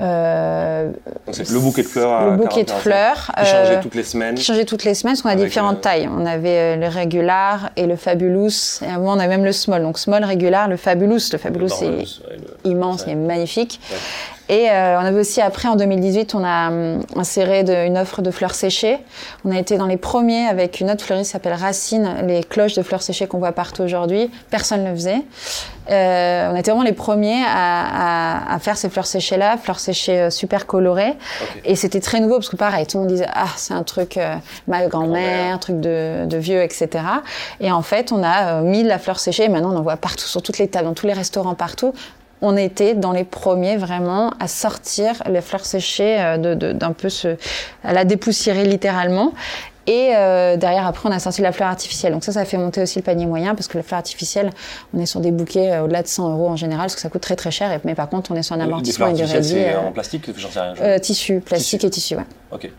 Euh, 0.00 0.90
c'est 1.30 1.48
le 1.50 1.60
bouquet 1.60 1.82
de 1.82 1.86
fleurs. 1.86 2.30
Le 2.30 2.36
bouquet 2.36 2.64
de 2.64 2.70
fleurs. 2.70 3.30
Qui 3.38 3.46
changeait 3.46 3.80
toutes 3.80 3.94
les 3.94 4.02
semaines. 4.02 4.34
Qui 4.34 4.42
changeait 4.42 4.64
toutes 4.64 4.84
les 4.84 4.94
semaines, 4.94 5.14
parce 5.14 5.22
qu'on 5.22 5.28
a 5.28 5.36
différentes 5.36 5.80
tailles. 5.80 6.08
On 6.12 6.26
avait 6.26 6.76
le 6.76 6.88
régular 6.88 7.70
et 7.76 7.86
le 7.86 7.94
fabulous. 7.94 8.82
Et 8.82 8.86
à 8.86 8.94
un 8.94 8.98
moment, 8.98 9.12
on 9.12 9.18
avait 9.20 9.28
même 9.28 9.44
le 9.44 9.52
small. 9.52 9.82
Donc 9.82 9.98
small, 9.98 10.24
régular, 10.24 10.68
le 10.68 10.76
fabulous. 10.76 11.30
Le 11.30 11.38
fabulous, 11.38 11.68
ouais, 11.80 12.04
immense, 12.64 13.04
il 13.06 13.12
est 13.12 13.16
magnifique. 13.16 13.80
Et 14.48 14.70
euh, 14.70 14.98
on 15.00 15.04
avait 15.04 15.20
aussi 15.20 15.40
après 15.40 15.68
en 15.68 15.76
2018, 15.76 16.34
on 16.34 16.44
a 16.44 16.68
um, 16.68 17.00
inséré 17.16 17.64
de, 17.64 17.86
une 17.86 17.96
offre 17.96 18.20
de 18.20 18.30
fleurs 18.30 18.54
séchées. 18.54 18.98
On 19.44 19.50
a 19.50 19.58
été 19.58 19.78
dans 19.78 19.86
les 19.86 19.96
premiers 19.96 20.46
avec 20.46 20.80
une 20.80 20.90
autre 20.90 21.04
fleuriste 21.04 21.30
qui 21.30 21.32
s'appelle 21.32 21.54
Racine, 21.54 22.16
les 22.26 22.42
cloches 22.42 22.74
de 22.74 22.82
fleurs 22.82 23.02
séchées 23.02 23.26
qu'on 23.26 23.38
voit 23.38 23.52
partout 23.52 23.82
aujourd'hui. 23.82 24.30
Personne 24.50 24.84
ne 24.84 24.90
le 24.90 24.94
faisait. 24.94 25.22
Euh, 25.90 26.50
on 26.50 26.56
était 26.56 26.70
vraiment 26.70 26.84
les 26.84 26.92
premiers 26.92 27.42
à, 27.46 28.48
à, 28.48 28.54
à 28.54 28.58
faire 28.58 28.76
ces 28.76 28.88
fleurs 28.88 29.06
séchées 29.06 29.36
là, 29.36 29.56
fleurs 29.56 29.78
séchées 29.78 30.20
euh, 30.20 30.30
super 30.30 30.66
colorées. 30.66 31.14
Okay. 31.42 31.72
Et 31.72 31.76
c'était 31.76 32.00
très 32.00 32.20
nouveau 32.20 32.36
parce 32.36 32.48
que 32.48 32.56
pareil, 32.56 32.86
tout 32.86 32.96
le 32.98 33.04
monde 33.04 33.12
disait 33.12 33.28
ah 33.32 33.48
c'est 33.56 33.74
un 33.74 33.82
truc 33.82 34.16
euh, 34.16 34.36
ma 34.66 34.86
grand-mère, 34.86 35.58
truc 35.58 35.80
de, 35.80 36.26
de, 36.26 36.36
vieux, 36.36 36.62
etc. 36.62 36.88
Et 37.60 37.70
en 37.70 37.82
fait, 37.82 38.12
on 38.12 38.22
a 38.22 38.60
mis 38.60 38.82
la 38.82 38.98
fleur 38.98 39.18
séchée. 39.18 39.44
Et 39.44 39.48
maintenant, 39.48 39.72
on 39.74 39.78
en 39.78 39.82
voit 39.82 39.96
partout 39.96 40.26
sur 40.26 40.42
toutes 40.42 40.58
les 40.58 40.68
tables, 40.68 40.86
dans 40.86 40.94
tous 40.94 41.06
les 41.06 41.12
restaurants, 41.12 41.54
partout 41.54 41.92
on 42.42 42.56
était 42.56 42.94
dans 42.94 43.12
les 43.12 43.24
premiers 43.24 43.76
vraiment 43.76 44.32
à 44.40 44.48
sortir 44.48 45.22
les 45.28 45.40
fleurs 45.40 45.64
séchées 45.64 46.20
euh, 46.20 46.54
d'un 46.54 46.92
peu 46.92 47.08
ce, 47.08 47.36
à 47.82 47.92
la 47.92 48.04
dépoussiérer 48.04 48.64
littéralement. 48.64 49.32
Et 49.86 50.12
euh, 50.14 50.56
derrière, 50.56 50.86
après, 50.86 51.08
on 51.08 51.12
a 51.12 51.18
sorti 51.18 51.42
la 51.42 51.52
fleur 51.52 51.68
artificielle. 51.68 52.12
Donc 52.12 52.24
ça, 52.24 52.32
ça 52.32 52.44
fait 52.44 52.56
monter 52.56 52.82
aussi 52.82 52.98
le 52.98 53.02
panier 53.04 53.26
moyen 53.26 53.54
parce 53.54 53.68
que 53.68 53.76
la 53.76 53.82
fleur 53.82 53.98
artificielle, 53.98 54.50
on 54.94 55.00
est 55.00 55.06
sur 55.06 55.20
des 55.20 55.30
bouquets 55.30 55.72
euh, 55.72 55.84
au-delà 55.84 56.02
de 56.02 56.08
100 56.08 56.32
euros 56.32 56.48
en 56.48 56.56
général 56.56 56.84
parce 56.84 56.94
que 56.94 57.00
ça 57.02 57.10
coûte 57.10 57.20
très 57.20 57.36
très 57.36 57.50
cher. 57.50 57.78
Mais 57.84 57.94
par 57.94 58.08
contre, 58.08 58.30
on 58.30 58.34
est 58.34 58.42
sur 58.42 58.54
un 58.54 58.60
amortissement 58.60 59.08
et 59.08 59.12
du 59.12 59.24
réduit. 59.24 59.42
C'est 59.42 59.74
euh, 59.74 59.80
en 59.80 59.92
plastique, 59.92 60.30
j'en 60.36 60.50
sais 60.50 60.60
rien. 60.60 60.74
Euh, 60.80 60.98
tissu, 60.98 61.40
plastique 61.40 61.80
tissu. 61.80 61.86
et 61.86 61.90
tissu, 61.90 62.16
ouais. 62.16 62.24
Ok. 62.50 62.70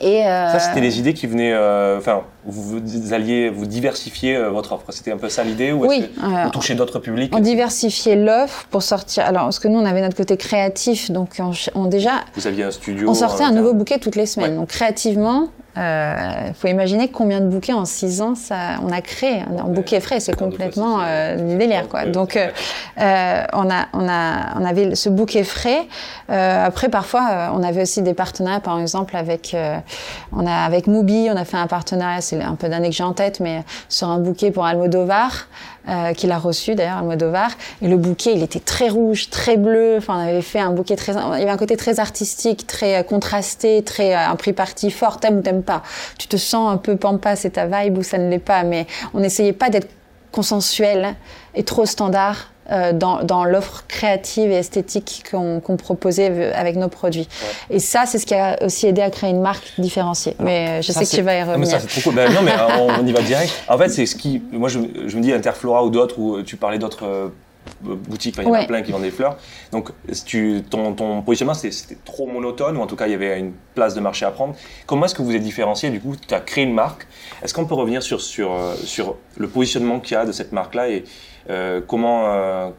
Et 0.00 0.26
euh... 0.26 0.52
Ça, 0.52 0.58
c'était 0.58 0.80
des 0.80 0.98
idées 0.98 1.14
qui 1.14 1.26
venaient. 1.26 1.54
Enfin, 1.96 2.12
euh, 2.12 2.20
vous, 2.44 2.80
vous, 2.80 3.12
alliez 3.12 3.48
vous 3.48 3.66
diversifier 3.66 4.36
euh, 4.36 4.50
votre 4.50 4.72
offre. 4.72 4.84
C'était 4.90 5.12
un 5.12 5.16
peu 5.16 5.28
ça 5.28 5.44
l'idée 5.44 5.72
ou 5.72 5.86
oui, 5.86 6.00
que 6.00 6.24
euh, 6.24 6.44
vous 6.44 6.50
touchez 6.50 6.74
d'autres 6.74 6.98
publics 6.98 7.32
On 7.34 7.40
diversifiait 7.40 8.16
l'offre 8.16 8.66
pour 8.70 8.82
sortir. 8.82 9.24
Alors, 9.24 9.44
parce 9.44 9.58
que 9.58 9.68
nous, 9.68 9.78
on 9.78 9.84
avait 9.84 10.02
notre 10.02 10.16
côté 10.16 10.36
créatif, 10.36 11.10
donc 11.10 11.36
on, 11.38 11.52
on 11.74 11.86
déjà. 11.86 12.24
Vous 12.34 12.46
aviez 12.46 12.64
un 12.64 12.70
studio. 12.70 13.08
On 13.08 13.14
sortait 13.14 13.44
un 13.44 13.52
nouveau 13.52 13.74
bouquet 13.74 13.98
toutes 13.98 14.16
les 14.16 14.26
semaines. 14.26 14.52
Ouais. 14.52 14.56
Donc, 14.56 14.68
créativement, 14.68 15.48
il 15.76 15.82
euh, 15.82 16.52
faut 16.54 16.68
imaginer 16.68 17.08
combien 17.08 17.40
de 17.40 17.48
bouquets 17.48 17.74
en 17.74 17.84
6 17.84 18.22
ans 18.22 18.34
ça, 18.34 18.76
on 18.82 18.90
a 18.90 19.02
créé 19.02 19.42
un 19.42 19.66
ouais, 19.66 19.74
bouquet 19.74 20.00
frais, 20.00 20.20
c'est 20.20 20.34
complètement 20.34 21.00
euh, 21.02 21.36
du 21.36 21.58
délire 21.58 21.88
quoi. 21.88 22.06
Donc 22.06 22.36
euh, 22.36 23.42
on 23.52 23.70
a 23.70 23.86
on 23.92 24.08
a 24.08 24.58
on 24.58 24.64
avait 24.64 24.94
ce 24.94 25.10
bouquet 25.10 25.44
frais. 25.44 25.86
après 26.28 26.88
parfois 26.88 27.52
on 27.54 27.62
avait 27.62 27.82
aussi 27.82 28.00
des 28.00 28.14
partenariats 28.14 28.60
par 28.60 28.80
exemple 28.80 29.16
avec 29.16 29.54
on 30.32 30.46
a 30.46 30.64
avec 30.64 30.86
Mubi, 30.86 31.28
on 31.30 31.36
a 31.36 31.44
fait 31.44 31.58
un 31.58 31.66
partenariat, 31.66 32.22
c'est 32.22 32.40
un 32.42 32.54
peu 32.54 32.70
d'années 32.70 32.88
que 32.88 32.94
j'ai 32.94 33.04
en 33.04 33.12
tête, 33.12 33.40
mais 33.40 33.62
sur 33.90 34.08
un 34.08 34.18
bouquet 34.18 34.50
pour 34.50 34.64
Almodovar. 34.64 35.46
Euh, 35.88 36.14
qu'il 36.14 36.32
a 36.32 36.38
reçu 36.38 36.74
d'ailleurs 36.74 36.96
Almodovar. 36.96 37.52
Et 37.80 37.86
le 37.86 37.96
bouquet 37.96 38.32
il 38.34 38.42
était 38.42 38.58
très 38.58 38.88
rouge 38.88 39.30
très 39.30 39.56
bleu. 39.56 39.94
Enfin 39.98 40.16
on 40.16 40.28
avait 40.28 40.42
fait 40.42 40.58
un 40.58 40.72
bouquet 40.72 40.96
très 40.96 41.12
il 41.12 41.38
y 41.38 41.42
avait 41.42 41.48
un 41.48 41.56
côté 41.56 41.76
très 41.76 42.00
artistique 42.00 42.66
très 42.66 43.04
contrasté 43.04 43.84
très 43.84 44.12
un 44.12 44.34
prix 44.34 44.52
parti 44.52 44.90
fort. 44.90 45.20
T'aimes 45.20 45.38
ou 45.38 45.42
t'aimes 45.42 45.62
pas. 45.62 45.84
Tu 46.18 46.26
te 46.26 46.36
sens 46.36 46.72
un 46.72 46.76
peu 46.76 46.96
pampa 46.96 47.36
c'est 47.36 47.50
ta 47.50 47.66
vibe 47.66 47.98
ou 47.98 48.02
ça 48.02 48.18
ne 48.18 48.28
l'est 48.28 48.40
pas. 48.40 48.64
Mais 48.64 48.88
on 49.14 49.20
n'essayait 49.20 49.52
pas 49.52 49.70
d'être 49.70 49.88
consensuel 50.32 51.14
et 51.54 51.62
trop 51.62 51.86
standard 51.86 52.50
euh, 52.70 52.92
dans, 52.92 53.22
dans 53.22 53.44
l'offre 53.44 53.84
créative 53.86 54.50
et 54.50 54.56
esthétique 54.56 55.24
qu'on 55.30 55.60
qu 55.60 55.76
proposait 55.76 56.52
avec 56.52 56.76
nos 56.76 56.88
produits. 56.88 57.28
Ouais. 57.70 57.76
Et 57.76 57.78
ça, 57.78 58.06
c'est 58.06 58.18
ce 58.18 58.26
qui 58.26 58.34
a 58.34 58.58
aussi 58.64 58.86
aidé 58.88 59.02
à 59.02 59.10
créer 59.10 59.30
une 59.30 59.40
marque 59.40 59.72
différenciée. 59.78 60.34
Mais 60.40 60.82
je 60.82 60.90
ça, 60.90 61.00
sais 61.00 61.06
que 61.06 61.20
tu 61.20 61.22
vas 61.22 61.36
y 61.36 61.42
revenir. 61.42 61.58
Mais 61.58 61.66
ça, 61.66 61.78
c'est 61.80 61.86
trop 61.86 62.10
cool. 62.10 62.14
Ben, 62.14 62.32
non, 62.32 62.42
mais 62.42 62.52
on, 62.78 63.02
on, 63.02 63.06
y 63.06 63.12
va 63.12 63.22
direct. 63.22 63.52
En 63.68 63.78
fait, 63.78 63.88
c'est 63.88 64.06
ce 64.06 64.16
qui. 64.16 64.42
Moi, 64.50 64.68
je, 64.68 64.80
je, 65.06 65.16
me 65.16 65.22
dis 65.22 65.32
Interflora 65.32 65.84
ou 65.84 65.90
d'autres, 65.90 66.18
où 66.18 66.42
tu 66.42 66.56
parlais 66.56 66.78
d'autres. 66.78 67.04
Euh, 67.04 67.28
boutiques, 67.84 68.36
il 68.38 68.44
y 68.44 68.46
en 68.46 68.54
a 68.54 68.58
ouais. 68.60 68.66
plein 68.66 68.82
qui 68.82 68.92
vendent 68.92 69.02
des 69.02 69.10
fleurs. 69.10 69.36
Donc, 69.72 69.90
tu, 70.24 70.62
ton, 70.70 70.92
ton 70.94 71.22
positionnement, 71.22 71.54
c'était 71.54 71.98
trop 72.04 72.26
monotone, 72.26 72.76
ou 72.76 72.80
en 72.80 72.86
tout 72.86 72.96
cas, 72.96 73.06
il 73.06 73.12
y 73.12 73.14
avait 73.14 73.38
une 73.38 73.52
place 73.74 73.94
de 73.94 74.00
marché 74.00 74.24
à 74.24 74.30
prendre. 74.30 74.54
Comment 74.86 75.06
est-ce 75.06 75.14
que 75.14 75.22
vous 75.22 75.34
êtes 75.34 75.42
différencié 75.42 75.90
Du 75.90 76.00
coup, 76.00 76.14
tu 76.16 76.32
as 76.34 76.40
créé 76.40 76.64
une 76.64 76.74
marque? 76.74 77.06
Est-ce 77.42 77.54
qu'on 77.54 77.66
peut 77.66 77.74
revenir 77.74 78.02
sur, 78.02 78.20
sur, 78.20 78.56
sur 78.84 79.16
le 79.36 79.48
positionnement 79.48 80.00
qu'il 80.00 80.14
y 80.14 80.16
a 80.16 80.24
de 80.24 80.32
cette 80.32 80.52
marque-là 80.52 80.88
et 80.88 81.04
euh, 81.04 81.35
comment, 81.86 82.26
euh, 82.26 82.70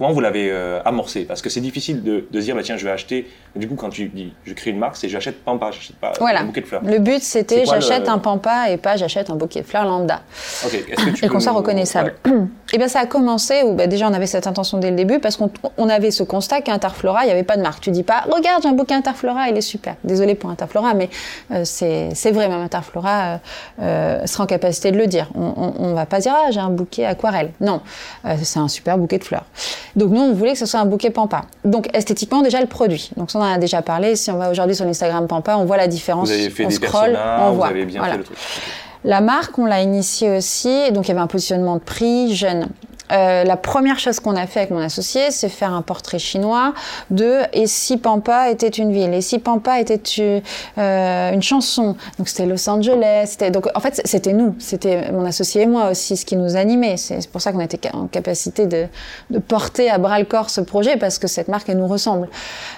comment 0.00 0.12
vous 0.12 0.20
l'avez 0.20 0.50
euh, 0.50 0.80
amorcé? 0.84 1.24
Parce 1.26 1.42
que 1.42 1.50
c'est 1.50 1.60
difficile 1.60 2.02
de, 2.02 2.24
dire, 2.40 2.56
bah, 2.56 2.62
tiens, 2.64 2.76
je 2.78 2.84
vais 2.86 2.90
acheter. 2.90 3.28
Du 3.54 3.68
coup, 3.68 3.74
quand 3.74 3.90
tu 3.90 4.06
dis, 4.08 4.32
je 4.44 4.54
crée 4.54 4.70
une 4.70 4.78
marque, 4.78 4.96
c'est 4.96 5.08
j'achète 5.08 5.44
Pampa, 5.44 5.70
j'achète 5.72 5.96
pas 5.96 6.12
Voilà. 6.18 6.40
un 6.40 6.44
bouquet 6.44 6.62
de 6.62 6.66
fleurs. 6.66 6.82
Le 6.84 6.98
but, 6.98 7.22
c'était 7.22 7.64
j'achète 7.66 8.06
le- 8.06 8.12
un 8.12 8.18
pampa 8.18 8.70
et 8.70 8.76
pas 8.78 8.96
j'achète 8.96 9.28
un 9.28 9.34
bouquet 9.36 9.60
de 9.60 9.66
fleurs 9.66 9.84
lambda. 9.84 10.22
Ok, 10.64 10.74
est-ce 10.74 11.04
que 11.04 11.10
tu 11.10 11.24
et 11.24 11.28
qu'on 11.28 11.40
soit 11.40 11.52
reconnaissable. 11.52 12.14
Ouais. 12.24 12.32
Et 12.72 12.78
bien 12.78 12.88
ça 12.88 13.00
a 13.00 13.06
commencé 13.06 13.62
où 13.64 13.74
bah, 13.74 13.86
déjà 13.88 14.08
on 14.08 14.12
avait 14.14 14.26
cette 14.26 14.46
intention 14.46 14.78
dès 14.78 14.90
le 14.90 14.96
début 14.96 15.18
parce 15.18 15.36
qu'on 15.36 15.50
on 15.76 15.88
avait 15.88 16.12
ce 16.12 16.22
constat 16.22 16.60
qu'à 16.62 16.72
Interflora 16.72 17.22
il 17.24 17.26
n'y 17.26 17.32
avait 17.32 17.42
pas 17.42 17.56
de 17.56 17.62
marque. 17.62 17.82
Tu 17.82 17.90
dis 17.90 18.04
pas 18.04 18.24
regarde 18.30 18.62
j'ai 18.62 18.68
un 18.68 18.72
bouquet 18.72 18.94
Interflora 18.94 19.48
il 19.48 19.56
est 19.56 19.60
super. 19.60 19.96
Désolé 20.04 20.36
pour 20.36 20.48
Interflora 20.50 20.94
mais 20.94 21.10
euh, 21.50 21.62
c'est 21.64 22.30
vrai 22.30 22.48
même 22.48 22.60
Interflora 22.62 23.20
euh, 23.22 23.36
euh, 23.82 24.26
sera 24.26 24.44
en 24.44 24.46
capacité 24.46 24.92
de 24.92 24.96
le 24.98 25.08
dire. 25.08 25.28
On, 25.34 25.74
on 25.78 25.94
va 25.94 26.06
pas 26.06 26.20
dire 26.20 26.32
ah 26.36 26.50
j'ai 26.52 26.60
un 26.60 26.70
bouquet 26.70 27.04
aquarelle. 27.04 27.50
Non 27.60 27.80
Euh, 28.24 28.36
c'est 28.42 28.60
un 28.60 28.68
super 28.68 28.96
bouquet 28.96 29.18
de 29.18 29.24
fleurs. 29.24 29.44
Donc 29.96 30.10
nous 30.10 30.20
on 30.20 30.32
voulait 30.32 30.52
que 30.52 30.58
ce 30.58 30.66
soit 30.66 30.80
un 30.80 30.84
bouquet 30.86 31.10
Pampa. 31.10 31.42
Donc 31.64 31.88
esthétiquement 31.94 32.42
déjà 32.42 32.60
le 32.60 32.66
produit. 32.66 33.10
Donc 33.16 33.30
ça 33.30 33.38
on 33.38 33.42
en 33.42 33.52
a 33.52 33.58
déjà 33.58 33.82
parlé. 33.82 34.16
Si 34.16 34.30
on 34.30 34.36
va 34.36 34.50
aujourd'hui 34.50 34.76
sur 34.76 34.84
l'Instagram 34.84 35.26
Pampa 35.26 35.56
on 35.56 35.64
voit 35.64 35.76
la 35.76 35.88
différence. 35.88 36.28
Vous 36.28 36.34
avez 36.34 36.50
fait 36.50 36.64
on 36.64 36.68
des 36.68 36.74
scroll, 36.74 37.18
on 37.40 37.50
vous 37.50 37.56
voit. 37.56 37.68
avez 37.68 37.84
bien 37.84 37.98
Voilà. 38.00 38.12
fait 38.14 38.18
le 38.18 38.24
truc. 38.24 38.36
La 39.02 39.22
marque, 39.22 39.58
on 39.58 39.64
l'a 39.64 39.80
initiée 39.80 40.36
aussi, 40.36 40.92
donc 40.92 41.06
il 41.06 41.08
y 41.08 41.12
avait 41.12 41.20
un 41.22 41.26
positionnement 41.26 41.76
de 41.76 41.80
prix 41.80 42.34
jeune. 42.34 42.68
Euh, 43.10 43.44
la 43.44 43.56
première 43.56 43.98
chose 43.98 44.20
qu'on 44.20 44.36
a 44.36 44.46
fait 44.46 44.60
avec 44.60 44.70
mon 44.70 44.80
associé, 44.80 45.30
c'est 45.30 45.48
faire 45.48 45.72
un 45.72 45.82
portrait 45.82 46.18
chinois 46.18 46.74
de 47.10 47.40
et 47.52 47.66
si 47.66 47.96
Pampa 47.96 48.50
était 48.50 48.68
une 48.68 48.92
ville, 48.92 49.12
et 49.14 49.20
si 49.20 49.38
Pampa 49.38 49.80
était 49.80 49.96
une, 49.96 50.42
euh, 50.78 51.32
une 51.32 51.42
chanson? 51.42 51.96
Donc 52.18 52.28
c'était 52.28 52.46
Los 52.46 52.68
Angeles, 52.68 53.28
c'était 53.32 53.50
donc 53.50 53.68
en 53.74 53.80
fait 53.80 54.00
c'était 54.04 54.32
nous, 54.32 54.54
c'était 54.58 55.10
mon 55.12 55.24
associé 55.24 55.62
et 55.62 55.66
moi 55.66 55.90
aussi 55.90 56.16
ce 56.16 56.24
qui 56.24 56.36
nous 56.36 56.56
animait. 56.56 56.96
C'est 56.96 57.28
pour 57.30 57.40
ça 57.40 57.52
qu'on 57.52 57.60
était 57.60 57.80
en 57.94 58.06
capacité 58.06 58.66
de, 58.66 58.86
de 59.30 59.38
porter 59.38 59.90
à 59.90 59.98
bras 59.98 60.18
le 60.18 60.24
corps 60.24 60.50
ce 60.50 60.60
projet 60.60 60.96
parce 60.96 61.18
que 61.18 61.26
cette 61.26 61.48
marque 61.48 61.68
elle 61.68 61.78
nous 61.78 61.88
ressemble. 61.88 62.28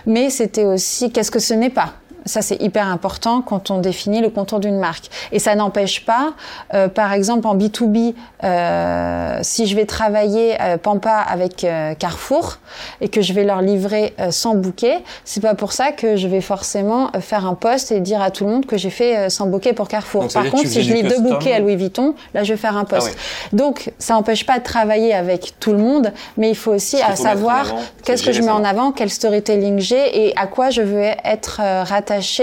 Mais 0.07 0.31
c'était 0.31 0.65
aussi 0.65 1.11
qu'est-ce 1.11 1.31
que 1.31 1.39
ce 1.39 1.55
n'est 1.55 1.71
pas? 1.71 1.95
Ça, 2.27 2.43
c'est 2.43 2.61
hyper 2.63 2.87
important 2.87 3.43
quand 3.43 3.71
on 3.71 3.79
définit 3.79 4.21
le 4.21 4.31
contour 4.31 4.61
d'une 4.61 4.79
marque. 4.79 5.07
Et 5.33 5.39
ça 5.39 5.55
n'empêche 5.55 6.05
pas, 6.05 6.33
euh, 6.75 6.89
par 6.89 7.13
exemple, 7.13 7.47
en 7.47 7.57
B2B, 7.57 8.15
euh, 8.45 9.39
si 9.43 9.67
je 9.67 9.77
vais 9.77 9.87
travailler 9.87 10.61
euh, 10.61 10.77
Pampa 10.77 11.17
avec 11.17 11.65
euh, 11.65 11.95
Carrefour 11.95 12.59
et 13.01 13.09
que 13.09 13.23
je 13.23 13.33
vais 13.33 13.45
leur 13.45 13.61
livrer 13.63 14.15
euh, 14.21 14.31
100 14.31 14.57
bouquets, 14.57 15.03
c'est 15.25 15.41
pas 15.41 15.55
pour 15.55 15.73
ça 15.73 15.93
que 15.93 16.17
je 16.17 16.29
vais 16.29 16.41
forcément 16.41 17.11
euh, 17.15 17.21
faire 17.21 17.47
un 17.47 17.55
post 17.55 17.93
et 17.93 18.01
dire 18.01 18.21
à 18.23 18.31
tout 18.31 18.45
le 18.45 18.51
monde 18.51 18.67
que 18.67 18.77
j'ai 18.77 18.91
fait 18.91 19.17
euh, 19.17 19.29
100 19.29 19.47
bouquets 19.47 19.73
pour 19.73 19.89
Carrefour. 19.89 20.23
Donc, 20.23 20.33
Par 20.33 20.51
contre, 20.51 20.67
si 20.69 20.83
je 20.83 20.93
lis 20.93 21.03
deux 21.03 21.21
bouquets 21.21 21.55
à 21.55 21.59
Louis 21.61 21.77
Vuitton, 21.77 22.15
là, 22.35 22.45
je 22.45 22.53
vais 22.55 22.59
faire 22.59 22.77
un 22.77 22.85
post. 22.85 23.11
Ah 23.15 23.49
Donc, 23.53 23.93
ça 23.99 24.15
n'empêche 24.15 24.47
pas 24.47 24.59
de 24.59 24.65
travailler 24.65 25.15
avec 25.15 25.55
tout 25.61 25.73
le 25.73 25.79
monde, 25.79 26.13
mais 26.37 26.51
il 26.51 26.57
faut 26.57 26.73
aussi 26.73 27.01
à 27.01 27.17
savoir 27.17 27.67
qu'est-ce 28.05 28.23
que 28.23 28.33
je 28.33 28.43
mets 28.43 28.51
en 28.51 28.65
avant, 28.65 28.93
quel 28.93 29.11
storytelling 29.11 29.79
j'ai 29.79 30.27
et 30.27 30.37
à 30.37 30.47
quoi 30.47 30.71
je 30.71 30.83
veux 30.83 31.11
être 31.25 31.61
euh, 31.63 31.83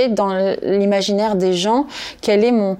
dans 0.10 0.56
l'imaginaire 0.62 1.36
des 1.36 1.54
gens, 1.54 1.86
quel 2.22 2.44
est 2.44 2.52
mon 2.52 2.78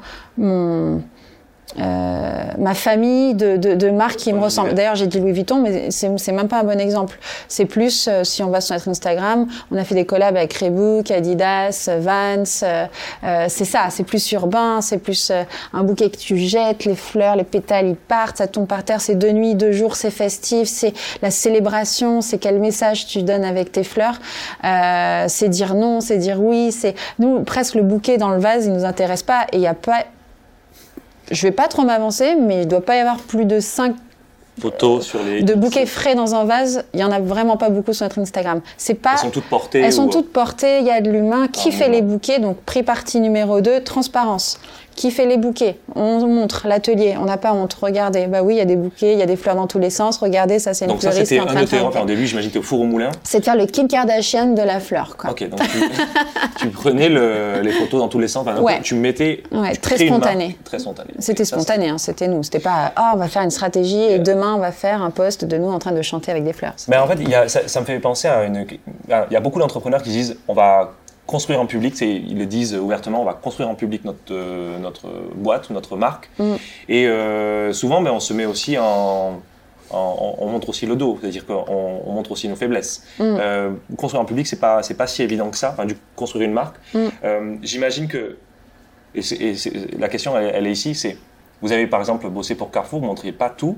euh, 1.78 2.44
ma 2.58 2.74
famille 2.74 3.36
de, 3.36 3.56
de, 3.58 3.76
de 3.76 3.90
marques 3.92 4.18
qui 4.18 4.34
me 4.34 4.40
ressemblent. 4.40 4.74
D'ailleurs, 4.74 4.96
j'ai 4.96 5.06
dit 5.08 5.20
Louis 5.20 5.34
Vuitton, 5.34 5.62
mais 5.62 5.92
c'est 5.92 6.10
c'est 6.18 6.32
même 6.32 6.48
pas 6.48 6.62
un 6.62 6.64
bon 6.64 6.80
exemple. 6.80 7.20
C'est 7.48 7.66
plus, 7.66 8.08
euh, 8.08 8.24
si 8.24 8.42
on 8.42 8.50
va 8.50 8.60
sur 8.60 8.76
notre 8.76 8.90
Instagram, 8.90 9.48
on 9.72 9.78
a 9.78 9.84
fait 9.84 9.96
des 9.96 10.06
collabs 10.06 10.36
avec 10.36 10.54
Reebok, 10.54 11.12
Adidas, 11.12 11.90
Vans. 12.00 12.44
euh, 12.64 12.86
euh, 13.24 13.46
c'est 13.50 13.66
ça, 13.66 13.88
c'est 13.92 14.04
plus 14.04 14.32
urbain, 14.32 14.82
c'est 14.82 14.98
plus 14.98 15.30
euh, 15.30 15.44
un 15.74 15.84
bouquet 15.84 16.10
que 16.10 16.18
tu 16.18 16.38
jettes, 16.38 16.86
les 16.86 16.96
fleurs, 16.96 17.36
les 17.36 17.44
pétales, 17.44 17.88
ils 17.88 17.96
partent, 17.96 18.38
ça 18.38 18.48
tombe 18.48 18.68
par 18.68 18.84
terre, 18.84 19.00
c'est 19.00 19.16
deux 19.16 19.32
nuits, 19.32 19.54
deux 19.56 19.72
jours, 19.72 19.96
c'est 19.96 20.12
festif, 20.12 20.68
c'est 20.68 20.94
la 21.22 21.30
célébration, 21.30 22.22
c'est 22.22 22.40
quel 22.40 22.60
message 22.60 23.06
tu 23.06 23.22
donnes 23.22 23.46
avec 23.46 23.72
tes 23.72 23.84
fleurs. 23.84 24.20
Euh, 24.64 25.26
c'est 25.28 25.50
dire 25.50 25.76
non, 25.76 26.02
c'est 26.02 26.18
dire 26.18 26.42
oui, 26.42 26.72
c'est 26.72 26.96
nous 27.20 27.44
presque 27.44 27.76
le 27.76 27.84
bouquet 27.84 28.18
dans 28.18 28.30
le 28.30 28.40
vase, 28.40 28.66
il 28.66 28.74
nous 28.74 28.86
intéresse 28.86 29.24
pas 29.24 29.46
et 29.54 29.58
il 29.58 29.62
y 29.62 29.68
a 29.68 29.74
pas 29.74 30.06
je 31.32 31.42
vais 31.44 31.52
pas 31.52 31.68
trop 31.68 31.84
m'avancer, 31.84 32.36
mais 32.36 32.64
il 32.64 32.68
doit 32.68 32.86
pas 32.86 32.96
y 32.96 33.00
avoir 33.00 33.18
plus 33.18 33.46
de 33.46 33.60
5 33.60 33.96
Photos 34.60 35.06
sur 35.06 35.20
les. 35.24 35.42
de 35.42 35.54
bouquets 35.54 35.86
frais 35.86 36.16
dans 36.16 36.36
un 36.36 36.44
vase. 36.46 36.84
Il 36.94 37.00
y 37.00 37.04
en 37.04 37.12
a 37.12 37.20
vraiment 37.20 37.58
pas 37.58 37.70
beaucoup 37.70 37.94
sur 37.94 38.06
notre 38.06 38.20
Instagram. 38.20 38.62
C'est 38.78 38.94
pas. 38.96 39.12
Elles 39.14 39.20
sont 39.20 39.30
toutes 39.30 39.46
portées. 39.46 39.80
Elles 39.82 39.94
sont 39.94 40.08
ou- 40.08 40.12
toutes 40.12 40.32
portées, 40.32 40.80
il 40.80 40.86
y 40.86 40.92
a 40.92 41.02
de 41.02 41.10
l'humain. 41.10 41.48
Qui 41.48 41.70
Ah, 41.74 41.78
fait 41.78 41.90
les 41.90 42.02
bouquets 42.02 42.40
Donc, 42.40 42.58
prix 42.66 42.84
partie 42.84 43.20
numéro 43.20 43.62
2, 43.62 43.82
transparence. 43.84 44.60
Qui 44.96 45.12
fait 45.12 45.26
les 45.26 45.38
bouquets? 45.38 45.78
On 45.96 46.28
montre 46.28 46.68
l'atelier, 46.68 47.16
on 47.18 47.24
n'a 47.24 47.38
pas 47.38 47.54
honte. 47.54 47.74
Regardez, 47.74 48.28
bah 48.28 48.42
oui, 48.44 48.56
il 48.56 48.58
y 48.58 48.62
a 48.62 48.66
des 48.66 48.76
bouquets, 48.76 49.14
il 49.14 49.20
y 49.20 49.22
a 49.22 49.26
des 49.26 49.38
fleurs 49.38 49.56
dans 49.56 49.66
tous 49.68 49.80
les 49.80 49.92
sens. 49.92 50.18
Regardez, 50.18 50.60
ça 50.60 50.74
c'est 50.74 50.84
une 50.86 50.92
Donc 50.92 51.02
ça, 51.02 51.12
fleuriste 51.12 51.30
c'était 51.30 51.40
un 51.42 51.46
de 51.46 51.66
tes 51.66 51.80
au 52.02 52.06
début, 52.06 52.28
j'imagine 52.28 52.52
au 52.58 52.62
four 52.62 52.82
au 52.82 52.84
moulin. 52.84 53.10
C'est 53.24 53.40
de 53.40 53.46
faire 53.46 53.56
le 53.56 53.66
Kim 53.66 53.88
Kardashian 53.88 54.48
de 54.48 54.62
la 54.62 54.82
fleur, 54.82 55.16
quoi. 55.18 55.30
Ok, 55.32 55.48
donc 55.48 55.62
tu, 55.62 55.80
tu 56.58 56.68
prenais 56.68 57.08
le- 57.08 57.62
les 57.62 57.72
photos 57.72 58.02
dans 58.02 58.10
tous 58.10 58.20
les 58.20 58.28
sens. 58.28 58.46
Enfin, 58.46 58.60
Ouais. 58.62 58.82
Tu 58.84 58.94
mettais. 58.96 59.44
Ouais, 59.54 59.72
tu 59.72 59.80
très 59.80 59.98
spontané. 60.06 60.58
Très 60.66 60.80
spontané. 60.80 61.12
C'était 61.20 61.46
spontané, 61.46 61.88
hein, 61.90 61.98
c'était 61.98 62.28
nous. 62.28 62.44
C'était 62.44 62.60
pas 62.60 62.92
ah 62.98 63.12
on 63.16 63.18
va 63.18 63.30
faire 63.30 63.44
une 63.44 63.52
stratégie 63.52 64.02
et 64.02 64.20
demain 64.20 64.49
on 64.56 64.60
va 64.60 64.72
faire 64.72 65.02
un 65.02 65.12
post 65.12 65.46
de 65.46 65.58
nous 65.58 65.70
en 65.70 65.80
train 65.80 65.92
de 65.92 66.02
chanter 66.02 66.32
avec 66.32 66.44
des 66.44 66.54
fleurs. 66.54 66.74
Mais 66.88 66.98
en 66.98 67.08
fait, 67.08 67.18
il 67.20 67.30
y 67.30 67.36
a- 67.36 67.48
ça, 67.48 67.68
ça 67.68 67.80
me 67.82 67.86
fait 67.86 68.00
penser 68.00 68.28
à 68.28 68.44
une. 68.46 68.66
Il 68.70 69.14
y 69.32 69.36
a 69.36 69.40
beaucoup 69.40 69.60
d'entrepreneurs 69.60 70.02
qui 70.04 70.10
disent 70.10 70.38
on 70.48 70.54
va 70.54 70.94
construire 71.28 71.60
en 71.62 71.66
public, 71.68 71.96
c'est- 71.96 72.10
ils 72.10 72.38
le 72.40 72.46
disent 72.48 72.76
ouvertement, 72.76 73.22
on 73.22 73.26
va 73.26 73.34
construire 73.34 73.70
en 73.70 73.76
public 73.76 74.04
notre, 74.06 74.20
euh, 74.32 74.80
notre 74.80 75.08
boîte 75.36 75.70
ou 75.70 75.74
notre 75.74 75.96
marque. 75.96 76.30
Mm. 76.40 76.54
Et 76.90 77.08
euh, 77.08 77.72
souvent, 77.74 78.02
ben, 78.02 78.12
on 78.12 78.20
se 78.20 78.34
met 78.34 78.46
aussi 78.46 78.78
en. 78.80 79.40
en- 79.92 80.36
on 80.40 80.48
montre 80.48 80.70
aussi 80.70 80.86
le 80.86 80.96
dos, 80.96 81.18
c'est-à-dire 81.20 81.46
qu'on 81.48 81.66
on 82.06 82.12
montre 82.14 82.32
aussi 82.32 82.48
nos 82.48 82.56
faiblesses. 82.56 83.04
Mm. 83.20 83.24
Euh, 83.24 83.72
construire 83.98 84.22
en 84.22 84.26
public, 84.26 84.46
c'est 84.48 84.60
pas 84.60 84.82
c'est 84.84 84.94
pas 84.94 85.08
si 85.08 85.22
évident 85.24 85.50
que 85.50 85.58
ça. 85.58 85.72
Enfin, 85.74 85.86
du 85.86 85.96
construire 86.16 86.46
une 86.46 86.54
marque. 86.54 86.76
Mm. 86.94 87.00
Euh, 87.24 87.56
J'imagine 87.64 88.08
que 88.08 88.38
et, 89.16 89.22
et 89.34 89.56
la 89.98 90.08
question, 90.08 90.38
elle, 90.38 90.52
elle 90.54 90.68
est 90.68 90.72
ici, 90.72 90.94
c'est 90.94 91.18
vous 91.62 91.72
avez 91.72 91.88
par 91.88 92.00
exemple 92.00 92.30
bossé 92.30 92.56
pour 92.56 92.70
Carrefour, 92.72 93.00
vous 93.00 93.06
ne 93.06 93.10
montriez 93.10 93.32
pas 93.34 93.50
tout. 93.50 93.78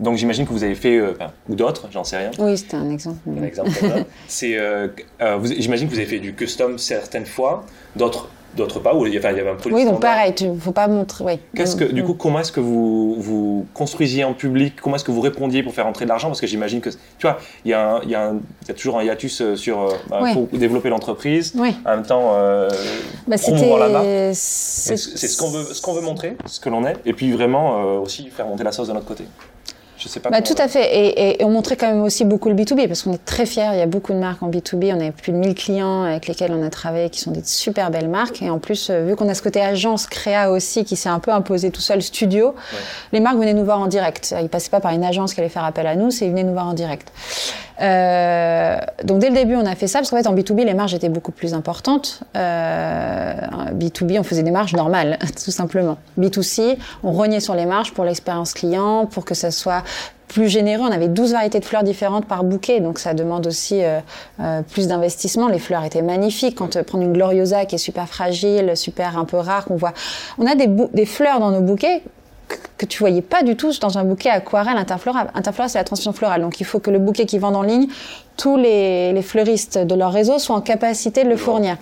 Donc 0.00 0.16
j'imagine 0.16 0.46
que 0.46 0.52
vous 0.52 0.62
avez 0.64 0.74
fait, 0.76 0.96
euh, 0.96 1.14
ou 1.48 1.54
d'autres, 1.56 1.88
j'en 1.90 2.04
sais 2.04 2.16
rien. 2.18 2.30
Oui, 2.38 2.56
c'était 2.56 2.76
un 2.76 2.90
exemple. 2.90 3.18
Un 3.38 3.42
exemple. 3.42 3.70
C'est, 4.28 4.56
euh, 4.56 4.88
euh, 5.20 5.38
j'imagine 5.58 5.88
que 5.88 5.92
vous 5.94 5.98
avez 5.98 6.08
fait 6.08 6.20
du 6.20 6.34
custom 6.34 6.78
certaines 6.78 7.26
fois, 7.26 7.64
d'autres, 7.96 8.28
d'autres 8.56 8.78
pas. 8.78 8.94
Ou 8.94 9.06
il 9.06 9.14
y 9.14 9.18
enfin, 9.18 9.32
il 9.32 9.36
y 9.38 9.40
avait 9.40 9.50
un 9.50 9.56
produit 9.56 9.74
Oui, 9.74 9.84
donc 9.84 9.94
standard. 9.96 10.14
pareil, 10.14 10.34
tu 10.36 10.46
faut 10.60 10.70
pas 10.70 10.86
montrer. 10.86 11.24
Oui. 11.24 11.32
Qu'est-ce 11.56 11.74
que, 11.74 11.82
du 11.84 12.02
Mm. 12.02 12.06
coup, 12.06 12.14
comment 12.14 12.38
est-ce 12.38 12.52
que 12.52 12.60
vous, 12.60 13.16
vous 13.18 13.66
construisiez 13.74 14.22
en 14.22 14.34
public? 14.34 14.74
Comment 14.80 14.94
est-ce 14.96 15.04
que 15.04 15.10
vous 15.10 15.20
répondiez 15.20 15.64
pour 15.64 15.74
faire 15.74 15.86
entrer 15.88 16.04
de 16.04 16.10
l'argent? 16.10 16.28
Parce 16.28 16.40
que 16.40 16.46
j'imagine 16.46 16.80
que, 16.80 16.90
tu 16.90 16.96
vois, 17.22 17.38
il 17.64 17.72
y, 17.72 17.74
a 17.74 17.94
un- 17.96 18.00
il 18.04 18.10
y, 18.10 18.14
a 18.14 18.28
un- 18.28 18.38
il 18.62 18.68
y 18.68 18.70
a 18.70 18.74
toujours 18.74 18.98
un 19.00 19.02
hiatus 19.02 19.54
sur 19.56 19.92
Oui. 20.22 20.32
faut 20.32 20.48
développer 20.56 20.90
l'entreprise. 20.90 21.52
Oui. 21.56 21.74
En 21.84 21.96
même 21.96 22.06
temps, 22.06 22.30
euh, 22.34 22.68
Bah, 23.26 23.36
promouvoir 23.36 23.80
la 23.80 23.88
marque. 23.88 24.06
C'est 24.34 24.96
c'est 24.96 25.26
ce 25.28 25.36
qu'on 25.36 25.50
veut, 25.50 25.64
ce 25.64 25.82
qu'on 25.82 25.92
veut 25.92 26.02
montrer, 26.02 26.36
ce 26.46 26.60
que 26.60 26.68
l'on 26.68 26.86
est, 26.86 26.96
et 27.04 27.12
puis 27.14 27.32
vraiment 27.32 27.96
euh, 27.96 27.98
aussi 27.98 28.28
faire 28.28 28.46
monter 28.46 28.62
la 28.62 28.70
sauce 28.72 28.86
de 28.88 28.92
notre 28.92 29.06
côté. 29.06 29.24
Je 29.98 30.08
sais 30.08 30.20
pas. 30.20 30.30
Bah, 30.30 30.42
tout 30.42 30.54
à 30.58 30.68
fait. 30.68 30.84
Et, 30.96 31.06
et- 31.08 31.42
et 31.42 31.44
on 31.44 31.50
montrait 31.50 31.76
quand 31.76 31.88
même 31.88 32.02
aussi 32.02 32.24
beaucoup 32.24 32.48
le 32.48 32.54
B2B 32.54 32.86
parce 32.86 33.02
qu'on 33.02 33.12
est 33.12 33.24
très 33.24 33.46
fiers. 33.46 33.68
Il 33.72 33.78
y 33.78 33.82
a 33.82 33.86
beaucoup 33.86 34.12
de 34.12 34.18
marques 34.18 34.42
en 34.42 34.48
B2B. 34.48 34.94
On 34.96 35.06
a 35.06 35.10
plus 35.10 35.32
de 35.32 35.36
1000 35.36 35.54
clients 35.54 36.04
avec 36.04 36.26
lesquels 36.28 36.52
on 36.52 36.64
a 36.64 36.70
travaillé 36.70 37.10
qui 37.10 37.20
sont 37.20 37.30
des 37.32 37.42
super 37.44 37.90
belles 37.90 38.08
marques. 38.08 38.40
Et 38.42 38.50
en 38.50 38.58
plus, 38.58 38.90
euh, 38.90 39.04
vu 39.04 39.16
qu'on 39.16 39.28
a 39.28 39.34
ce 39.34 39.42
côté 39.42 39.60
agence 39.60 40.06
créa 40.06 40.50
aussi 40.50 40.84
qui 40.84 40.96
s'est 40.96 41.08
un 41.08 41.18
peu 41.18 41.32
imposé 41.32 41.70
tout 41.70 41.80
seul, 41.80 42.00
studio, 42.02 42.54
les 43.12 43.20
marques 43.20 43.38
venaient 43.38 43.54
nous 43.54 43.64
voir 43.64 43.80
en 43.80 43.86
direct. 43.88 44.34
Ils 44.40 44.48
passaient 44.48 44.70
pas 44.70 44.80
par 44.80 44.92
une 44.92 45.04
agence 45.04 45.34
qui 45.34 45.40
allait 45.40 45.48
faire 45.48 45.64
appel 45.64 45.86
à 45.86 45.96
nous, 45.96 46.10
c'est 46.10 46.24
ils 46.26 46.30
venaient 46.30 46.44
nous 46.44 46.52
voir 46.52 46.66
en 46.68 46.74
direct. 46.74 47.08
Euh, 47.80 48.78
donc 49.04 49.20
dès 49.20 49.28
le 49.28 49.34
début, 49.34 49.54
on 49.54 49.66
a 49.66 49.74
fait 49.74 49.86
ça 49.86 50.00
parce 50.00 50.10
qu'en 50.10 50.16
fait 50.16 50.26
en 50.26 50.34
B2B, 50.34 50.64
les 50.64 50.74
marges 50.74 50.94
étaient 50.94 51.08
beaucoup 51.08 51.32
plus 51.32 51.54
importantes. 51.54 52.22
Euh, 52.36 53.34
B2B, 53.72 54.18
on 54.18 54.22
faisait 54.22 54.42
des 54.42 54.50
marges 54.50 54.74
normales, 54.74 55.18
tout 55.44 55.50
simplement. 55.50 55.98
B2C, 56.18 56.76
on 57.02 57.12
rognait 57.12 57.40
sur 57.40 57.54
les 57.54 57.66
marges 57.66 57.92
pour 57.92 58.04
l'expérience 58.04 58.52
client, 58.52 59.06
pour 59.06 59.24
que 59.24 59.34
ça 59.34 59.50
soit 59.50 59.82
plus 60.28 60.48
généreux. 60.48 60.86
On 60.88 60.92
avait 60.92 61.08
12 61.08 61.32
variétés 61.32 61.58
de 61.58 61.64
fleurs 61.64 61.82
différentes 61.82 62.26
par 62.26 62.44
bouquet, 62.44 62.80
donc 62.80 62.98
ça 62.98 63.14
demande 63.14 63.46
aussi 63.46 63.82
euh, 63.82 63.98
euh, 64.40 64.62
plus 64.62 64.86
d'investissement. 64.86 65.48
Les 65.48 65.58
fleurs 65.58 65.84
étaient 65.84 66.02
magnifiques. 66.02 66.56
Quand 66.56 66.76
euh, 66.76 66.84
prendre 66.84 67.04
une 67.04 67.14
Gloriosa 67.14 67.64
qui 67.64 67.74
est 67.74 67.78
super 67.78 68.08
fragile, 68.08 68.76
super 68.76 69.18
un 69.18 69.24
peu 69.24 69.38
rare, 69.38 69.64
qu'on 69.64 69.76
voit, 69.76 69.94
on 70.38 70.46
a 70.46 70.54
des, 70.54 71.06
fleurs 71.06 71.40
dans 71.40 71.50
nos 71.50 71.62
bouquets 71.62 72.02
que- 72.48 72.86
tu 72.86 72.98
voyais 73.00 73.22
pas 73.22 73.42
du 73.42 73.56
tout 73.56 73.72
dans 73.80 73.98
un 73.98 74.04
bouquet 74.04 74.30
aquarelle 74.30 74.76
interfloral. 74.78 75.30
Interfloral, 75.34 75.68
c'est 75.70 75.78
la 75.78 75.84
transmission 75.84 76.12
florale. 76.12 76.40
Donc, 76.42 76.60
il 76.60 76.64
faut 76.64 76.78
que 76.80 76.90
le 76.90 76.98
bouquet 76.98 77.26
qui 77.26 77.38
vend 77.38 77.54
en 77.54 77.62
ligne, 77.62 77.88
tous 78.36 78.56
les, 78.56 79.12
les 79.12 79.22
fleuristes 79.22 79.78
de 79.78 79.94
leur 79.94 80.12
réseau 80.12 80.38
soient 80.38 80.56
en 80.56 80.60
capacité 80.60 81.24
de 81.24 81.28
le 81.28 81.36
fournir. 81.36 81.76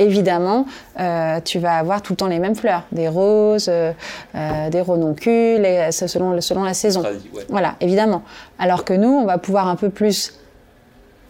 Évidemment, 0.00 0.64
euh, 1.00 1.40
tu 1.44 1.58
vas 1.58 1.74
avoir 1.76 2.02
tout 2.02 2.12
le 2.12 2.16
temps 2.18 2.28
les 2.28 2.38
mêmes 2.38 2.54
fleurs, 2.54 2.84
des 2.92 3.08
roses, 3.08 3.66
euh, 3.68 3.92
euh, 4.36 4.70
des 4.70 4.80
renoncules, 4.80 5.64
et 5.66 5.90
selon, 5.90 6.40
selon 6.40 6.62
la 6.62 6.72
saison. 6.74 7.02
Ouais. 7.02 7.44
Voilà, 7.48 7.74
évidemment. 7.80 8.22
Alors 8.60 8.84
que 8.84 8.92
nous, 8.94 9.08
on 9.10 9.24
va 9.24 9.38
pouvoir 9.38 9.66
un 9.66 9.74
peu 9.76 9.90
plus 9.90 10.34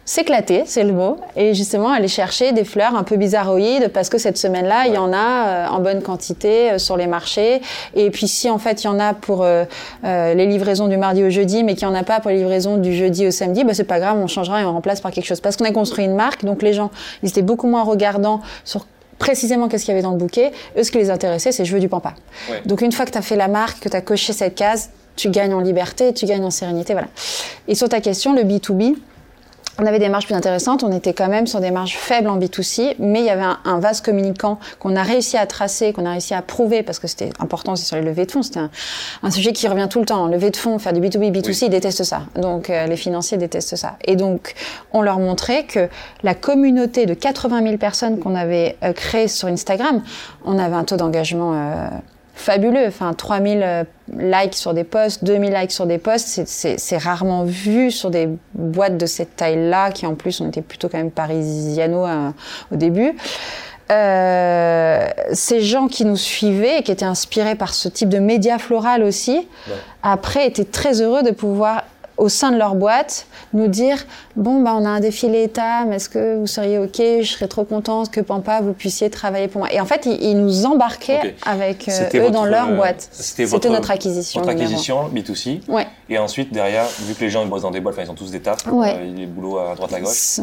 s'éclater, 0.09 0.63
c'est 0.65 0.85
le 0.85 0.95
mot, 0.95 1.19
et 1.37 1.53
justement 1.53 1.91
aller 1.91 2.09
chercher 2.09 2.53
des 2.53 2.65
fleurs 2.65 2.97
un 2.97 3.03
peu 3.03 3.17
bizarroïdes 3.17 3.89
parce 3.93 4.09
que 4.09 4.17
cette 4.17 4.39
semaine-là, 4.39 4.87
il 4.87 4.95
y 4.95 4.97
en 4.97 5.13
a 5.13 5.69
en 5.69 5.81
bonne 5.81 6.01
quantité 6.01 6.79
sur 6.79 6.97
les 6.97 7.07
marchés. 7.07 7.61
Et 7.95 8.11
puis 8.11 8.27
si 8.27 8.49
en 8.49 8.57
fait 8.57 8.85
il 8.85 8.87
y 8.87 8.89
en 8.89 8.99
a 8.99 9.13
pour 9.13 9.45
les 10.03 10.47
livraisons 10.47 10.89
du 10.89 10.97
mardi 10.97 11.23
au 11.25 11.29
jeudi, 11.29 11.63
mais 11.63 11.75
qu'il 11.75 11.87
n'y 11.87 11.95
en 11.95 11.99
a 11.99 12.05
pas 12.05 12.21
pour 12.21 12.31
les 12.31 12.39
livraisons 12.39 12.79
du 12.79 12.95
jeudi 12.97 13.27
au 13.27 13.31
samedi, 13.31 13.65
bah, 13.65 13.75
c'est 13.75 13.85
pas 13.85 14.01
grave, 14.01 14.17
on 14.19 14.27
changera 14.27 14.63
et 14.63 14.65
on 14.65 14.73
remplace 14.73 15.03
par 15.03 15.11
quelque 15.11 15.27
chose. 15.27 15.43
Parce 15.43 15.59
qu'on 15.59 15.67
a 15.67 15.73
construit 15.73 16.07
une 16.07 16.15
marque, 16.15 16.43
donc 16.43 16.63
les 16.63 16.73
gens, 16.73 16.91
ils 17.23 17.29
étaient 17.29 17.43
beaucoup 17.43 17.67
moins 17.67 17.83
regardants 17.83 18.41
sur 18.65 18.87
précisément 19.19 19.69
qu'est-ce 19.69 19.85
qu'il 19.85 19.93
y 19.93 19.95
avait 19.95 20.03
dans 20.03 20.13
le 20.13 20.17
bouquet. 20.17 20.53
Eux, 20.79 20.85
ce 20.85 20.91
qui 20.91 20.97
les 20.97 21.11
intéressait, 21.11 21.53
c'est 21.53 21.67
je 21.67 21.75
veux 21.75 21.81
du 21.81 21.91
pampa. 21.91 22.15
Donc 22.65 22.81
une 22.81 22.93
fois 22.93 23.05
que 23.05 23.11
tu 23.11 23.19
as 23.19 23.23
fait 23.23 23.37
la 23.37 23.49
marque, 23.49 23.81
que 23.81 23.91
tu 23.91 23.97
as 23.97 24.01
coché 24.01 24.33
cette 24.33 24.55
case, 24.55 24.89
tu 25.17 25.29
gagnes 25.29 25.53
en 25.53 25.61
liberté, 25.61 26.15
tu 26.15 26.25
gagnes 26.25 26.45
en 26.45 26.51
sérénité, 26.51 26.95
voilà. 26.95 27.09
Et 27.67 27.75
sur 27.75 27.91
ta 27.91 28.01
question, 28.01 28.33
le 28.33 28.45
B2B, 28.45 28.97
on 29.79 29.87
avait 29.87 29.99
des 29.99 30.09
marges 30.09 30.27
plus 30.27 30.35
intéressantes, 30.35 30.83
on 30.83 30.93
était 30.93 31.15
quand 31.15 31.29
même 31.29 31.47
sur 31.47 31.61
des 31.61 31.71
marges 31.71 31.97
faibles 31.97 32.29
en 32.29 32.39
B2C, 32.39 32.97
mais 32.99 33.21
il 33.21 33.27
y 33.27 33.31
avait 33.31 33.43
un, 33.43 33.59
un 33.65 33.79
vase 33.79 34.01
communicant 34.01 34.59
qu'on 34.81 34.97
a 34.97 35.03
réussi 35.03 35.37
à 35.37 35.47
tracer, 35.47 35.93
qu'on 35.93 36.05
a 36.05 36.13
réussi 36.13 36.35
à 36.35 36.43
prouver, 36.43 36.83
parce 36.83 36.99
que 36.99 37.07
c'était 37.07 37.31
important 37.39 37.73
aussi 37.73 37.85
sur 37.85 37.97
les 37.97 38.03
levées 38.03 38.27
de 38.27 38.33
fonds. 38.33 38.43
C'était 38.43 38.61
un, 39.23 39.31
sujet 39.31 39.53
qui 39.53 39.69
revient 39.69 39.87
tout 39.89 40.01
le 40.01 40.07
temps. 40.07 40.27
Levée 40.27 40.51
de 40.51 40.57
fonds, 40.57 40.79
faire 40.79 40.93
du 40.93 41.01
B2B, 41.01 41.31
B2C, 41.31 41.67
ils 41.67 41.71
détestent 41.71 42.05
ça. 42.05 42.23
Donc 42.35 42.71
euh, 42.71 42.87
les 42.87 42.97
financiers 42.97 43.39
détestent 43.39 43.77
ça. 43.77 43.97
Et 44.05 44.17
donc 44.17 44.55
on 44.93 45.03
leur 45.03 45.19
montrait 45.21 45.65
que 45.65 45.89
la 46.23 46.35
communauté 46.35 47.07
de 47.07 47.15
80 47.15 47.63
000 47.63 47.77
personnes 47.77 48.19
qu'on 48.19 48.35
avait 48.35 48.77
euh, 48.83 48.93
créée 48.93 49.29
sur 49.29 49.49
Instagram, 49.49 50.03
on 50.45 50.59
avait 50.59 50.77
un 50.77 50.85
taux 50.85 50.97
d'engagement... 50.97 51.53
Euh, 51.55 51.89
fabuleux. 52.39 52.87
Enfin, 52.87 53.13
3000 53.13 53.63
euh, 53.63 53.85
likes 54.17 54.55
sur 54.55 54.75
des 54.75 54.85
posts, 54.85 55.25
2000 55.25 55.53
likes 55.53 55.73
sur 55.73 55.87
des 55.87 55.99
posts, 55.99 56.45
c'est 56.47 56.99
rarement 56.99 57.45
vu 57.45 57.91
sur 57.91 58.11
des 58.11 58.29
boîtes 58.55 58.97
de 58.97 59.07
cette 59.07 59.37
taille-là, 59.37 59.91
qui 59.91 60.07
en 60.07 60.15
plus, 60.15 60.41
on 60.41 60.49
était 60.49 60.63
plutôt 60.63 60.89
quand 60.89 60.99
même 60.99 61.11
parisiano 61.11 62.05
hein, 62.05 62.35
au 62.73 62.77
début. 62.77 63.15
Euh, 63.91 65.09
ces 65.33 65.63
gens 65.63 65.89
qui 65.89 66.05
nous 66.05 66.17
suivaient 66.17 66.81
et 66.81 66.83
qui 66.83 66.93
étaient 66.93 67.05
inspirés 67.05 67.55
par 67.55 67.73
ce 67.73 67.89
type 67.89 68.11
de 68.11 68.19
média 68.19 68.59
floral 68.59 69.03
aussi, 69.03 69.49
après 70.03 70.47
étaient 70.47 70.65
très 70.65 71.01
heureux 71.01 71.23
de 71.23 71.31
pouvoir 71.31 71.85
au 72.19 72.29
sein 72.29 72.51
de 72.51 72.59
leur 72.59 72.75
boîte, 72.75 73.27
nous 73.53 73.69
dire 73.69 74.05
bon 74.37 74.61
bah 74.63 74.75
on 74.77 74.85
a 74.85 74.89
un 74.89 75.01
défilé 75.01 75.45
état, 75.45 75.85
mais 75.87 75.97
est-ce 75.97 76.09
que 76.09 76.37
vous 76.37 76.47
seriez 76.47 76.79
ok? 76.79 76.97
Je 76.97 77.23
serais 77.23 77.49
trop 77.49 77.65
contente 77.65 78.11
que 78.11 78.21
Pampa 78.21 78.61
vous 78.61 78.73
puissiez 78.73 79.09
travailler 79.09 79.49
pour 79.49 79.61
moi. 79.61 79.73
Et 79.73 79.81
en 79.81 79.87
fait, 79.87 80.07
ils, 80.07 80.39
nous 80.39 80.67
embarquaient 80.67 81.35
avec 81.45 81.89
euh, 81.89 82.27
eux 82.27 82.31
dans 82.31 82.45
leur 82.45 82.69
euh, 82.71 82.77
boîte. 82.77 83.09
C'était 83.13 83.71
notre 83.71 83.91
acquisition. 83.91 84.41
Votre 84.41 84.53
acquisition 84.53 85.09
B2C. 85.09 85.61
Ouais. 85.69 85.87
Et 86.09 86.19
ensuite 86.19 86.53
derrière, 86.53 86.87
vu 87.01 87.15
que 87.15 87.21
les 87.21 87.31
gens 87.31 87.43
ils 87.43 87.49
bossent 87.49 87.63
dans 87.63 87.71
des 87.71 87.81
boîtes, 87.81 87.97
ils 88.03 88.11
ont 88.11 88.15
tous 88.15 88.31
des 88.31 88.41
tafs, 88.41 88.67
ouais. 88.71 88.95
euh, 88.97 89.15
les 89.15 89.27
boulots 89.27 89.59
à 89.59 89.75
droite 89.75 89.93
à 89.93 90.01
gauche. 90.01 90.41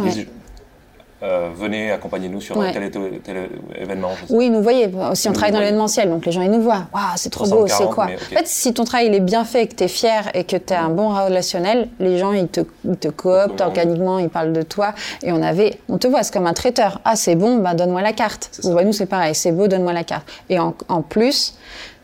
Euh, 1.23 1.49
venez 1.55 1.91
accompagner 1.91 2.27
nous 2.27 2.41
sur 2.41 2.55
tel, 2.73 2.91
tel, 3.23 3.49
événement. 3.73 4.11
Oui, 4.29 4.49
nous 4.49 4.61
voyez. 4.61 4.91
Si 5.13 5.29
on 5.29 5.31
travaille 5.33 5.53
dans 5.53 5.59
l'événementiel, 5.59 6.09
donc 6.09 6.25
les 6.25 6.31
gens 6.33 6.41
ils 6.41 6.51
nous 6.51 6.61
voient. 6.61 6.87
Waouh, 6.93 7.03
c'est 7.15 7.29
trop 7.29 7.47
beau, 7.47 7.67
c'est 7.67 7.89
quoi? 7.89 8.05
En 8.05 8.35
fait, 8.35 8.45
si 8.45 8.73
ton 8.73 8.83
travail 8.83 9.07
il 9.07 9.15
est 9.15 9.21
bien 9.21 9.45
fait, 9.45 9.67
que 9.67 9.75
tu 9.75 9.85
es 9.85 9.87
fier 9.87 10.29
et 10.33 10.43
que 10.43 10.57
tu 10.57 10.73
as 10.73 10.83
un 10.83 10.89
bon 10.89 11.09
relationnel, 11.09 11.87
les 11.99 12.17
gens 12.17 12.33
ils 12.33 12.49
te, 12.49 12.61
te 12.99 13.07
cooptent 13.07 13.61
organiquement, 13.61 14.19
ils 14.19 14.27
parlent 14.27 14.51
de 14.51 14.61
toi. 14.61 14.93
Et 15.23 15.31
on 15.31 15.41
avait, 15.41 15.79
on 15.87 15.97
te 15.97 16.07
voit, 16.07 16.21
c'est 16.23 16.33
comme 16.33 16.47
un 16.47 16.53
traiteur. 16.53 16.99
Ah, 17.05 17.15
c'est 17.15 17.35
bon, 17.35 17.57
bah, 17.57 17.75
donne-moi 17.75 18.01
la 18.01 18.13
carte. 18.13 18.51
Ou 18.65 18.73
bah, 18.73 18.83
nous 18.83 18.93
c'est 18.93 19.05
pareil, 19.05 19.35
c'est 19.35 19.53
beau, 19.53 19.69
donne-moi 19.69 19.93
la 19.93 20.03
carte. 20.03 20.27
Et 20.49 20.59
en, 20.59 20.75
en 20.89 21.01
plus, 21.01 21.57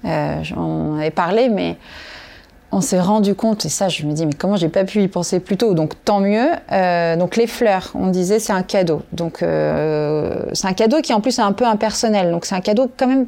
euh, 0.06 0.42
j'en 0.44 0.98
avais 0.98 1.12
parlé, 1.12 1.50
mais 1.50 1.76
on 2.72 2.82
s'est 2.82 3.00
rendu 3.00 3.36
compte, 3.36 3.66
et 3.66 3.70
ça 3.70 3.90
je 3.90 4.06
me 4.06 4.14
dis, 4.14 4.26
mais 4.26 4.34
comment 4.34 4.56
j'ai 4.56 4.70
pas 4.70 4.86
pu 4.86 5.02
y 5.02 5.08
penser 5.08 5.40
plus 5.40 5.58
tôt 5.58 5.74
Donc 5.74 5.94
tant 6.06 6.20
mieux. 6.20 6.48
Euh, 6.72 7.16
donc 7.18 7.36
les 7.36 7.48
fleurs, 7.48 7.92
on 7.96 8.08
disait 8.08 8.40
c'est 8.40 8.54
un 8.54 8.64
cadeau. 8.64 9.02
Donc 9.12 9.44
euh, 9.44 10.44
c'est 10.54 10.68
un 10.68 10.74
cadeau 10.74 11.02
qui 11.02 11.14
en 11.14 11.22
plus 11.22 11.40
est 11.40 11.44
un 11.44 11.52
peu 11.52 11.66
impersonnel. 11.66 12.32
Donc 12.32 12.46
c'est 12.46 12.56
un 12.56 12.62
cadeau 12.62 12.90
quand 12.98 13.08
même 13.08 13.28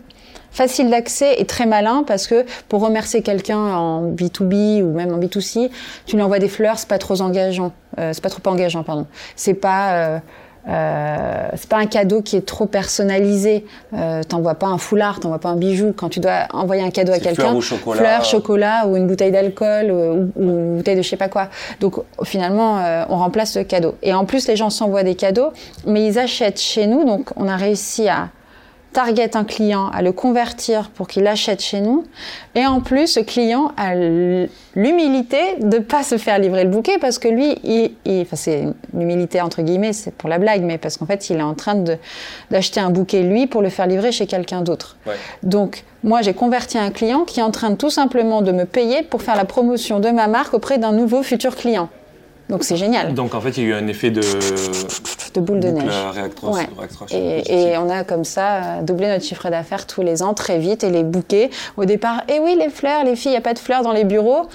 facile 0.52 0.90
d'accès 0.90 1.36
et 1.40 1.46
très 1.46 1.66
malin 1.66 2.04
parce 2.06 2.28
que 2.28 2.46
pour 2.70 2.82
remercier 2.82 3.22
quelqu'un 3.22 3.58
en 3.58 4.12
B2B 4.12 4.84
ou 4.84 4.94
même 4.94 5.14
en 5.14 5.18
B2C, 5.18 5.70
tu 6.06 6.16
lui 6.16 6.22
envoies 6.22 6.40
des 6.40 6.48
fleurs, 6.48 6.78
c'est 6.78 6.88
pas 6.88 7.00
trop 7.00 7.22
engageant. 7.22 7.74
Euh, 8.00 8.12
c'est 8.14 8.24
pas 8.24 8.30
trop 8.30 8.48
engageant, 8.50 8.84
pardon. 8.84 9.08
C'est 9.36 9.56
pas 9.56 10.22
euh, 10.68 11.48
c'est 11.56 11.70
pas 11.70 11.78
un 11.78 11.86
cadeau 11.86 12.22
qui 12.22 12.38
est 12.38 12.46
trop 12.46 12.66
personnalisé. 12.66 13.66
Euh, 13.94 14.24
t'envoies 14.24 14.56
pas 14.56 14.68
un 14.68 14.78
foulard, 14.78 15.20
t'envoies 15.20 15.40
pas 15.40 15.50
un 15.50 15.56
bijou. 15.56 15.94
Quand 15.96 16.10
tu 16.10 16.20
dois 16.20 16.48
envoyer 16.54 16.82
un 16.82 16.90
cadeau 16.90 17.12
à 17.12 17.20
quelqu'un, 17.20 17.44
fleurs 17.44 17.56
ou 17.56 17.62
chocolat, 17.62 18.00
fleurs, 18.00 18.26
chocolat 18.26 18.88
ou 18.88 18.96
une 18.96 19.08
bouteille 19.08 19.32
d'alcool 19.32 19.92
ou, 19.92 20.32
ou, 20.36 20.50
une 20.50 20.78
bouteille 20.78 20.96
de 20.96 21.02
je 21.02 21.10
sais 21.10 21.18
pas 21.18 21.30
quoi. 21.30 21.50
Donc 21.80 21.96
finalement, 22.24 22.80
euh, 22.80 23.04
on 23.10 23.18
remplace 23.18 23.58
le 23.58 23.64
cadeau. 23.64 23.96
Et 24.02 24.14
en 24.14 24.26
plus, 24.26 24.48
les 24.48 24.56
gens 24.56 24.70
s'envoient 24.70 25.04
des 25.04 25.16
cadeaux, 25.16 25.52
mais 25.86 26.06
ils 26.06 26.18
achètent 26.18 26.62
chez 26.62 26.88
nous. 26.88 27.04
Donc 27.04 27.30
on 27.36 27.48
a 27.48 27.58
réussi 27.58 28.08
à 28.08 28.30
target 28.94 29.36
un 29.36 29.44
client, 29.44 29.90
à 29.90 30.02
le 30.02 30.12
convertir 30.12 30.90
pour 30.92 31.08
qu'il 31.08 31.28
achète 31.28 31.62
chez 31.62 31.82
nous. 31.82 32.06
Et 32.56 32.66
en 32.66 32.80
plus, 32.80 33.08
ce 33.08 33.20
client 33.20 33.72
a 33.76 33.96
l'humilité 33.96 35.38
de 35.60 35.80
pas 35.80 36.04
se 36.04 36.18
faire 36.18 36.40
livrer 36.40 36.64
le 36.64 36.70
bouquet 36.70 36.98
parce 37.00 37.20
que 37.20 37.28
lui, 37.28 37.58
il, 37.64 37.92
enfin 38.22 38.36
c'est 38.36 38.64
l'humilité 38.94 39.42
entre 39.42 39.62
guillemets, 39.62 39.94
c'est 39.94 40.14
pour 40.14 40.30
la 40.30 40.38
blague, 40.38 40.62
mais 40.62 40.78
parce 40.78 40.98
qu'en 40.98 41.06
fait, 41.06 41.30
il 41.30 41.38
est 41.38 41.44
en 41.44 41.56
train 41.56 41.84
d'acheter 42.52 42.80
un 42.80 42.92
bouquet 42.92 43.24
lui 43.24 43.48
pour 43.48 43.62
le 43.62 43.70
faire 43.70 43.88
livrer 43.88 44.12
chez 44.12 44.28
quelqu'un 44.28 44.62
d'autre. 44.62 44.98
Ouais. 45.06 45.16
Donc, 45.42 45.84
moi, 46.04 46.22
j'ai 46.22 46.34
converti 46.34 46.78
un 46.78 46.92
client 46.92 47.24
qui 47.24 47.40
est 47.40 47.44
en 47.44 47.52
train 47.52 47.72
de 47.72 47.76
tout 47.76 47.90
simplement 47.90 48.42
de 48.42 48.52
me 48.52 48.66
payer 48.66 49.04
pour 49.04 49.22
faire 49.22 49.36
la 49.36 49.46
promotion 49.46 50.00
de 50.00 50.10
ma 50.10 50.28
marque 50.28 50.54
auprès 50.54 50.78
d'un 50.78 50.92
nouveau 50.92 51.24
futur 51.24 51.56
client. 51.56 51.90
Donc 52.50 52.64
c'est 52.64 52.76
génial. 52.76 53.14
Donc 53.14 53.36
en 53.36 53.42
fait, 53.42 53.58
il 53.58 53.64
y 53.64 53.66
a 53.68 53.70
eu 53.70 53.74
un 53.74 53.88
effet 53.88 54.12
de, 54.12 54.22
de 55.34 55.42
boule 55.42 55.60
de 55.60 55.70
neige. 55.70 55.94
Ouais. 56.44 56.68
Et, 57.12 57.72
et, 57.72 57.78
on 57.78 57.90
a 57.90 58.04
comme 58.04 58.24
ça 58.24 58.82
doublé 58.82 59.08
notre 59.08 59.24
chiffre 59.24 59.50
d'affaires 59.50 59.88
tous 59.88 60.02
les 60.02 60.24
ans 60.24 60.34
très 60.34 60.60
vite. 60.60 60.84
Et 60.84 60.90
les 60.90 61.04
bouquets, 61.04 61.50
au 61.78 61.86
départ, 61.86 62.24
eh 62.30 62.40
oui, 62.40 62.56
les 62.60 62.70
fleurs, 62.70 63.04
les 63.04 63.16
filles, 63.16 63.32
il 63.32 63.36
n'y 63.36 63.38
a 63.38 63.42
pas 63.42 63.54
de 63.54 63.60
fleurs 63.60 63.84
dans 63.84 63.94
les 63.94 64.04
bureaux. 64.04 64.48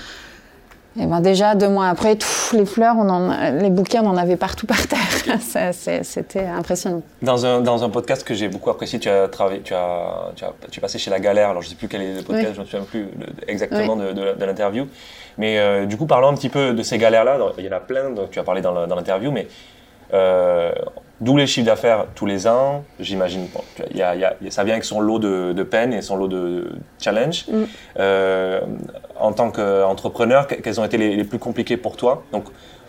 Et 1.00 1.06
ben 1.06 1.20
déjà, 1.20 1.54
deux 1.54 1.68
mois 1.68 1.88
après, 1.88 2.18
les 2.52 2.66
fleurs, 2.66 2.96
on 2.98 3.08
en, 3.08 3.52
les 3.52 3.70
bouquets, 3.70 4.00
on 4.00 4.06
en 4.06 4.16
avait 4.16 4.36
partout 4.36 4.66
par 4.66 4.84
terre. 4.88 5.38
C'était 6.02 6.46
impressionnant. 6.46 7.02
Dans 7.22 7.46
un, 7.46 7.60
dans 7.60 7.84
un 7.84 7.90
podcast 7.90 8.26
que 8.26 8.34
j'ai 8.34 8.48
beaucoup 8.48 8.70
apprécié, 8.70 8.98
tu 8.98 9.08
as 9.08 9.28
travaillé, 9.28 9.60
tu 9.60 9.74
as, 9.74 10.32
tu 10.34 10.44
as, 10.44 10.52
tu 10.70 10.78
es 10.78 10.80
passé 10.80 10.98
chez 10.98 11.10
La 11.10 11.20
Galère. 11.20 11.50
Alors 11.50 11.62
je 11.62 11.68
ne 11.68 11.70
sais 11.70 11.76
plus 11.76 11.86
quel 11.88 12.02
est 12.02 12.14
le 12.14 12.22
podcast, 12.22 12.48
oui. 12.48 12.54
je 12.54 12.58
ne 12.58 12.64
me 12.64 12.68
souviens 12.68 12.86
plus 12.86 13.08
exactement 13.46 13.94
oui. 13.94 14.08
de, 14.08 14.12
de, 14.12 14.38
de 14.40 14.44
l'interview. 14.44 14.88
Mais 15.36 15.58
euh, 15.58 15.86
du 15.86 15.96
coup, 15.96 16.06
parlons 16.06 16.28
un 16.28 16.34
petit 16.34 16.48
peu 16.48 16.72
de 16.72 16.82
ces 16.82 16.98
galères-là. 16.98 17.38
Il 17.58 17.64
y 17.64 17.68
en 17.68 17.72
a 17.72 17.80
plein, 17.80 18.10
donc 18.10 18.30
tu 18.30 18.40
as 18.40 18.42
parlé 18.42 18.60
dans 18.60 18.86
l'interview, 18.86 19.30
mais 19.30 19.46
euh, 20.14 20.72
doubler 21.20 21.42
le 21.44 21.46
chiffre 21.48 21.66
d'affaires 21.66 22.06
tous 22.14 22.26
les 22.26 22.46
ans, 22.46 22.84
j'imagine. 23.00 23.46
Bon, 23.52 23.60
y 23.94 24.02
a, 24.02 24.14
y 24.14 24.24
a, 24.24 24.34
ça 24.50 24.64
vient 24.64 24.74
avec 24.74 24.84
son 24.84 25.00
lot 25.00 25.18
de, 25.18 25.52
de 25.52 25.62
peine 25.62 25.92
et 25.92 26.02
son 26.02 26.16
lot 26.16 26.28
de 26.28 26.70
challenge. 27.00 27.46
Mm. 27.48 27.62
Euh, 27.98 28.60
en 29.18 29.32
tant 29.32 29.50
qu'entrepreneur, 29.50 30.46
quels 30.46 30.80
ont 30.80 30.84
été 30.84 30.96
les, 30.96 31.16
les, 31.16 31.24
plus 31.24 31.38
compliqués 31.38 31.76
pour 31.76 31.96
toi? 31.96 32.22
Donc, 32.32 32.44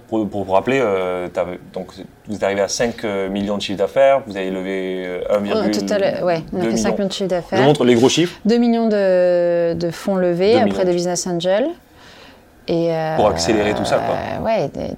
pour, 0.08 0.28
pour 0.28 0.44
vous 0.44 0.54
rappeler, 0.54 0.80
euh, 0.82 1.28
donc, 1.74 1.92
vous 2.28 2.36
êtes 2.36 2.44
arrivé 2.44 2.62
à 2.62 2.68
5 2.68 3.04
millions 3.32 3.58
de 3.58 3.62
chiffre 3.62 3.78
d'affaires, 3.78 4.22
vous 4.26 4.38
avez 4.38 4.50
levé 4.50 5.22
1,2 5.32 6.24
ouais, 6.24 6.42
on 6.52 6.62
a 6.62 6.64
fait 6.64 6.78
5 6.78 6.94
millions 6.94 7.08
de 7.08 7.14
chiffre 7.14 7.30
d'affaires. 7.30 7.60
Je 7.60 7.64
montre 7.64 7.84
les 7.84 7.96
gros 7.96 8.10
chiffres. 8.10 8.40
2 8.46 8.58
millions 8.58 8.88
de, 8.88 9.74
de 9.74 9.92
fonds 9.92 10.16
levés, 10.16 10.56
après 10.60 10.86
des 10.86 10.94
business 10.94 11.28
angels. 11.28 11.70
Et 12.70 12.94
euh, 12.94 13.16
pour 13.16 13.28
accélérer 13.28 13.74
tout 13.74 13.84
ça, 13.84 13.98
quoi. 13.98 14.16
Euh, 14.16 14.44
ouais, 14.44 14.70
des, 14.72 14.94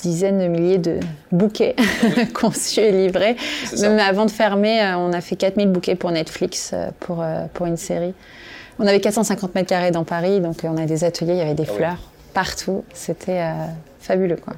dizaines 0.00 0.38
de 0.38 0.46
milliers 0.46 0.78
de 0.78 1.00
bouquets 1.32 1.74
conçus 2.34 2.78
et 2.78 2.92
livrés. 2.92 3.36
Même 3.80 3.98
avant 3.98 4.26
de 4.26 4.30
fermer, 4.30 4.80
euh, 4.80 4.96
on 4.96 5.12
a 5.12 5.20
fait 5.20 5.34
4000 5.34 5.68
bouquets 5.68 5.96
pour 5.96 6.12
Netflix 6.12 6.72
pour, 7.00 7.24
pour 7.52 7.66
une 7.66 7.76
série. 7.76 8.14
On 8.78 8.86
avait 8.86 9.00
450 9.00 9.56
mètres 9.56 9.68
carrés 9.68 9.90
dans 9.90 10.04
Paris, 10.04 10.40
donc 10.40 10.58
on 10.62 10.76
a 10.76 10.86
des 10.86 11.02
ateliers, 11.02 11.32
il 11.32 11.38
y 11.38 11.42
avait 11.42 11.54
des 11.54 11.66
ah 11.68 11.72
fleurs 11.72 11.98
oui. 11.98 12.30
partout. 12.32 12.84
C'était 12.94 13.42
fabuleux, 13.98 14.36
quoi. 14.36 14.54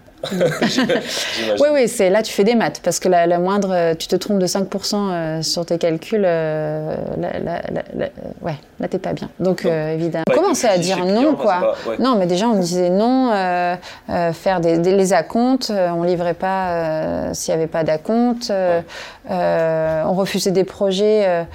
Oui, 1.60 1.68
oui, 1.72 1.88
c'est 1.88 2.10
là 2.10 2.22
tu 2.22 2.32
fais 2.32 2.44
des 2.44 2.54
maths 2.54 2.80
parce 2.82 2.98
que 2.98 3.08
la, 3.08 3.26
la, 3.26 3.38
moindre, 3.38 3.94
tu 3.94 4.08
te 4.08 4.16
trompes 4.16 4.38
de 4.38 4.46
5% 4.46 4.94
euh, 4.94 5.42
sur 5.42 5.64
tes 5.64 5.78
calculs, 5.78 6.24
euh, 6.24 6.96
la, 7.16 7.38
la, 7.40 8.08
ouais, 8.42 8.56
là 8.80 8.88
t'es 8.88 8.98
pas 8.98 9.12
bien. 9.12 9.28
Donc 9.38 9.64
euh, 9.64 9.94
évidemment, 9.94 10.24
on 10.28 10.34
commençait 10.34 10.68
à 10.68 10.78
dire 10.78 11.04
non, 11.04 11.34
quoi. 11.34 11.60
Pas, 11.84 11.90
ouais. 11.90 11.96
Non, 11.98 12.16
mais 12.16 12.26
déjà 12.26 12.48
on 12.48 12.58
disait 12.58 12.90
non, 12.90 13.30
euh, 13.32 13.76
euh, 14.10 14.32
faire 14.32 14.60
des, 14.60 14.78
des, 14.78 14.96
les 14.96 15.12
acomptes, 15.12 15.72
on 15.72 16.02
livrait 16.02 16.34
pas 16.34 17.32
s'il 17.34 17.52
y 17.52 17.56
avait 17.56 17.66
pas 17.66 17.84
d'acompte, 17.84 18.50
ouais. 18.50 18.84
on 19.30 20.14
refusait 20.14 20.50
des 20.50 20.64
projets 20.64 21.46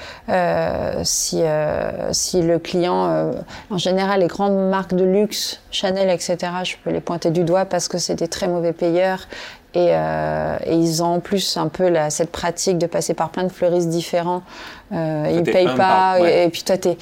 si 1.04 1.42
si 2.12 2.42
le 2.42 2.60
client, 2.60 3.32
en 3.70 3.78
général 3.78 4.22
les 4.22 4.28
grandes 4.28 4.70
marques 4.70 4.94
de 4.94 5.04
luxe, 5.04 5.60
Chanel, 5.72 6.10
etc. 6.10 6.38
Je 6.64 6.76
peux 6.84 6.92
les 6.92 7.02
pointer 7.02 7.32
du 7.32 7.44
doigt 7.44 7.66
parce 7.66 7.88
que 7.88 7.98
c'était 7.98 8.28
très 8.28 8.48
mauvais 8.54 8.74
payeurs. 8.74 9.28
Et, 9.76 9.88
euh, 9.90 10.58
et, 10.66 10.76
ils 10.76 11.02
ont 11.02 11.16
en 11.16 11.20
plus 11.20 11.58
un 11.58 11.68
peu 11.68 11.90
la, 11.90 12.12
cette 12.12 12.32
pratique 12.32 12.78
de 12.78 12.86
passer 12.86 13.16
par 13.16 13.30
plein 13.30 13.44
de 13.44 13.52
fleuristes 13.52 13.90
différents. 13.90 14.44
Euh, 14.92 15.26
ils 15.32 15.38
ne 15.38 15.42
payent 15.42 15.66
pas. 15.66 15.76
Par, 15.76 16.22
ouais. 16.22 16.44
et, 16.44 16.46
et, 16.46 16.50
puis 16.50 16.62
toi, 16.62 16.78
tu 16.78 16.90
es, 16.90 16.98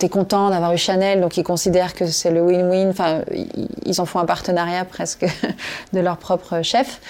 es, 0.00 0.08
content 0.08 0.50
d'avoir 0.50 0.72
eu 0.72 0.78
Chanel, 0.78 1.20
donc 1.20 1.36
ils 1.36 1.44
considèrent 1.44 1.94
que 1.94 2.06
c'est 2.06 2.32
le 2.32 2.42
win-win. 2.42 2.88
Enfin, 2.90 3.20
ils, 3.86 4.00
en 4.00 4.04
font 4.04 4.18
un 4.18 4.24
partenariat 4.24 4.84
presque 4.84 5.24
de 5.92 6.00
leur 6.00 6.16
propre 6.16 6.62
chef. 6.62 7.00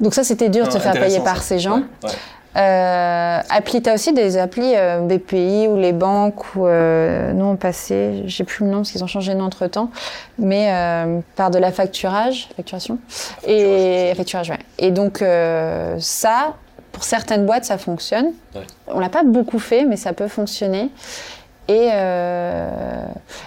Donc 0.00 0.14
ça, 0.14 0.24
c'était 0.24 0.48
dur 0.48 0.64
de 0.64 0.70
Ah, 0.70 0.72
se 0.72 0.78
faire 0.78 0.92
payer 0.94 1.20
par 1.20 1.36
ça. 1.36 1.42
ces 1.42 1.58
gens. 1.58 1.80
Ouais, 1.80 2.08
ouais. 2.08 2.10
Euh, 2.56 3.40
appli, 3.50 3.82
t'as 3.82 3.94
aussi 3.94 4.12
des 4.12 4.36
applis 4.38 4.74
euh, 4.76 5.00
BPI 5.00 5.66
ou 5.68 5.76
les 5.76 5.92
banques 5.92 6.54
où 6.54 6.66
euh, 6.66 7.32
nous 7.32 7.46
on 7.46 7.56
passait, 7.56 8.22
j'ai 8.26 8.44
plus 8.44 8.64
le 8.64 8.70
nom 8.70 8.78
parce 8.78 8.92
qu'ils 8.92 9.02
ont 9.02 9.08
changé 9.08 9.34
de 9.34 9.38
nom 9.38 9.44
entre 9.46 9.66
temps, 9.66 9.90
mais 10.38 10.68
euh, 10.70 11.18
par 11.34 11.50
de 11.50 11.58
la 11.58 11.72
facturage, 11.72 12.48
facturation 12.56 12.98
et 13.46 14.12
facturage, 14.16 14.50
ouais. 14.50 14.58
Et 14.78 14.92
donc 14.92 15.20
euh, 15.20 15.96
ça, 15.98 16.54
pour 16.92 17.02
certaines 17.02 17.44
boîtes, 17.44 17.64
ça 17.64 17.76
fonctionne. 17.76 18.26
Ouais. 18.54 18.62
On 18.86 19.00
l'a 19.00 19.08
pas 19.08 19.24
beaucoup 19.24 19.58
fait, 19.58 19.84
mais 19.84 19.96
ça 19.96 20.12
peut 20.12 20.28
fonctionner. 20.28 20.90
Et, 21.66 21.88
euh, 21.92 22.68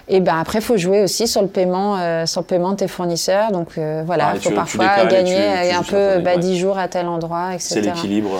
et 0.09 0.19
ben 0.21 0.37
après, 0.41 0.59
faut 0.59 0.75
jouer 0.75 1.03
aussi 1.03 1.27
sur 1.27 1.41
le 1.43 1.47
paiement, 1.47 1.97
euh, 1.97 2.25
sur 2.25 2.41
le 2.41 2.47
paiement 2.47 2.71
de 2.71 2.77
tes 2.77 2.87
fournisseurs. 2.87 3.51
Donc 3.51 3.77
euh, 3.77 4.01
voilà, 4.05 4.29
Ah, 4.31 4.35
et 4.35 4.39
faut 4.39 4.49
tu- 4.49 4.55
parfois 4.55 5.05
gagner 5.05 5.37
tu- 5.69 5.75
un 5.75 5.83
peu 5.83 6.19
bah, 6.19 6.31
ouais. 6.33 6.39
10 6.39 6.57
jours 6.57 6.77
à 6.79 6.87
tel 6.87 7.07
endroit, 7.07 7.53
etc. 7.53 7.67
C'est 7.75 7.81
l'équilibre. 7.81 8.31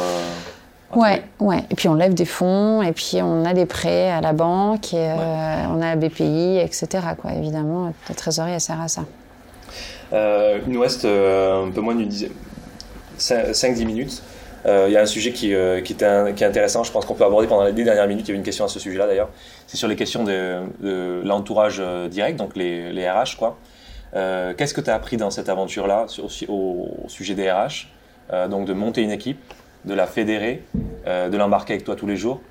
Ouais, 0.96 1.22
ouais. 1.40 1.64
Et 1.70 1.76
puis 1.76 1.90
on 1.90 1.96
lève 1.96 2.14
des 2.14 2.26
fonds, 2.26 2.82
et 2.82 2.94
puis 2.94 3.18
on 3.22 3.44
a 3.46 3.54
des 3.54 3.66
prêts 3.66 4.10
à 4.10 4.22
la 4.22 4.32
banque, 4.34 4.94
et 4.94 4.98
euh, 5.12 5.16
on 5.70 5.82
a 5.82 5.94
la 5.94 5.96
BPI, 5.98 6.60
etc. 6.60 6.88
Quoi. 7.22 7.34
Évidemment, 7.34 7.92
la 8.08 8.16
trésorerie, 8.16 8.54
elle 8.54 8.62
sert 8.62 8.80
à 8.80 8.88
ça. 8.88 9.02
Euh, 10.14 10.60
il 10.66 10.72
nous 10.72 10.80
reste 10.80 11.04
euh, 11.04 11.66
un 11.66 11.72
peu 11.72 11.82
moins 11.82 11.94
d'une 11.96 12.08
dizaine, 12.08 12.32
5-10 13.20 13.86
minutes. 13.86 14.24
Euh, 14.66 14.86
Il 14.88 14.94
y 14.94 14.98
a 14.98 15.02
un 15.02 15.06
sujet 15.06 15.32
qui, 15.34 15.54
euh, 15.54 15.82
qui, 15.82 15.94
est 15.94 16.04
un- 16.04 16.32
qui 16.32 16.44
est 16.44 16.48
intéressant, 16.48 16.84
je 16.84 16.92
pense 16.92 17.06
qu'on 17.06 17.14
peut 17.16 17.26
aborder 17.26 17.48
pendant 17.48 17.64
les 17.66 17.72
dernières 17.74 18.08
minutes. 18.08 18.26
Il 18.26 18.30
y 18.30 18.32
avait 18.32 18.38
une 18.40 18.46
question 18.46 18.64
à 18.66 18.68
ce 18.70 18.80
sujet-là 18.80 19.08
d'ailleurs. 19.08 19.30
C'est 19.68 19.78
sur 19.78 19.88
les 19.90 19.96
questions 19.98 20.24
de, 20.24 20.60
de 20.82 21.22
l'entourage 21.26 21.82
direct, 22.10 22.38
donc 22.38 22.56
les, 22.56 22.92
les 22.94 23.10
RH. 23.10 23.36
quoi. 23.38 23.58
Euh, 24.16 24.54
Qu'est-ce 24.58 24.74
que 24.74 24.82
tu 24.82 24.90
as 24.90 24.96
appris 24.96 25.18
dans 25.18 25.30
cette 25.32 25.50
aventure-là 25.50 26.06
au, 26.48 26.88
au 27.06 27.10
sujet 27.10 27.34
des 27.36 27.52
RH 27.52 27.88
Donc 28.50 28.66
de 28.66 28.74
monter 28.74 29.02
une 29.02 29.12
équipe, 29.12 29.40
de 29.86 29.94
la 29.94 30.08
fédérer, 30.08 30.64
euh, 31.08 31.30
de 31.30 31.38
l'embarquer 31.38 31.74
avec 31.74 31.86
toi 31.86 31.96
tous 31.96 32.08
les 32.08 32.18
jours, 32.18 32.42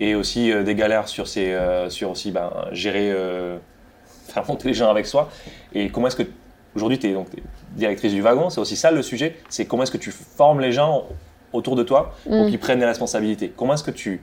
et 0.00 0.14
aussi 0.14 0.50
euh, 0.52 0.62
des 0.62 0.74
galères 0.74 1.08
sur, 1.08 1.28
ces, 1.28 1.52
euh, 1.52 1.88
sur 1.90 2.10
aussi 2.10 2.30
ben, 2.30 2.50
gérer, 2.72 3.12
faire 4.28 4.44
monter 4.48 4.68
les 4.68 4.74
gens 4.74 4.90
avec 4.90 5.06
soi. 5.06 5.28
Et 5.74 5.88
comment 5.90 6.06
est-ce 6.08 6.16
que 6.16 6.24
Aujourd'hui, 6.76 6.98
tu 6.98 7.08
es 7.08 7.12
donc 7.12 7.28
directrice 7.76 8.12
du 8.12 8.20
wagon, 8.20 8.50
c'est 8.50 8.60
aussi 8.60 8.74
ça 8.74 8.90
le 8.90 9.00
sujet. 9.00 9.36
C'est 9.48 9.64
comment 9.64 9.84
est-ce 9.84 9.92
que 9.92 9.96
tu 9.96 10.10
formes 10.10 10.60
les 10.60 10.72
gens 10.72 11.04
autour 11.52 11.76
de 11.76 11.84
toi 11.84 12.16
pour 12.24 12.32
Mm. 12.46 12.50
qu'ils 12.50 12.58
prennent 12.58 12.80
des 12.80 12.84
responsabilités. 12.84 13.52
Comment 13.56 13.74
est-ce 13.74 13.84
que 13.84 13.92
tu 13.92 14.20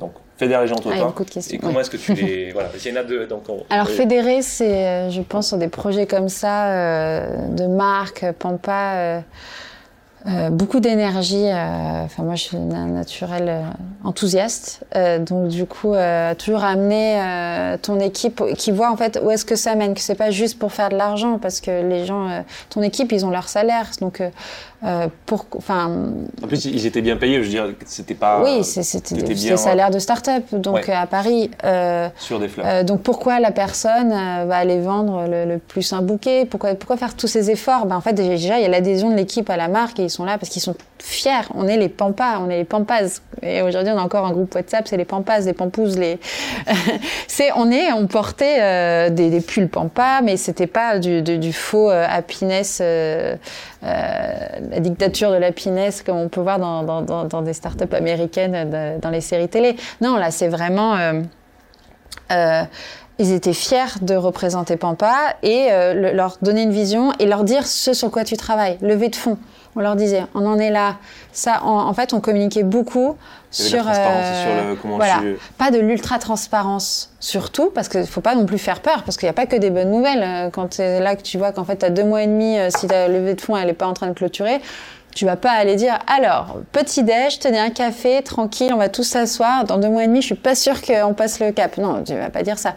donc, 0.00 0.12
fédères 0.38 0.62
les 0.62 0.68
gens 0.68 0.76
autour 0.76 0.90
Ah, 0.90 0.94
de 0.94 0.96
il 0.96 0.98
y 0.98 1.02
a 1.02 1.04
toi 1.04 1.10
beaucoup 1.10 1.24
de 1.26 1.30
questions. 1.30 1.54
et 1.54 1.60
comment 1.60 1.74
ouais. 1.74 1.80
est-ce 1.82 1.90
que 1.90 1.98
tu 1.98 2.14
les. 2.14 2.50
voilà, 2.54 2.70
il 2.82 2.90
y 2.90 2.94
en 2.94 2.98
a 2.98 3.04
deux. 3.04 3.26
Donc 3.26 3.42
on- 3.50 3.62
Alors 3.68 3.88
fédérer, 3.90 4.40
c'est, 4.40 5.10
je 5.10 5.20
pense, 5.20 5.48
sur 5.48 5.58
des 5.58 5.68
projets 5.68 6.06
comme 6.06 6.30
ça, 6.30 6.70
euh, 6.72 7.48
de 7.48 7.66
marque, 7.66 8.24
Pampa, 8.38 8.94
euh, 8.94 9.20
euh, 10.26 10.50
beaucoup 10.50 10.80
d'énergie. 10.80 11.46
euh, 11.48 12.04
Enfin, 12.04 12.22
moi, 12.22 12.34
je 12.34 12.42
suis 12.42 12.56
un 12.56 12.86
naturel 12.86 13.48
euh, 13.48 13.62
enthousiaste, 14.04 14.84
Euh, 14.94 15.18
donc 15.18 15.48
du 15.48 15.64
coup, 15.66 15.94
euh, 15.94 16.34
toujours 16.34 16.64
amener 16.64 17.20
ton 17.82 17.98
équipe 18.00 18.42
qui 18.56 18.70
voit 18.70 18.90
en 18.90 18.96
fait 18.96 19.18
où 19.22 19.30
est-ce 19.30 19.44
que 19.44 19.56
ça 19.56 19.74
mène, 19.74 19.94
que 19.94 20.00
c'est 20.00 20.14
pas 20.14 20.30
juste 20.30 20.58
pour 20.58 20.72
faire 20.72 20.90
de 20.90 20.96
l'argent, 20.96 21.38
parce 21.38 21.60
que 21.60 21.82
les 21.88 22.04
gens, 22.06 22.44
ton 22.70 22.82
équipe, 22.82 23.10
ils 23.12 23.24
ont 23.24 23.30
leur 23.30 23.48
salaire, 23.48 23.86
donc 24.00 24.22
euh, 24.84 25.06
pour, 25.26 25.46
enfin, 25.56 25.90
En 26.42 26.46
plus, 26.48 26.64
ils 26.64 26.86
étaient 26.86 27.02
bien 27.02 27.16
payés, 27.16 27.36
je 27.38 27.42
veux 27.42 27.48
dire, 27.48 27.66
c'était 27.86 28.14
pas 28.14 28.42
oui, 28.42 28.64
c'était 28.64 29.14
des, 29.22 29.56
salaires 29.56 29.90
de 29.90 29.98
start-up, 29.98 30.42
donc 30.52 30.74
Ouais. 30.74 30.90
euh, 30.90 30.94
à 31.02 31.06
Paris. 31.06 31.50
euh, 31.64 32.08
sur 32.16 32.40
des 32.40 32.48
fleurs. 32.48 32.66
euh, 32.68 32.82
donc 32.82 33.02
pourquoi 33.02 33.38
la 33.40 33.52
personne 33.52 34.10
va 34.10 34.56
aller 34.56 34.80
vendre 34.80 35.26
le, 35.28 35.44
le 35.44 35.58
plus 35.58 35.92
un 35.92 36.02
bouquet? 36.02 36.46
Pourquoi, 36.46 36.74
pourquoi 36.74 36.96
faire 36.96 37.14
tous 37.14 37.28
ces 37.28 37.50
efforts? 37.50 37.86
Ben, 37.86 37.96
En 37.96 38.00
fait, 38.00 38.12
déjà, 38.12 38.58
il 38.58 38.62
y 38.62 38.66
a 38.66 38.68
l'adhésion 38.68 39.10
de 39.10 39.16
l'équipe 39.16 39.48
à 39.50 39.56
la 39.56 39.68
marque 39.68 40.00
et 40.00 40.04
ils 40.04 40.10
sont 40.10 40.24
là 40.24 40.36
parce 40.38 40.48
qu'ils 40.50 40.62
sont 40.62 40.74
fiers. 40.98 41.30
On 41.54 41.66
est 41.68 41.76
les 41.76 41.88
pampas, 41.88 42.38
on 42.40 42.50
est 42.50 42.58
les 42.58 42.64
pampas. 42.64 43.20
Et 43.42 43.62
aujourd'hui, 43.62 43.92
on 43.94 43.98
a 43.98 44.02
encore 44.02 44.26
un 44.26 44.32
groupe 44.32 44.54
WhatsApp, 44.54 44.86
c'est 44.88 44.96
les 44.96 45.04
pampas, 45.04 45.40
les 45.40 45.52
pampouses. 45.52 45.98
Les... 45.98 46.18
c'est, 47.28 47.50
on, 47.56 47.70
est, 47.70 47.92
on 47.92 48.06
portait 48.06 48.58
euh, 48.60 49.10
des, 49.10 49.30
des 49.30 49.40
pulls 49.40 49.68
pampas, 49.68 50.22
mais 50.22 50.36
c'était 50.36 50.66
pas 50.66 50.98
du, 50.98 51.22
du, 51.22 51.38
du 51.38 51.52
faux 51.52 51.88
happiness, 51.90 52.80
la 53.82 54.80
dictature 54.80 55.30
de 55.32 55.36
l'happiness 55.36 56.02
comme 56.02 56.16
on 56.16 56.28
peut 56.28 56.40
voir 56.40 56.58
dans, 56.58 57.42
des 57.42 57.52
startups 57.52 57.94
américaines, 57.94 58.70
de- 58.70 59.00
dans 59.00 59.10
les 59.10 59.20
séries 59.20 59.48
télé. 59.48 59.76
Non, 60.00 60.16
là, 60.16 60.30
c'est 60.30 60.48
vraiment... 60.48 60.96
euh, 62.32 62.62
ils 63.18 63.32
étaient 63.32 63.52
fiers 63.52 63.98
de 64.00 64.14
représenter 64.16 64.76
Pampa 64.76 65.14
et 65.42 65.68
euh, 65.70 65.94
le- 65.94 66.12
leur 66.12 66.38
donner 66.42 66.62
une 66.62 66.72
vision 66.72 67.12
et 67.18 67.26
leur 67.26 67.44
dire 67.44 67.66
ce 67.66 67.92
sur 67.92 68.10
quoi 68.10 68.24
tu 68.24 68.36
travailles, 68.36 68.78
lever 68.80 69.08
de 69.08 69.16
fonds. 69.16 69.38
On 69.76 69.80
leur 69.80 69.96
disait, 69.96 70.24
on 70.34 70.44
en 70.44 70.58
est 70.58 70.70
là. 70.70 70.96
Ça, 71.32 71.62
en, 71.62 71.88
en 71.88 71.94
fait, 71.94 72.12
on 72.12 72.20
communiquait 72.20 72.62
beaucoup 72.62 73.16
sur, 73.50 73.84
la 73.84 73.96
euh, 73.96 74.42
sur 74.44 74.68
le 74.70 74.74
comment 74.76 74.96
voilà. 74.96 75.18
tu. 75.20 75.36
pas 75.58 75.70
de 75.70 75.78
l'ultra 75.78 76.18
transparence 76.18 77.10
surtout 77.20 77.70
parce 77.74 77.88
qu'il 77.88 78.06
faut 78.06 78.20
pas 78.22 78.34
non 78.34 78.46
plus 78.46 78.58
faire 78.58 78.80
peur 78.80 79.02
parce 79.04 79.16
qu'il 79.18 79.26
n'y 79.26 79.30
a 79.30 79.34
pas 79.34 79.44
que 79.46 79.56
des 79.56 79.70
bonnes 79.70 79.90
nouvelles 79.90 80.22
Euh, 80.24 80.50
quand 80.50 80.74
c'est 80.74 81.00
là 81.00 81.16
que 81.16 81.22
tu 81.22 81.36
vois 81.38 81.52
qu'en 81.52 81.64
fait 81.64 81.76
tu 81.76 81.84
as 81.84 81.90
deux 81.90 82.04
mois 82.04 82.22
et 82.22 82.26
demi 82.26 82.56
si 82.70 82.86
ta 82.86 83.08
levée 83.08 83.34
de 83.34 83.40
fonds 83.42 83.54
elle 83.56 83.68
est 83.68 83.74
pas 83.74 83.86
en 83.86 83.92
train 83.92 84.08
de 84.08 84.14
clôturer 84.14 84.60
tu 85.14 85.24
vas 85.26 85.36
pas 85.36 85.50
aller 85.52 85.76
dire 85.76 85.98
alors 86.06 86.56
petit 86.72 87.02
déj 87.04 87.38
tenez 87.38 87.58
un 87.58 87.70
café 87.70 88.22
tranquille 88.22 88.72
on 88.72 88.78
va 88.78 88.88
tous 88.88 89.04
s'asseoir 89.04 89.64
dans 89.64 89.78
deux 89.78 89.88
mois 89.90 90.04
et 90.04 90.06
demi 90.06 90.20
je 90.22 90.26
suis 90.26 90.34
pas 90.34 90.54
sûre 90.54 90.80
qu'on 90.82 91.14
passe 91.14 91.38
le 91.40 91.52
cap 91.52 91.76
non 91.78 92.02
tu 92.04 92.14
vas 92.14 92.30
pas 92.30 92.42
dire 92.42 92.58
ça 92.58 92.74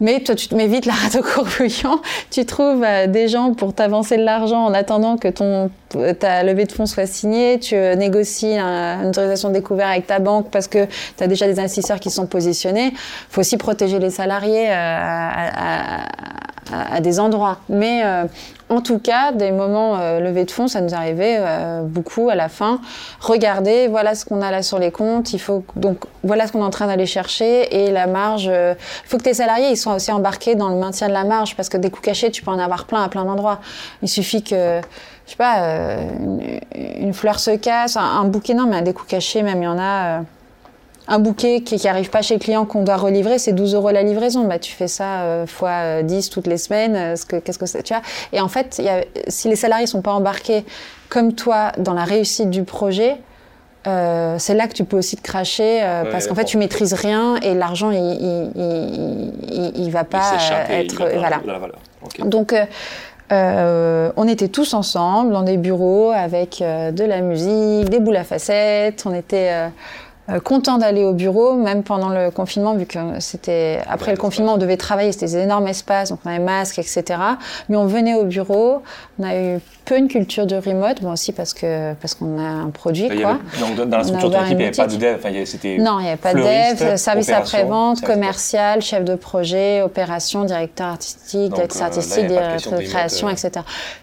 mais 0.00 0.18
toi, 0.18 0.34
tu 0.34 0.48
te 0.48 0.56
mets 0.56 0.66
vite 0.66 0.86
la 0.86 0.92
rate 0.92 1.14
au 1.14 1.22
courbouillon. 1.22 2.00
Tu 2.32 2.44
trouves 2.44 2.82
euh, 2.84 3.06
des 3.06 3.28
gens 3.28 3.54
pour 3.54 3.72
t'avancer 3.72 4.16
de 4.16 4.24
l'argent 4.24 4.64
en 4.64 4.74
attendant 4.74 5.16
que 5.16 5.28
ton, 5.28 5.70
ta 6.18 6.42
levée 6.42 6.64
de 6.64 6.72
fonds 6.72 6.84
soit 6.86 7.06
signée. 7.06 7.60
Tu 7.60 7.76
euh, 7.76 7.94
négocies 7.94 8.58
un- 8.58 9.02
une 9.04 9.08
autorisation 9.10 9.50
de 9.50 9.54
découvert 9.54 9.86
avec 9.86 10.08
ta 10.08 10.18
banque 10.18 10.50
parce 10.50 10.66
que 10.66 10.86
tu 11.16 11.22
as 11.22 11.28
déjà 11.28 11.46
des 11.46 11.60
investisseurs 11.60 12.00
qui 12.00 12.10
sont 12.10 12.26
positionnés. 12.26 12.92
Faut 13.30 13.40
aussi 13.40 13.56
protéger 13.56 14.00
les 14.00 14.10
salariés 14.10 14.66
euh, 14.68 14.74
à, 14.74 16.00
à- 16.96 17.00
des 17.00 17.20
endroits. 17.20 17.58
Mais 17.68 18.02
en 18.76 18.80
tout 18.80 18.98
cas, 18.98 19.32
des 19.32 19.50
moments 19.50 19.96
euh, 19.98 20.20
levée 20.20 20.44
de 20.44 20.50
fonds, 20.50 20.68
ça 20.68 20.80
nous 20.80 20.94
arrivait 20.94 21.36
euh, 21.38 21.82
beaucoup 21.82 22.28
à 22.28 22.34
la 22.34 22.48
fin. 22.48 22.80
Regardez, 23.20 23.88
voilà 23.88 24.14
ce 24.14 24.24
qu'on 24.24 24.42
a 24.42 24.50
là 24.50 24.62
sur 24.62 24.78
les 24.78 24.90
comptes. 24.90 25.32
Il 25.32 25.38
faut 25.38 25.64
donc 25.76 25.98
voilà 26.22 26.46
ce 26.46 26.52
qu'on 26.52 26.60
est 26.60 26.64
en 26.64 26.70
train 26.70 26.86
d'aller 26.86 27.06
chercher 27.06 27.84
et 27.84 27.90
la 27.90 28.06
marge. 28.06 28.48
euh, 28.48 28.74
Il 29.04 29.08
faut 29.08 29.18
que 29.18 29.22
tes 29.22 29.34
salariés 29.34 29.70
ils 29.70 29.76
soient 29.76 29.94
aussi 29.94 30.12
embarqués 30.12 30.54
dans 30.54 30.68
le 30.68 30.76
maintien 30.76 31.08
de 31.08 31.12
la 31.12 31.24
marge 31.24 31.56
parce 31.56 31.68
que 31.68 31.76
des 31.76 31.90
coûts 31.90 32.00
cachés, 32.00 32.30
tu 32.30 32.42
peux 32.42 32.50
en 32.50 32.58
avoir 32.58 32.84
plein 32.86 33.02
à 33.02 33.08
plein 33.08 33.24
d'endroits. 33.24 33.60
Il 34.02 34.08
suffit 34.08 34.42
que 34.42 34.80
je 35.26 35.30
sais 35.30 35.36
pas, 35.36 35.96
une, 36.20 36.60
une 36.74 37.14
fleur 37.14 37.38
se 37.38 37.52
casse, 37.56 37.96
un, 37.96 38.02
un 38.02 38.24
bouquet 38.24 38.52
non, 38.54 38.66
mais 38.66 38.82
des 38.82 38.92
coûts 38.92 39.06
cachés 39.06 39.42
même 39.42 39.62
il 39.62 39.64
y 39.64 39.68
en 39.68 39.78
a. 39.78 40.20
euh, 41.08 41.14
un 41.14 41.18
bouquet 41.18 41.60
qui 41.62 41.76
n'arrive 41.84 42.10
pas 42.10 42.22
chez 42.22 42.34
le 42.34 42.40
client 42.40 42.64
qu'on 42.64 42.82
doit 42.82 42.96
relivrer, 42.96 43.38
c'est 43.38 43.52
12 43.52 43.74
euros 43.74 43.90
la 43.90 44.02
livraison. 44.02 44.44
Bah, 44.44 44.58
tu 44.58 44.72
fais 44.72 44.88
ça 44.88 45.22
euh, 45.22 45.46
fois 45.46 45.70
euh, 45.70 46.02
10 46.02 46.30
toutes 46.30 46.46
les 46.46 46.58
semaines. 46.58 46.96
euh, 46.96 47.16
ce 47.16 47.26
que- 47.26 47.36
Qu'est-ce 47.36 47.58
que 47.58 47.66
c'est 47.66 47.82
tu 47.82 47.92
vois 47.94 48.02
Et 48.32 48.40
en 48.40 48.48
fait, 48.48 48.78
y 48.78 48.88
a, 48.88 49.02
si 49.28 49.48
les 49.48 49.56
salariés 49.56 49.86
sont 49.86 50.02
pas 50.02 50.12
embarqués 50.12 50.64
comme 51.08 51.34
toi 51.34 51.72
dans 51.78 51.94
la 51.94 52.04
réussite 52.04 52.50
du 52.50 52.62
projet, 52.64 53.16
euh, 53.86 54.36
c'est 54.38 54.54
là 54.54 54.66
que 54.66 54.72
tu 54.72 54.84
peux 54.84 54.96
aussi 54.96 55.16
te 55.16 55.22
cracher 55.22 55.82
euh, 55.82 56.04
Ouais, 56.04 56.10
parce 56.10 56.26
qu'en 56.26 56.34
fait, 56.34 56.44
tu 56.46 56.56
maîtrises 56.56 56.94
rien 56.94 57.36
et 57.42 57.52
l'argent, 57.54 57.90
il, 57.90 57.98
il, 57.98 58.50
il, 58.56 59.32
il- 59.52 59.72
il 59.84 59.90
va 59.90 60.04
pas 60.04 60.32
euh, 60.32 60.80
être. 60.80 61.04
va 61.04 61.18
voilà. 61.18 61.40
la 61.46 61.58
valeur. 61.58 61.78
Donc, 62.20 62.52
euh, 62.54 62.64
euh, 63.32 64.10
on 64.16 64.28
était 64.28 64.48
tous 64.48 64.74
ensemble 64.74 65.32
dans 65.32 65.42
des 65.42 65.56
bureaux 65.56 66.10
avec 66.14 66.60
euh, 66.62 66.90
de 66.92 67.04
la 67.04 67.20
musique, 67.20 67.88
des 67.88 67.98
boules 67.98 68.16
à 68.16 68.24
facettes. 68.24 69.04
On 69.06 69.14
était 69.14 69.50
euh, 70.30 70.40
contents 70.40 70.78
d'aller 70.78 71.04
au 71.04 71.12
bureau, 71.12 71.54
même 71.54 71.82
pendant 71.82 72.08
le 72.08 72.30
confinement, 72.30 72.74
vu 72.74 72.86
que 72.86 72.98
c'était 73.20 73.80
après 73.88 74.10
le 74.10 74.16
confinement, 74.16 74.54
on 74.54 74.58
devait 74.58 74.76
travailler, 74.78 75.12
c'était 75.12 75.26
des 75.26 75.36
énormes 75.38 75.68
espaces, 75.68 76.08
donc 76.10 76.20
on 76.24 76.30
avait 76.30 76.38
masques, 76.38 76.78
etc. 76.78 77.04
Mais 77.68 77.76
on 77.76 77.86
venait 77.86 78.14
au 78.14 78.24
bureau. 78.24 78.82
On 79.18 79.24
a 79.24 79.36
eu 79.36 79.60
peu 79.84 79.98
une 79.98 80.08
culture 80.08 80.46
de 80.46 80.56
remote, 80.56 81.02
bon 81.02 81.12
aussi 81.12 81.32
parce 81.32 81.52
que 81.52 81.92
parce 81.94 82.14
qu'on 82.14 82.38
a 82.38 82.42
un 82.42 82.70
produit, 82.70 83.06
Il 83.10 83.18
y 83.18 83.22
quoi. 83.22 83.32
avait- 83.54 83.76
donc, 83.76 83.88
dans 83.88 83.98
la 83.98 84.04
structure 84.04 84.30
de 84.30 84.34
ton 84.34 84.40
ouvert 84.40 84.50
équipe, 84.50 84.58
il 84.58 84.58
n'y 84.58 84.64
avait 84.64 84.76
pas 84.76 84.86
de 84.86 84.96
dev. 84.96 85.16
Enfin, 85.18 85.44
c'était 85.44 85.76
Non, 85.78 85.98
il 85.98 86.02
n'y 86.04 86.08
avait 86.08 86.16
pas 86.16 86.32
de 86.32 86.38
dev, 86.40 86.96
service 86.96 87.28
après-vente, 87.28 88.00
commercial, 88.00 88.80
chef 88.80 89.04
de 89.04 89.14
projet, 89.16 89.82
opération, 89.82 90.44
directeur 90.44 90.86
artistique, 90.86 91.52
directeur 91.52 91.82
euh, 91.82 91.84
artistique, 91.84 92.26
directeur 92.26 92.72
de 92.78 92.82
création, 92.82 93.28
euh. 93.28 93.32
etc. 93.32 93.50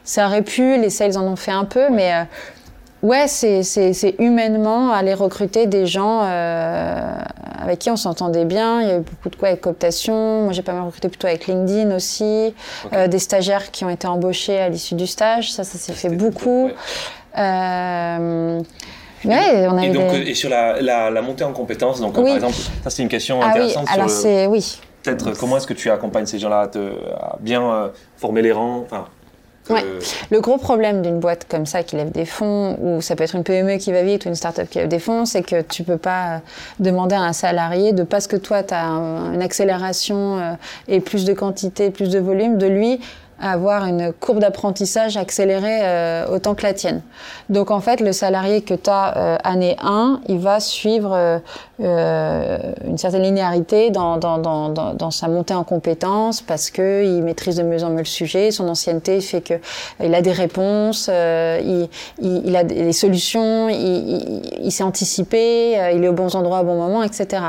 Ça 0.04 0.28
aurait 0.28 0.44
pu, 0.44 0.78
les 0.78 0.90
sales 0.92 1.18
en 1.18 1.24
ont 1.24 1.36
fait 1.36 1.52
un 1.52 1.66
peu, 1.66 1.90
mais 1.90 2.14
euh, 2.14 2.24
ouais, 3.04 3.28
c'est 3.28 3.64
c'est- 3.64 3.94
c'est 3.94 4.16
humainement 4.20 4.92
aller 4.92 5.14
recruter 5.14 5.68
des 5.68 5.86
gens 5.86 6.22
euh, 6.24 7.14
avec 7.62 7.80
qui 7.80 7.90
on 7.92 7.96
s'entendait 7.96 8.46
bien. 8.46 8.82
Il 8.82 8.88
y 8.88 8.92
a 8.92 8.98
eu 8.98 9.02
beaucoup 9.02 9.30
de 9.30 9.36
quoi 9.36 9.50
avec 9.50 9.62
cooptation. 9.62 10.44
Moi, 10.44 10.54
j'ai 10.54 10.62
pas 10.64 10.74
mal 10.74 10.84
recruté 10.84 11.10
plutôt 11.10 11.28
avec 11.28 11.48
LinkedIn 11.48 11.96
aussi. 11.96 12.54
Euh, 12.94 13.08
des 13.08 13.20
stagiaires 13.20 13.72
qui 13.72 13.86
ont 13.86 13.90
été 13.90 14.08
embauchés 14.08 14.58
à 14.60 14.70
l'issue 14.70 14.96
du 14.96 15.08
stage. 15.08 15.52
Ça, 15.52 15.64
ça 15.64 15.78
s'est 15.78 15.94
fait 15.94 16.10
beaucoup. 16.10 16.66
ouais. 16.66 16.76
Euh, 17.38 18.60
ouais, 19.26 19.68
on 19.70 19.78
a 19.78 19.86
Et 19.86 19.90
eu 19.90 19.92
donc, 19.94 20.12
des... 20.12 20.18
et 20.32 20.34
sur 20.36 20.50
la, 20.50 20.82
la, 20.82 21.10
la 21.10 21.22
montée 21.22 21.44
en 21.44 21.54
compétences, 21.54 22.02
donc 22.02 22.18
Oui. 22.18 22.26
par 22.26 22.36
exemple, 22.36 22.56
ça 22.84 22.90
c'est 22.90 23.04
une 23.04 23.08
question 23.10 23.40
Ah 23.42 23.46
oui, 23.54 23.62
intéressante 23.62 23.88
alors 23.94 24.10
sur 24.10 24.18
le- 24.18 24.24
c'est 24.24 24.48
oui. 24.48 24.80
peut-être 25.04 25.32
comment 25.40 25.56
est-ce 25.58 25.68
que 25.68 25.74
tu 25.74 25.90
accompagnes 25.90 26.26
ces 26.26 26.40
gens-là 26.40 26.62
à, 26.62 26.68
te- 26.68 26.94
à 27.16 27.38
bien 27.40 27.92
former 28.18 28.42
les 28.42 28.52
rangs, 28.52 28.82
enfin 28.86 29.06
Ouais. 29.70 29.84
Le 30.32 30.42
gros 30.42 30.58
problème 30.58 31.02
d'une 31.02 31.20
boîte 31.20 31.46
comme 31.50 31.66
ça 31.66 31.84
qui 31.84 31.96
lève 31.96 32.12
des 32.12 32.26
fonds, 32.26 32.78
ou 32.82 33.02
ça 33.02 33.16
peut 33.16 33.24
être 33.24 33.36
une 33.36 33.44
PME 33.44 33.78
qui 33.78 33.92
va 33.92 34.02
vite 34.02 34.26
ou 34.26 34.30
une 34.30 34.36
start-up 34.36 34.68
qui 34.70 34.80
lève 34.80 34.88
des 34.88 35.00
fonds, 35.00 35.26
c'est 35.26 35.44
que 35.44 35.62
tu 35.62 35.84
peux 35.84 35.98
pas 35.98 36.42
demander 36.80 37.16
à 37.16 37.22
un 37.22 37.34
salarié 37.34 37.94
de 37.94 38.04
parce 38.04 38.28
que 38.28 38.36
toi 38.36 38.64
tu 38.64 38.74
as 38.74 38.86
une 38.86 39.42
accélération 39.42 40.40
euh, 40.40 40.54
et 40.88 41.00
plus 41.00 41.26
de 41.26 41.34
quantité, 41.34 41.92
plus 41.92 42.10
de 42.10 42.20
volume, 42.20 42.58
de 42.58 42.68
lui 42.68 43.00
avoir 43.42 43.86
une 43.86 44.14
courbe 44.14 44.40
d'apprentissage 44.40 45.18
accélérée 45.18 45.80
euh, 45.84 46.28
autant 46.28 46.56
que 46.56 46.64
la 46.64 46.74
tienne. 46.74 47.02
Donc 47.50 47.72
en 47.72 47.80
fait, 47.80 48.00
le 48.00 48.14
salarié 48.14 48.62
que 48.62 48.74
tu 48.74 48.90
as 48.90 49.18
euh, 49.18 49.38
année 49.44 49.76
1, 49.82 50.22
il 50.28 50.40
va 50.40 50.60
suivre 50.60 51.14
euh, 51.14 51.40
euh, 51.82 52.58
une 52.86 52.98
certaine 52.98 53.24
linéarité 53.24 53.90
dans, 53.90 54.18
dans, 54.18 54.38
dans, 54.38 54.70
dans, 54.70 55.12
sa 55.12 55.28
montée 55.28 55.54
en 55.54 55.64
compétences 55.64 56.42
parce 56.42 56.70
que 56.70 57.04
il 57.04 57.24
maîtrise 57.24 57.58
de 57.58 57.64
mieux 57.64 57.84
en 57.84 57.90
mieux 57.90 58.00
le 58.00 58.06
sujet, 58.06 58.52
son 58.52 58.70
ancienneté 58.70 59.20
fait 59.22 59.42
que 59.42 59.56
il 60.02 60.14
a 60.16 60.22
des 60.22 60.32
réponses, 60.32 61.10
il, 61.10 61.90
il, 62.22 62.42
il, 62.46 62.56
a 62.56 62.64
des 62.64 62.94
solutions, 62.94 63.70
il, 63.70 63.76
il, 63.76 64.42
il 64.64 64.72
s'est 64.72 64.84
anticipé, 64.84 65.78
il 65.94 66.04
est 66.04 66.08
au 66.08 66.14
bon 66.14 66.34
endroit 66.36 66.62
au 66.62 66.64
bon 66.64 66.76
moment, 66.76 67.04
etc. 67.04 67.42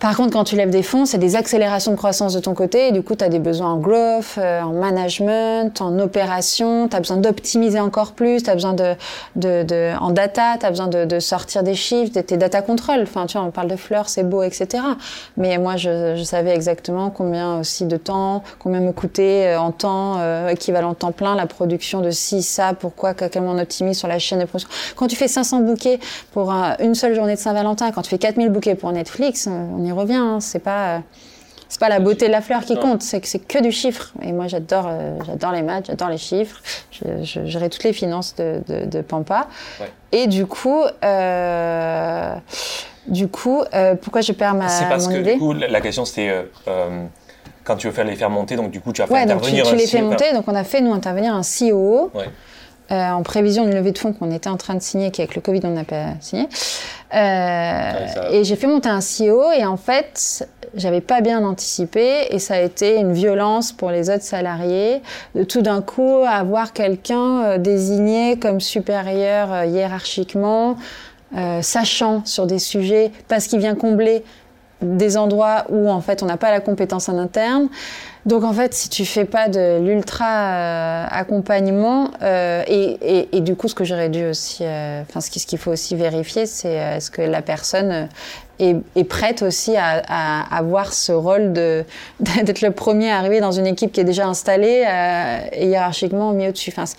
Par 0.00 0.16
contre, 0.16 0.32
quand 0.32 0.44
tu 0.44 0.54
lèves 0.54 0.70
des 0.70 0.84
fonds, 0.84 1.06
c'est 1.06 1.18
des 1.18 1.34
accélérations 1.34 1.90
de 1.90 1.96
croissance 1.96 2.32
de 2.32 2.38
ton 2.38 2.54
côté. 2.54 2.88
Et 2.88 2.92
du 2.92 3.02
coup, 3.02 3.16
tu 3.16 3.24
as 3.24 3.28
des 3.28 3.40
besoins 3.40 3.72
en 3.72 3.78
growth, 3.78 4.36
euh, 4.38 4.62
en 4.62 4.72
management, 4.72 5.80
en 5.80 5.98
opération. 5.98 6.86
Tu 6.88 6.94
as 6.94 7.00
besoin 7.00 7.16
d'optimiser 7.16 7.80
encore 7.80 8.12
plus. 8.12 8.44
Tu 8.44 8.48
as 8.48 8.54
besoin 8.54 8.74
de, 8.74 8.94
de, 9.34 9.64
de, 9.64 9.92
en 10.00 10.10
data. 10.10 10.56
Tu 10.56 10.66
as 10.66 10.70
besoin 10.70 10.86
de, 10.86 11.04
de, 11.04 11.18
sortir 11.18 11.64
des 11.64 11.74
chiffres, 11.74 12.14
de 12.14 12.20
tes 12.20 12.36
data 12.36 12.62
control. 12.62 13.00
Enfin, 13.02 13.26
tu 13.26 13.36
vois, 13.36 13.46
on 13.46 13.50
parle 13.50 13.66
de 13.66 13.74
fleurs, 13.74 14.08
c'est 14.08 14.22
beau, 14.22 14.44
etc. 14.44 14.84
Mais 15.36 15.58
moi, 15.58 15.76
je, 15.76 16.14
je, 16.16 16.22
savais 16.22 16.54
exactement 16.54 17.10
combien 17.10 17.58
aussi 17.58 17.84
de 17.84 17.96
temps, 17.96 18.44
combien 18.60 18.80
me 18.80 18.92
coûtait 18.92 19.48
euh, 19.48 19.60
en 19.60 19.72
temps, 19.72 20.18
euh, 20.18 20.48
équivalent 20.48 20.94
temps 20.94 21.10
plein, 21.10 21.34
la 21.34 21.46
production 21.46 22.02
de 22.02 22.12
ci, 22.12 22.44
ça, 22.44 22.72
pourquoi, 22.72 23.14
comment 23.14 23.50
on 23.50 23.58
optimise 23.58 23.98
sur 23.98 24.06
la 24.06 24.20
chaîne 24.20 24.38
de 24.38 24.44
production. 24.44 24.70
Quand 24.94 25.08
tu 25.08 25.16
fais 25.16 25.26
500 25.26 25.60
bouquets 25.62 25.98
pour 26.32 26.52
une 26.52 26.94
seule 26.94 27.16
journée 27.16 27.34
de 27.34 27.40
Saint-Valentin, 27.40 27.90
quand 27.90 28.02
tu 28.02 28.10
fais 28.10 28.18
4000 28.18 28.48
bouquets 28.50 28.76
pour 28.76 28.92
Netflix, 28.92 29.48
revient. 29.92 30.14
Hein. 30.14 30.40
C'est 30.40 30.58
pas 30.58 31.02
c'est 31.68 31.80
pas 31.80 31.90
la 31.90 32.00
beauté 32.00 32.26
de 32.28 32.32
la 32.32 32.40
fleur 32.40 32.64
qui 32.64 32.76
compte, 32.76 33.02
c'est 33.02 33.20
que 33.20 33.28
c'est 33.28 33.40
que 33.40 33.62
du 33.62 33.72
chiffre. 33.72 34.12
Et 34.22 34.32
moi, 34.32 34.46
j'adore, 34.46 34.86
euh, 34.88 35.18
j'adore 35.26 35.52
les 35.52 35.62
maths, 35.62 35.86
j'adore 35.88 36.08
les 36.08 36.16
chiffres. 36.16 36.60
Je, 36.90 37.44
je, 37.44 37.66
toutes 37.66 37.84
les 37.84 37.92
finances 37.92 38.34
de, 38.36 38.62
de, 38.66 39.00
Pampa. 39.02 39.48
Et 40.10 40.26
du 40.26 40.46
coup, 40.46 40.82
euh, 41.04 42.34
du 43.06 43.28
coup, 43.28 43.62
euh, 43.74 43.94
pourquoi 43.96 44.22
je 44.22 44.32
perds 44.32 44.54
ma 44.54 44.68
C'est 44.68 44.88
parce 44.88 45.08
que 45.08 45.18
du 45.18 45.38
coup, 45.38 45.52
la 45.52 45.80
question 45.80 46.04
c'était 46.04 46.46
quand 47.64 47.76
tu 47.76 47.86
veux 47.86 47.92
faire 47.92 48.06
les 48.06 48.16
faire 48.16 48.30
monter, 48.30 48.56
donc 48.56 48.70
du 48.70 48.80
coup, 48.80 48.94
tu 48.94 49.02
vas 49.02 49.06
faire 49.06 49.14
ouais, 49.14 49.22
intervenir 49.24 49.64
donc 49.64 49.72
tu, 49.72 49.76
tu 49.76 49.82
les 49.82 49.86
fais 49.86 50.00
monter. 50.00 50.32
Donc 50.32 50.44
on 50.46 50.54
a 50.54 50.64
fait 50.64 50.80
nous 50.80 50.94
intervenir 50.94 51.34
un 51.34 51.42
CEO. 51.42 52.10
Ouais. 52.14 52.24
Euh, 52.90 53.10
en 53.10 53.22
prévision 53.22 53.64
d'une 53.64 53.74
levée 53.74 53.92
de 53.92 53.98
fonds 53.98 54.14
qu'on 54.14 54.30
était 54.30 54.48
en 54.48 54.56
train 54.56 54.74
de 54.74 54.80
signer, 54.80 55.10
qui 55.10 55.20
avec 55.20 55.34
le 55.34 55.42
Covid 55.42 55.60
on 55.64 55.70
n'a 55.70 55.84
pas 55.84 56.14
signé. 56.20 56.48
Euh, 57.14 58.30
et 58.32 58.44
j'ai 58.44 58.56
fait 58.56 58.66
monter 58.66 58.88
un 58.88 59.00
CEO 59.00 59.52
et 59.52 59.64
en 59.64 59.76
fait, 59.76 60.48
j'avais 60.74 61.00
pas 61.00 61.20
bien 61.20 61.44
anticipé 61.44 62.26
et 62.30 62.38
ça 62.38 62.54
a 62.54 62.60
été 62.60 62.96
une 62.96 63.12
violence 63.12 63.72
pour 63.72 63.90
les 63.90 64.10
autres 64.10 64.22
salariés 64.22 65.00
de 65.34 65.44
tout 65.44 65.62
d'un 65.62 65.82
coup 65.82 66.22
avoir 66.26 66.72
quelqu'un 66.72 67.42
euh, 67.42 67.58
désigné 67.58 68.38
comme 68.38 68.60
supérieur 68.60 69.52
euh, 69.52 69.66
hiérarchiquement, 69.66 70.76
euh, 71.36 71.62
sachant 71.62 72.24
sur 72.24 72.46
des 72.46 72.58
sujets 72.58 73.12
parce 73.28 73.46
qu'il 73.46 73.58
vient 73.58 73.74
combler 73.74 74.24
des 74.80 75.16
endroits 75.16 75.64
où 75.70 75.90
en 75.90 76.00
fait 76.00 76.22
on 76.22 76.26
n'a 76.26 76.36
pas 76.36 76.50
la 76.50 76.60
compétence 76.60 77.08
en 77.08 77.18
interne. 77.18 77.68
Donc 78.26 78.44
en 78.44 78.52
fait, 78.52 78.74
si 78.74 78.88
tu 78.88 79.04
fais 79.04 79.24
pas 79.24 79.48
de 79.48 79.80
l'ultra 79.80 80.26
euh, 80.26 81.06
accompagnement 81.10 82.10
euh, 82.22 82.62
et, 82.66 83.40
du 83.40 83.56
coup, 83.56 83.68
ce 83.68 83.74
que 83.74 83.84
j'aurais 83.84 84.08
dû 84.08 84.24
aussi, 84.26 84.64
euh, 84.64 85.02
enfin 85.02 85.20
ce 85.20 85.30
qu'il 85.30 85.58
faut 85.58 85.70
aussi 85.70 85.96
vérifier, 85.96 86.46
c'est 86.46 86.72
est-ce 86.72 87.10
que 87.10 87.22
la 87.22 87.42
personne 87.42 88.08
est, 88.58 88.76
est 88.96 89.04
prête 89.04 89.42
aussi 89.42 89.76
à, 89.76 90.02
à, 90.08 90.56
avoir 90.56 90.92
ce 90.92 91.12
rôle 91.12 91.52
de 91.52 91.84
d'être 92.20 92.60
le 92.60 92.70
premier 92.70 93.10
à 93.10 93.18
arriver 93.18 93.40
dans 93.40 93.52
une 93.52 93.66
équipe 93.66 93.92
qui 93.92 94.00
est 94.00 94.04
déjà 94.04 94.26
installée 94.26 94.84
euh, 94.86 95.38
et 95.52 95.66
hiérarchiquement 95.68 96.32
mieux 96.32 96.48
au-dessus. 96.48 96.72
Enfin, 96.76 96.90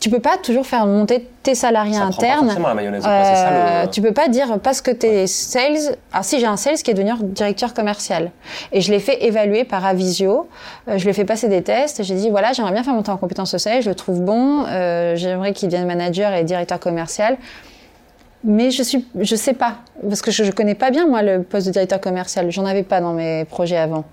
tu 0.00 0.10
peux 0.10 0.20
pas 0.20 0.36
toujours 0.36 0.66
faire 0.66 0.86
monter 0.86 1.28
tes 1.42 1.54
salariés 1.54 1.94
ça 1.94 2.04
internes. 2.04 2.48
Prend 2.48 2.62
pas 2.62 2.68
la 2.68 2.74
mayonnaise, 2.74 3.04
euh, 3.06 3.34
ça, 3.34 3.84
le... 3.84 3.90
Tu 3.90 4.00
peux 4.00 4.12
pas 4.12 4.28
dire 4.28 4.58
parce 4.62 4.80
que 4.80 4.90
t'es 4.90 5.26
sales. 5.26 5.96
Ah 6.12 6.22
si 6.22 6.38
j'ai 6.40 6.46
un 6.46 6.56
sales 6.56 6.76
qui 6.76 6.90
est 6.90 6.94
devenu 6.94 7.12
directeur 7.22 7.74
commercial 7.74 8.30
et 8.72 8.80
je 8.80 8.90
l'ai 8.92 9.00
fait 9.00 9.24
évaluer 9.24 9.64
par 9.64 9.84
Avisio. 9.84 10.48
Euh, 10.88 10.98
je 10.98 11.04
lui 11.04 11.10
ai 11.10 11.12
fait 11.12 11.24
passer 11.24 11.48
des 11.48 11.62
tests. 11.62 12.02
J'ai 12.02 12.14
dit 12.14 12.30
voilà 12.30 12.52
j'aimerais 12.52 12.72
bien 12.72 12.84
faire 12.84 12.94
monter 12.94 13.10
en 13.10 13.16
compétence 13.16 13.54
au 13.54 13.58
sales. 13.58 13.82
Je 13.82 13.88
le 13.88 13.94
trouve 13.94 14.20
bon. 14.20 14.64
Euh, 14.68 15.16
j'aimerais 15.16 15.52
qu'il 15.52 15.68
devienne 15.68 15.86
manager 15.86 16.32
et 16.32 16.44
directeur 16.44 16.78
commercial 16.78 17.36
mais 18.44 18.70
je 18.70 18.82
suis, 18.82 19.06
je 19.18 19.36
sais 19.36 19.54
pas, 19.54 19.76
parce 20.08 20.22
que 20.22 20.30
je, 20.30 20.44
je 20.44 20.50
connais 20.50 20.74
pas 20.74 20.90
bien 20.90 21.06
moi 21.06 21.22
le 21.22 21.42
poste 21.42 21.66
de 21.66 21.72
directeur 21.72 22.00
commercial. 22.00 22.50
J'en 22.50 22.64
avais 22.66 22.82
pas 22.82 23.00
dans 23.00 23.12
mes 23.12 23.44
projets 23.44 23.76
avant. 23.78 24.04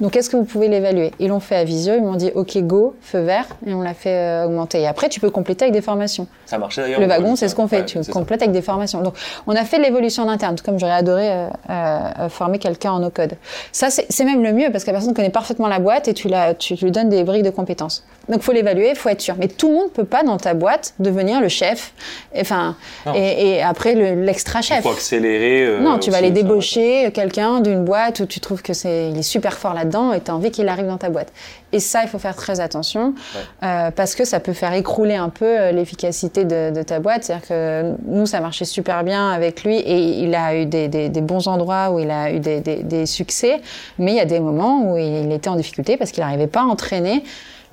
Donc, 0.00 0.16
est-ce 0.16 0.28
que 0.28 0.36
vous 0.36 0.44
pouvez 0.44 0.66
l'évaluer? 0.66 1.12
Ils 1.20 1.28
l'ont 1.28 1.38
fait 1.38 1.54
à 1.54 1.62
Visio, 1.62 1.94
ils 1.94 2.02
m'ont 2.02 2.16
dit 2.16 2.32
OK, 2.34 2.58
go, 2.62 2.96
feu 3.00 3.20
vert, 3.20 3.46
et 3.64 3.74
on 3.74 3.80
l'a 3.80 3.94
fait 3.94 4.10
euh, 4.10 4.46
augmenter. 4.46 4.80
Et 4.80 4.86
après, 4.88 5.08
tu 5.08 5.20
peux 5.20 5.30
compléter 5.30 5.66
avec 5.66 5.72
des 5.72 5.82
formations. 5.82 6.26
Ça 6.46 6.58
marchait 6.58 6.82
d'ailleurs. 6.82 7.00
Le 7.00 7.06
wagon, 7.06 7.36
c'est 7.36 7.46
ce 7.46 7.54
qu'on 7.54 7.68
fait, 7.68 7.78
ouais, 7.78 7.84
tu 7.84 8.10
complètes 8.10 8.42
avec 8.42 8.50
des 8.50 8.60
formations. 8.60 9.02
Donc, 9.02 9.14
on 9.46 9.54
a 9.54 9.64
fait 9.64 9.78
l'évolution 9.78 10.24
en 10.24 10.28
interne, 10.28 10.56
comme 10.64 10.80
j'aurais 10.80 10.94
adoré 10.94 11.30
euh, 11.30 11.46
euh, 11.70 12.28
former 12.28 12.58
quelqu'un 12.58 12.90
en 12.90 12.98
no-code. 12.98 13.34
Ça, 13.70 13.88
c'est 13.90 14.24
même 14.24 14.42
le 14.42 14.52
mieux, 14.52 14.72
parce 14.72 14.82
que 14.82 14.90
la 14.90 14.94
personne 14.94 15.14
connaît 15.14 15.30
parfaitement 15.30 15.68
la 15.68 15.78
boîte 15.78 16.08
et 16.08 16.14
tu, 16.14 16.26
la, 16.26 16.54
tu, 16.54 16.74
tu 16.74 16.84
lui 16.86 16.90
donnes 16.90 17.08
des 17.08 17.22
briques 17.22 17.44
de 17.44 17.50
compétences. 17.50 18.04
Donc, 18.28 18.42
faut 18.42 18.52
l'évaluer, 18.52 18.94
faut 18.94 19.08
être 19.08 19.20
sûr. 19.20 19.34
Mais 19.38 19.48
tout 19.48 19.68
le 19.68 19.74
monde 19.74 19.92
peut 19.92 20.04
pas, 20.04 20.22
dans 20.22 20.36
ta 20.36 20.54
boîte, 20.54 20.94
devenir 20.98 21.40
le 21.40 21.48
chef, 21.48 21.92
enfin, 22.38 22.76
et, 23.14 23.56
et, 23.56 23.62
après 23.62 23.94
l'extra-chef. 23.94 24.78
Il 24.78 24.82
faut 24.82 24.90
accélérer. 24.90 25.66
Euh, 25.66 25.80
non, 25.80 25.98
tu 25.98 26.10
vas 26.10 26.18
aller 26.18 26.30
débaucher 26.30 27.10
quelqu'un 27.12 27.60
d'une 27.60 27.84
boîte 27.84 28.20
où 28.20 28.26
tu 28.26 28.40
trouves 28.40 28.62
que 28.62 28.72
c'est, 28.72 29.10
il 29.10 29.18
est 29.18 29.22
super 29.22 29.54
fort 29.54 29.74
là 29.74 29.84
dedans 29.84 30.12
et 30.12 30.20
tu 30.20 30.30
as 30.30 30.34
envie 30.34 30.50
qu'il 30.50 30.68
arrive 30.68 30.86
dans 30.86 30.98
ta 30.98 31.10
boîte. 31.10 31.32
Et 31.72 31.80
ça, 31.80 32.02
il 32.04 32.08
faut 32.08 32.20
faire 32.20 32.36
très 32.36 32.60
attention 32.60 33.14
ouais. 33.34 33.68
euh, 33.68 33.90
parce 33.90 34.14
que 34.14 34.24
ça 34.24 34.38
peut 34.38 34.52
faire 34.52 34.72
écrouler 34.74 35.16
un 35.16 35.28
peu 35.28 35.44
euh, 35.44 35.72
l'efficacité 35.72 36.44
de, 36.44 36.70
de, 36.70 36.82
ta 36.82 37.00
boîte. 37.00 37.24
C'est-à-dire 37.24 37.48
que 37.48 37.94
nous, 38.06 38.26
ça 38.26 38.40
marchait 38.40 38.64
super 38.64 39.02
bien 39.02 39.30
avec 39.30 39.64
lui 39.64 39.78
et 39.78 39.98
il 40.22 40.34
a 40.36 40.54
eu 40.54 40.66
des, 40.66 40.86
des, 40.86 41.08
des 41.08 41.20
bons 41.20 41.48
endroits 41.48 41.90
où 41.90 41.98
il 41.98 42.12
a 42.12 42.30
eu 42.30 42.38
des, 42.38 42.60
des, 42.60 43.06
succès, 43.06 43.60
mais 43.98 44.12
il 44.12 44.16
y 44.16 44.20
a 44.20 44.24
des 44.24 44.38
moments 44.38 44.92
où 44.92 44.96
il 44.96 45.32
était 45.32 45.48
en 45.48 45.56
difficulté 45.56 45.96
parce 45.96 46.12
qu'il 46.12 46.22
n'arrivait 46.22 46.46
pas 46.46 46.60
à 46.60 46.64
entraîner 46.64 47.24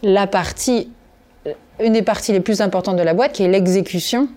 la 0.03 0.27
partie, 0.27 0.91
euh, 1.47 1.53
une 1.81 1.93
des 1.93 2.01
parties 2.01 2.31
les 2.31 2.39
plus 2.39 2.61
importantes 2.61 2.97
de 2.97 3.03
la 3.03 3.13
boîte, 3.13 3.33
qui 3.33 3.43
est 3.43 3.47
l'exécution 3.47 4.27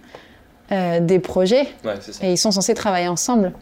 euh, 0.73 0.99
des 0.99 1.19
projets. 1.19 1.69
Ouais, 1.85 1.95
et 2.23 2.33
ils 2.33 2.39
sont 2.39 2.51
censés 2.51 2.73
travailler 2.73 3.09
ensemble. 3.09 3.53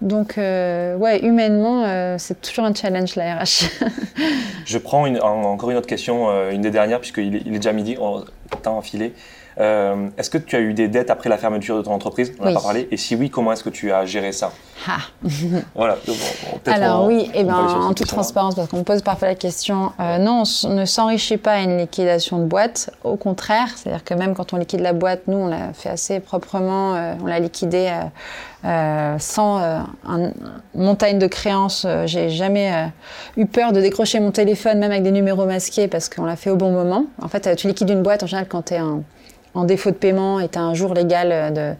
Donc, 0.00 0.38
euh, 0.38 0.96
ouais, 0.96 1.22
humainement, 1.22 1.84
euh, 1.84 2.16
c'est 2.18 2.40
toujours 2.40 2.64
un 2.64 2.74
challenge 2.74 3.14
la 3.14 3.36
RH. 3.36 3.68
Je 4.64 4.78
prends 4.78 5.04
une, 5.04 5.20
encore 5.20 5.70
une 5.70 5.76
autre 5.76 5.86
question, 5.86 6.30
une 6.50 6.62
des 6.62 6.70
dernières, 6.70 7.00
puisqu'il 7.00 7.36
est, 7.36 7.42
il 7.44 7.54
est 7.54 7.58
déjà 7.58 7.72
midi, 7.72 7.96
on 8.00 8.24
temps 8.62 8.78
enfilé. 8.78 9.12
Euh, 9.58 10.08
est-ce 10.18 10.28
que 10.28 10.38
tu 10.38 10.54
as 10.54 10.60
eu 10.60 10.74
des 10.74 10.88
dettes 10.88 11.10
après 11.10 11.30
la 11.30 11.38
fermeture 11.38 11.76
de 11.76 11.82
ton 11.82 11.92
entreprise? 11.92 12.32
On 12.38 12.44
n'a 12.44 12.50
oui. 12.50 12.54
pas 12.54 12.62
parlé. 12.62 12.88
Et 12.90 12.96
si 12.96 13.16
oui, 13.16 13.30
comment 13.30 13.52
est-ce 13.52 13.64
que 13.64 13.70
tu 13.70 13.90
as 13.90 14.04
géré 14.04 14.32
ça? 14.32 14.52
Ah. 14.86 14.98
Voilà. 15.74 15.96
Bon, 16.06 16.12
bon, 16.12 16.72
Alors 16.72 17.04
on, 17.04 17.06
oui, 17.08 17.30
et 17.32 17.40
eh 17.40 17.44
ben, 17.44 17.54
en 17.54 17.94
toute 17.94 18.06
transparence, 18.06 18.54
parce 18.54 18.68
qu'on 18.68 18.78
me 18.78 18.82
pose 18.82 19.02
parfois 19.02 19.28
la 19.28 19.34
question, 19.34 19.92
euh, 19.98 20.18
non, 20.18 20.42
on 20.64 20.74
ne 20.74 20.84
s'enrichit 20.84 21.38
pas 21.38 21.52
à 21.52 21.60
une 21.60 21.78
liquidation 21.78 22.38
de 22.38 22.44
boîte. 22.44 22.90
Au 23.02 23.16
contraire, 23.16 23.68
c'est-à-dire 23.76 24.04
que 24.04 24.14
même 24.14 24.34
quand 24.34 24.52
on 24.52 24.58
liquide 24.58 24.80
la 24.80 24.92
boîte, 24.92 25.22
nous, 25.26 25.38
on 25.38 25.48
l'a 25.48 25.72
fait 25.72 25.88
assez 25.88 26.20
proprement. 26.20 26.94
Euh, 26.94 27.14
on 27.22 27.26
l'a 27.26 27.38
liquidée 27.38 27.90
sans 29.18 29.60
une 30.04 30.32
montagne 30.74 31.18
de 31.18 31.26
créances. 31.28 31.86
J'ai 32.06 32.30
jamais 32.30 32.90
eu 33.36 33.46
peur 33.46 33.72
de 33.72 33.80
décrocher 33.80 34.18
mon 34.18 34.32
téléphone, 34.32 34.78
même 34.80 34.90
avec 34.90 35.04
des 35.04 35.12
numéros 35.12 35.46
masqués, 35.46 35.86
parce 35.86 36.08
qu'on 36.08 36.24
l'a 36.24 36.36
fait 36.36 36.50
au 36.50 36.56
bon 36.56 36.72
moment. 36.72 37.06
En 37.22 37.28
fait, 37.28 37.54
tu 37.56 37.68
liquides 37.68 37.90
une 37.90 38.02
boîte 38.02 38.24
en 38.24 38.26
général 38.26 38.48
quand 38.48 38.62
tu 38.62 38.74
es 38.74 38.78
un 38.78 39.02
en 39.56 39.64
défaut 39.64 39.90
de 39.90 39.96
paiement 39.96 40.38
et 40.40 40.48
tu 40.48 40.58
as 40.58 40.62
un 40.62 40.74
jour 40.74 40.94
légal 40.94 41.52
de, 41.52 41.72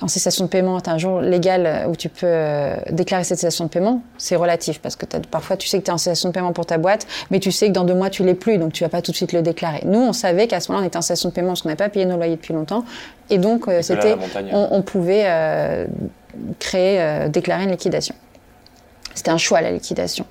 en 0.00 0.08
cessation 0.08 0.44
de 0.44 0.50
paiement, 0.50 0.80
tu 0.80 0.90
as 0.90 0.92
un 0.92 0.98
jour 0.98 1.20
légal 1.20 1.86
où 1.88 1.96
tu 1.96 2.08
peux 2.08 2.26
euh, 2.26 2.76
déclarer 2.90 3.24
cette 3.24 3.38
cessation 3.38 3.64
de 3.64 3.70
paiement, 3.70 4.02
c'est 4.18 4.36
relatif 4.36 4.78
parce 4.80 4.94
que 4.94 5.06
parfois 5.30 5.56
tu 5.56 5.66
sais 5.68 5.78
que 5.78 5.84
tu 5.84 5.90
es 5.90 5.92
en 5.92 5.98
cessation 5.98 6.28
de 6.28 6.34
paiement 6.34 6.52
pour 6.52 6.66
ta 6.66 6.78
boîte, 6.78 7.06
mais 7.30 7.40
tu 7.40 7.50
sais 7.50 7.68
que 7.68 7.72
dans 7.72 7.84
deux 7.84 7.94
mois 7.94 8.10
tu 8.10 8.24
l'es 8.24 8.34
plus, 8.34 8.58
donc 8.58 8.72
tu 8.72 8.84
vas 8.84 8.90
pas 8.90 9.02
tout 9.02 9.10
de 9.10 9.16
suite 9.16 9.32
le 9.32 9.42
déclarer. 9.42 9.82
Nous, 9.84 9.98
on 9.98 10.12
savait 10.12 10.46
qu'à 10.46 10.60
ce 10.60 10.70
moment-là, 10.70 10.84
on 10.84 10.88
était 10.88 10.98
en 10.98 11.02
cessation 11.02 11.30
de 11.30 11.34
paiement 11.34 11.48
parce 11.48 11.62
qu'on 11.62 11.68
n'avait 11.68 11.76
pas 11.76 11.88
payé 11.88 12.06
nos 12.06 12.16
loyers 12.16 12.36
depuis 12.36 12.54
longtemps 12.54 12.84
et 13.30 13.38
donc 13.38 13.68
euh, 13.68 13.82
c'était, 13.82 14.14
on, 14.52 14.68
on, 14.70 14.82
pouvait 14.82 15.24
euh, 15.26 15.86
créer, 16.58 17.00
euh, 17.00 17.28
déclarer 17.28 17.64
une 17.64 17.70
liquidation. 17.70 18.14
C'était 19.14 19.30
un 19.30 19.38
choix 19.38 19.60
la 19.62 19.72
liquidation. 19.72 20.26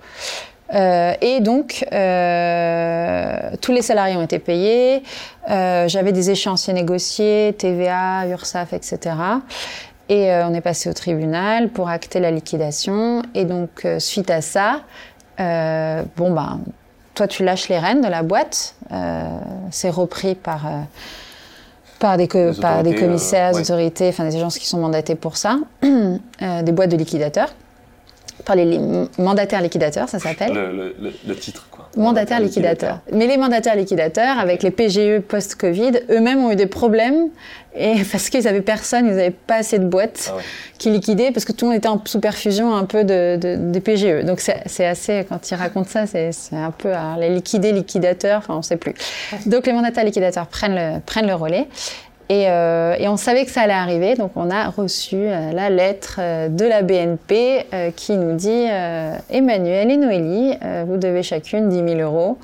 Euh, 0.74 1.14
et 1.22 1.42
donc, 1.42 1.86
euh, 1.92 3.52
tous 3.62 3.72
les 3.72 3.82
salariés 3.82 4.16
ont 4.16 4.24
été 4.24 4.40
payés. 4.40 5.04
Euh, 5.50 5.88
J'avais 5.88 6.12
des 6.12 6.32
échéanciers 6.32 6.74
négociés, 6.74 7.56
TVA, 7.58 8.28
URSAF, 8.28 8.74
etc. 8.74 9.16
Et 10.08 10.30
on 10.32 10.54
est 10.54 10.62
passé 10.62 10.88
au 10.88 10.94
tribunal 10.94 11.70
pour 11.70 11.90
acter 11.90 12.20
la 12.20 12.30
liquidation. 12.30 13.24
Et 13.34 13.46
donc, 13.46 13.88
suite 13.98 14.30
à 14.30 14.42
ça, 14.42 14.82
bon 15.40 16.32
ben, 16.32 16.60
toi, 17.16 17.28
tu 17.28 17.44
lâches 17.44 17.70
les 17.70 17.80
rênes 17.80 18.02
de 18.02 18.08
la 18.08 18.22
boîte. 18.22 18.76
c'est 19.72 19.90
repris 19.90 20.36
par 20.36 20.62
par 21.98 22.18
des, 22.18 22.28
par 22.62 22.84
des 22.84 22.94
commissaires, 22.94 23.54
des 23.54 23.62
autorités, 23.62 24.10
enfin 24.10 24.26
des 24.26 24.36
agences 24.36 24.60
qui 24.60 24.68
sont 24.68 24.78
mandatées 24.78 25.16
pour 25.16 25.38
ça, 25.38 25.58
des 25.82 26.72
boîtes 26.72 26.92
de 26.92 26.98
liquidateurs 26.98 27.56
par 28.46 28.56
les 28.56 28.80
mandataires 29.18 29.62
liquidateurs, 29.62 30.08
ça 30.08 30.20
s'appelle. 30.20 30.54
Le, 30.54 31.36
titre, 31.36 31.68
quoi. 31.72 31.90
Mandataires 31.98 32.40
liquidateurs. 32.40 33.00
Mais 33.12 33.28
les 33.28 33.38
mandataires 33.38 33.76
liquidateurs, 33.76 34.38
avec 34.38 34.64
les 34.64 34.72
PGE 34.72 35.20
post-Covid, 35.20 35.92
eux-mêmes 36.10 36.44
ont 36.44 36.52
eu 36.52 36.56
des 36.56 36.68
problèmes 36.68 37.30
et 37.76 37.96
parce 38.12 38.30
qu'ils 38.30 38.44
n'avaient 38.44 38.62
personne, 38.62 39.08
ils 39.08 39.16
n'avaient 39.16 39.32
pas 39.32 39.56
assez 39.56 39.80
de 39.80 39.86
boîtes 39.86 40.32
ah 40.34 40.40
qui 40.78 40.90
liquidaient 40.90 41.32
parce 41.32 41.46
que 41.46 41.52
tout 41.52 41.66
le 41.66 41.72
monde 41.72 41.78
était 41.78 41.88
en 41.88 42.02
sous 42.06 42.20
perfusion 42.20 42.76
un 42.76 42.86
peu 42.86 43.04
de, 43.04 43.38
des 43.38 43.80
PGE. 43.82 44.24
Donc 44.26 44.40
c'est 44.40 44.86
assez, 44.86 45.26
quand 45.28 45.50
ils 45.50 45.56
racontent 45.56 45.90
ça, 45.90 46.06
c'est 46.06 46.32
un 46.52 46.72
peu 46.72 46.92
les 47.20 47.30
liquidés 47.30 47.72
liquidateurs, 47.72 48.40
enfin 48.40 48.54
on 48.54 48.58
ne 48.58 48.64
sait 48.64 48.78
plus. 48.78 48.94
Donc 49.46 49.66
les 49.66 49.74
mandataires 49.74 50.06
liquidateurs 50.06 50.48
prennent 50.48 50.76
le, 50.76 51.00
prennent 51.00 51.28
le 51.28 51.36
relais. 51.36 51.68
Euh, 52.32 52.96
et, 52.98 53.08
on 53.08 53.18
savait 53.18 53.46
que 53.46 53.52
ça 53.52 53.62
allait 53.62 53.74
arriver, 53.74 54.16
donc 54.16 54.32
on 54.36 54.50
a 54.50 54.70
reçu 54.70 55.16
euh, 55.16 55.52
la 55.52 55.70
lettre 55.70 56.18
euh, 56.20 56.50
de 56.50 56.66
la 56.66 56.82
BNP 56.82 57.66
qui 57.96 58.18
nous 58.18 58.36
dit 58.36 58.66
Emmanuel 59.30 59.92
et 59.92 59.98
Noélie, 59.98 60.58
vous 60.88 60.98
devez 60.98 61.24
chacune 61.24 61.70
10 61.70 61.96
000 61.96 62.00
euros 62.00 62.38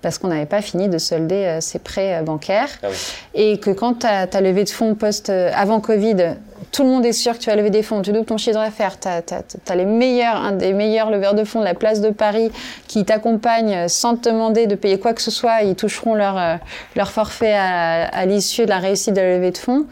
parce 0.00 0.18
qu'on 0.18 0.28
n'avait 0.28 0.46
pas 0.46 0.62
fini 0.62 0.88
de 0.88 0.98
solder 0.98 1.58
ses 1.60 1.78
prêts 1.78 2.22
bancaires. 2.22 2.68
Ah 2.82 2.88
et 3.34 3.58
que 3.58 3.70
quand 3.70 4.00
tu 4.00 4.06
as, 4.06 4.40
levé 4.40 4.64
de 4.64 4.68
fonds 4.68 4.94
post, 4.94 5.30
avant 5.30 5.80
Covid, 5.80 6.36
tout 6.72 6.82
le 6.82 6.88
monde 6.88 7.04
est 7.06 7.12
sûr 7.12 7.34
que 7.34 7.38
tu 7.38 7.50
vas 7.50 7.56
lever 7.56 7.70
des 7.70 7.82
fonds, 7.82 8.02
tu 8.02 8.12
doubles 8.12 8.26
ton 8.26 8.38
chiffre 8.38 8.58
d'affaires, 8.58 8.98
tu 9.00 9.08
as, 9.08 9.76
les 9.76 9.84
meilleurs, 9.84 10.36
un 10.36 10.52
des 10.52 10.72
meilleurs 10.72 11.10
leveurs 11.10 11.34
de 11.34 11.44
fonds 11.44 11.60
de 11.60 11.64
la 11.64 11.74
place 11.74 12.00
de 12.00 12.10
Paris 12.10 12.50
qui 12.86 13.04
t'accompagnent 13.04 13.88
sans 13.88 14.16
te 14.16 14.28
demander 14.28 14.66
de 14.66 14.74
payer 14.74 14.98
quoi 14.98 15.12
que 15.12 15.22
ce 15.22 15.30
soit, 15.30 15.62
ils 15.62 15.74
toucheront 15.74 16.14
leur, 16.14 16.38
euh, 16.38 16.56
leur 16.96 17.10
forfait 17.10 17.54
à, 17.54 18.26
l'issue 18.26 18.64
de 18.64 18.70
la 18.70 18.78
réussite 18.78 19.14
de 19.14 19.20
la 19.20 19.36
levée 19.36 19.50
de 19.50 19.58
fonds. 19.58 19.86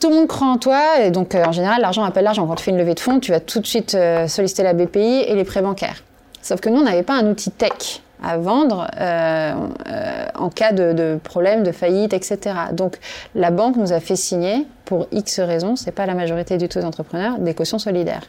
Tout 0.00 0.10
le 0.10 0.16
monde 0.16 0.28
croit 0.28 0.46
en 0.46 0.58
toi, 0.58 1.00
et 1.00 1.10
donc 1.10 1.34
euh, 1.34 1.44
en 1.44 1.52
général, 1.52 1.80
l'argent 1.80 2.04
appelle 2.04 2.24
l'argent. 2.24 2.46
Quand 2.46 2.54
tu 2.54 2.64
fais 2.64 2.70
une 2.70 2.78
levée 2.78 2.94
de 2.94 3.00
fonds, 3.00 3.18
tu 3.18 3.32
vas 3.32 3.40
tout 3.40 3.60
de 3.60 3.66
suite 3.66 3.94
euh, 3.94 4.28
solliciter 4.28 4.62
la 4.62 4.74
BPI 4.74 5.24
et 5.26 5.34
les 5.34 5.44
prêts 5.44 5.62
bancaires. 5.62 6.04
Sauf 6.42 6.60
que 6.60 6.68
nous, 6.68 6.80
on 6.80 6.84
n'avait 6.84 7.02
pas 7.02 7.14
un 7.14 7.28
outil 7.28 7.50
tech 7.50 8.02
à 8.22 8.38
vendre 8.38 8.88
euh, 9.00 9.52
euh, 9.88 10.26
en 10.34 10.50
cas 10.50 10.72
de, 10.72 11.18
problème, 11.22 11.62
de 11.62 11.72
faillite, 11.72 12.12
etc. 12.12 12.38
Donc 12.72 12.98
la 13.34 13.50
banque 13.50 13.76
nous 13.76 13.92
a 13.92 14.00
fait 14.00 14.16
signer, 14.16 14.66
pour 14.84 15.06
X 15.12 15.40
raisons, 15.40 15.76
c'est 15.76 15.92
pas 15.92 16.06
la 16.06 16.14
majorité 16.14 16.56
du 16.56 16.68
tout 16.68 16.78
des 16.78 16.84
entrepreneurs, 16.84 17.38
des 17.38 17.54
cautions 17.54 17.78
solidaires. 17.78 18.24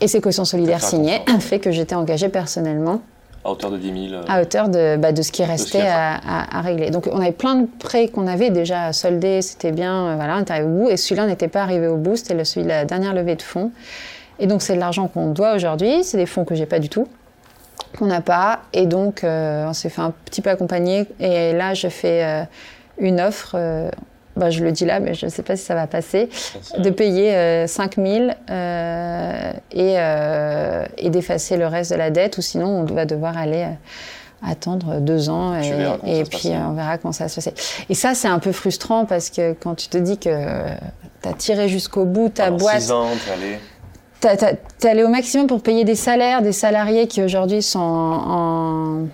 Et 0.00 0.08
ces 0.08 0.20
cautions 0.20 0.44
solidaires 0.44 0.82
signées 0.82 1.20
fait 1.40 1.60
que 1.60 1.70
j'étais 1.70 1.94
engagée 1.94 2.28
personnellement. 2.28 3.00
À 3.44 3.50
hauteur 3.50 3.70
de 3.72 3.76
10 3.76 4.08
000 4.10 4.14
euh, 4.14 4.24
À 4.28 4.40
hauteur 4.40 4.68
de, 4.68 4.96
bah, 4.96 5.12
de 5.12 5.20
ce 5.20 5.32
qui 5.32 5.44
restait 5.44 5.82
à, 5.82 6.60
régler. 6.60 6.90
Donc 6.90 7.08
on 7.10 7.18
avait 7.18 7.32
plein 7.32 7.56
de 7.56 7.66
prêts 7.80 8.08
qu'on 8.08 8.28
avait 8.28 8.50
déjà 8.50 8.92
soldés, 8.92 9.42
c'était 9.42 9.72
bien, 9.72 10.14
voilà, 10.14 10.36
on 10.36 10.42
était 10.42 10.52
arrivé 10.52 10.68
au 10.68 10.70
bout. 10.70 10.90
Et 10.90 10.96
celui-là 10.96 11.26
n'était 11.26 11.48
pas 11.48 11.62
arrivé 11.62 11.88
au 11.88 11.96
bout, 11.96 12.16
c'était 12.16 12.44
celui 12.44 12.64
de 12.64 12.68
la 12.68 12.84
dernière 12.84 13.14
levée 13.14 13.34
de 13.34 13.42
fonds. 13.42 13.72
Et 14.38 14.46
donc 14.46 14.62
c'est 14.62 14.74
de 14.74 14.80
l'argent 14.80 15.08
qu'on 15.08 15.30
doit 15.30 15.54
aujourd'hui, 15.54 16.04
c'est 16.04 16.16
des 16.16 16.26
fonds 16.26 16.44
que 16.44 16.54
j'ai 16.54 16.66
pas 16.66 16.78
du 16.78 16.88
tout 16.88 17.06
qu'on 17.98 18.06
n'a 18.06 18.20
pas. 18.20 18.60
Et 18.72 18.86
donc, 18.86 19.24
euh, 19.24 19.66
on 19.66 19.72
s'est 19.72 19.88
fait 19.88 20.00
un 20.00 20.12
petit 20.24 20.40
peu 20.40 20.50
accompagner. 20.50 21.06
Et 21.20 21.52
là, 21.52 21.74
je 21.74 21.88
fais 21.88 22.24
euh, 22.24 22.44
une 22.98 23.20
offre, 23.20 23.52
euh, 23.54 23.90
bah, 24.36 24.50
je 24.50 24.64
le 24.64 24.72
dis 24.72 24.84
là, 24.84 25.00
mais 25.00 25.14
je 25.14 25.26
ne 25.26 25.30
sais 25.30 25.42
pas 25.42 25.56
si 25.56 25.64
ça 25.64 25.74
va 25.74 25.86
passer, 25.86 26.28
de 26.78 26.90
payer 26.90 27.66
5 27.66 27.96
000 27.96 28.30
et, 29.72 29.96
et 30.96 31.10
d'effacer 31.10 31.56
le 31.56 31.66
reste 31.66 31.92
de 31.92 31.96
la 31.96 32.10
dette, 32.10 32.38
ou 32.38 32.42
sinon, 32.42 32.66
on 32.66 32.84
va 32.84 33.04
devoir 33.04 33.36
aller 33.36 33.66
attendre 34.44 34.98
deux 34.98 35.28
ans 35.28 35.54
et, 35.54 36.24
puis 36.24 36.48
on 36.48 36.72
verra 36.72 36.98
comment 36.98 37.12
ça 37.12 37.24
va 37.24 37.28
se 37.28 37.36
passer. 37.36 37.54
Et 37.90 37.94
ça, 37.94 38.14
c'est 38.14 38.26
un 38.26 38.38
peu 38.38 38.52
frustrant 38.52 39.04
parce 39.04 39.28
que 39.28 39.52
quand 39.52 39.74
tu 39.74 39.88
te 39.88 39.98
dis 39.98 40.16
que 40.16 40.30
tu 41.22 41.28
as 41.28 41.34
tiré 41.34 41.68
jusqu'au 41.68 42.06
bout 42.06 42.30
ta 42.30 42.50
boîte. 42.50 42.80
Six 42.80 42.90
ans, 42.90 43.08
allé 43.32 43.58
tu 44.22 44.86
es 44.86 44.90
allé 44.90 45.02
au 45.02 45.08
maximum 45.08 45.46
pour 45.46 45.62
payer 45.62 45.84
des 45.84 45.94
salaires, 45.96 46.42
des 46.42 46.52
salariés 46.52 47.08
qui 47.08 47.22
aujourd'hui 47.22 47.62
sont 47.62 47.80
en, 47.80 49.06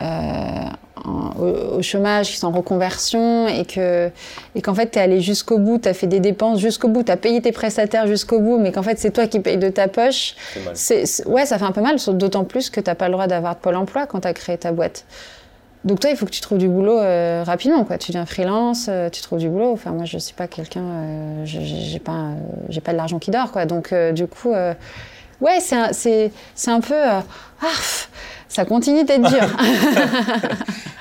euh, 0.00 1.76
au, 1.76 1.82
chômage, 1.82 2.30
qui 2.30 2.36
sont 2.36 2.46
en 2.46 2.52
reconversion, 2.52 3.48
et 3.48 3.64
que 3.64 4.10
et 4.54 4.62
qu'en 4.62 4.74
fait 4.74 4.90
tu 4.90 4.98
es 4.98 5.02
allé 5.02 5.20
jusqu'au 5.20 5.58
bout, 5.58 5.78
tu 5.78 5.88
as 5.88 5.94
fait 5.94 6.06
des 6.06 6.20
dépenses 6.20 6.60
jusqu'au 6.60 6.88
bout, 6.88 7.02
tu 7.02 7.10
as 7.10 7.16
payé 7.16 7.42
tes 7.42 7.52
prestataires 7.52 8.06
jusqu'au 8.06 8.38
bout, 8.38 8.58
mais 8.58 8.70
qu'en 8.70 8.82
fait 8.82 8.98
c'est 8.98 9.10
toi 9.10 9.26
qui 9.26 9.40
payes 9.40 9.58
de 9.58 9.68
ta 9.68 9.88
poche. 9.88 10.36
C'est 10.74 11.04
ouais, 11.26 11.44
ça 11.44 11.58
fait 11.58 11.64
un 11.64 11.72
peu 11.72 11.82
mal, 11.82 11.96
d'autant 12.08 12.44
plus 12.44 12.70
que 12.70 12.80
tu 12.80 12.88
n'as 12.88 12.94
pas 12.94 13.08
le 13.08 13.12
droit 13.12 13.26
d'avoir 13.26 13.56
de 13.56 13.60
Pôle 13.60 13.76
emploi 13.76 14.06
quand 14.06 14.20
tu 14.20 14.28
as 14.28 14.34
créé 14.34 14.56
ta 14.56 14.72
boîte. 14.72 15.04
Donc 15.84 16.00
toi, 16.00 16.10
il 16.10 16.16
faut 16.16 16.24
que 16.24 16.30
tu 16.30 16.40
trouves 16.40 16.58
du 16.58 16.68
boulot 16.68 16.98
euh, 16.98 17.42
rapidement, 17.44 17.84
quoi. 17.84 17.98
Tu 17.98 18.10
deviens 18.10 18.24
freelance, 18.24 18.86
euh, 18.88 19.10
tu 19.10 19.20
trouves 19.20 19.38
du 19.38 19.50
boulot. 19.50 19.72
Enfin, 19.72 19.90
moi, 19.90 20.06
je 20.06 20.16
suis 20.16 20.34
pas 20.34 20.48
quelqu'un, 20.48 20.82
euh, 20.82 21.42
j'ai 21.44 21.98
pas, 21.98 22.30
j'ai 22.70 22.80
pas 22.80 22.92
de 22.92 22.96
l'argent 22.96 23.18
qui 23.18 23.30
dort, 23.30 23.52
quoi. 23.52 23.66
Donc, 23.66 23.94
du 24.12 24.26
coup, 24.26 24.52
ouais, 25.40 25.60
c'est, 25.60 25.92
c'est, 25.92 26.32
c'est 26.54 26.70
un 26.70 26.80
peu, 26.80 26.94
ah, 26.96 27.22
ça 28.48 28.64
continue 28.64 29.04
d'être 29.04 29.28
dur. 29.28 29.42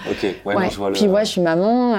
ok, 0.10 0.36
ouais, 0.46 0.70
je 0.70 0.78
vois 0.78 0.90
le... 0.90 0.96
Puis 0.96 1.08
ouais, 1.08 1.24
je 1.24 1.32
suis 1.32 1.42
maman. 1.42 1.94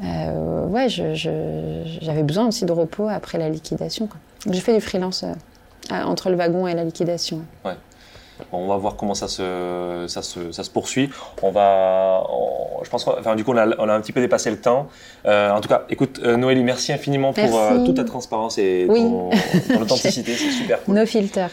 ouais, 0.00 0.88
j'avais 0.88 2.22
besoin 2.22 2.46
aussi 2.46 2.64
de 2.64 2.72
repos 2.72 3.08
après 3.08 3.36
la 3.36 3.50
liquidation. 3.50 4.06
Quoi. 4.06 4.18
J'ai 4.50 4.60
fait 4.60 4.74
du 4.74 4.80
freelance 4.80 5.22
entre 5.90 6.30
le 6.30 6.36
wagon 6.36 6.66
et 6.66 6.72
la 6.72 6.84
liquidation. 6.84 7.42
Ouais 7.62 7.74
on 8.52 8.66
va 8.66 8.76
voir 8.76 8.96
comment 8.96 9.14
ça 9.14 9.28
se, 9.28 10.04
ça 10.08 10.22
se, 10.22 10.52
ça 10.52 10.64
se 10.64 10.70
poursuit. 10.70 11.10
On 11.42 11.50
va, 11.50 12.24
je 12.82 12.90
pense, 12.90 13.06
enfin, 13.06 13.34
du 13.36 13.44
coup, 13.44 13.52
on 13.52 13.56
a, 13.56 13.66
on 13.78 13.88
a, 13.88 13.94
un 13.94 14.00
petit 14.00 14.12
peu 14.12 14.20
dépassé 14.20 14.50
le 14.50 14.58
temps. 14.60 14.88
Euh, 15.26 15.50
en 15.50 15.60
tout 15.60 15.68
cas, 15.68 15.84
écoute, 15.88 16.20
euh, 16.22 16.36
Noélie, 16.36 16.64
merci 16.64 16.92
infiniment 16.92 17.32
pour 17.32 17.58
euh, 17.58 17.84
toute 17.84 17.96
ta 17.96 18.04
transparence 18.04 18.58
et 18.58 18.86
ton, 18.88 19.30
authenticité. 19.80 20.32
C'est 20.36 20.50
super 20.50 20.82
cool. 20.82 20.94
No 20.94 21.06
filter. 21.06 21.46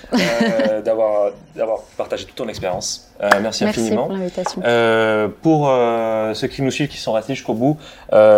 d'avoir, 0.84 1.32
d'avoir 1.56 1.82
partagé 1.98 2.26
toute 2.26 2.36
ton 2.36 2.48
expérience. 2.48 3.12
merci, 3.42 3.66
infiniment. 3.66 4.08
Merci 4.10 4.46
pour 4.46 4.62
l'invitation. 4.64 5.32
pour 5.42 6.36
ceux 6.36 6.48
qui 6.48 6.62
nous 6.62 6.72
suivent, 6.72 6.90
qui 6.90 6.98
sont 6.98 7.14
restés 7.14 7.36
jusqu'au 7.36 7.54
bout, 7.54 7.78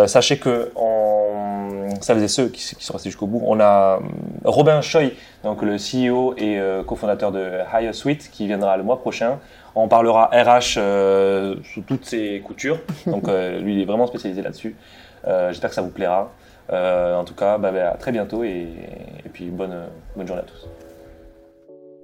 sachez 0.06 0.38
que 0.38 0.70
ça 2.00 2.14
faisait 2.14 2.28
ceux 2.28 2.48
qui, 2.48 2.62
sont 2.62 2.92
restés 2.92 3.10
jusqu'au 3.10 3.26
bout. 3.26 3.42
On 3.46 3.60
a 3.60 4.00
Robin 4.44 4.80
Choi, 4.80 5.12
donc 5.44 5.62
le 5.62 5.76
CEO 5.76 6.34
et 6.36 6.58
cofondateur 6.86 7.30
de 7.30 7.60
Higher 7.72 7.92
Suite, 7.92 8.30
qui 8.32 8.46
viendra 8.46 8.76
le 8.76 8.82
mois 8.82 8.98
prochain. 8.98 9.38
On 9.76 9.88
parlera 9.88 10.26
RH 10.26 10.76
euh, 10.76 11.56
sous 11.64 11.82
toutes 11.82 12.04
ses 12.04 12.40
coutures. 12.40 12.78
Donc 13.06 13.28
euh, 13.28 13.58
lui, 13.60 13.74
il 13.74 13.80
est 13.80 13.84
vraiment 13.84 14.06
spécialisé 14.06 14.42
là-dessus. 14.42 14.76
Euh, 15.26 15.50
j'espère 15.50 15.70
que 15.70 15.76
ça 15.76 15.82
vous 15.82 15.90
plaira. 15.90 16.32
en 16.70 17.24
tout 17.24 17.34
cas, 17.34 17.58
bah, 17.58 17.72
bah, 17.72 17.90
à 17.90 17.96
très 17.96 18.12
bientôt 18.12 18.44
et, 18.44 18.68
et 19.24 19.28
puis 19.32 19.46
bonne, 19.46 19.74
bonne 20.16 20.26
journée 20.26 20.42
à 20.42 20.46
tous. 20.46 20.68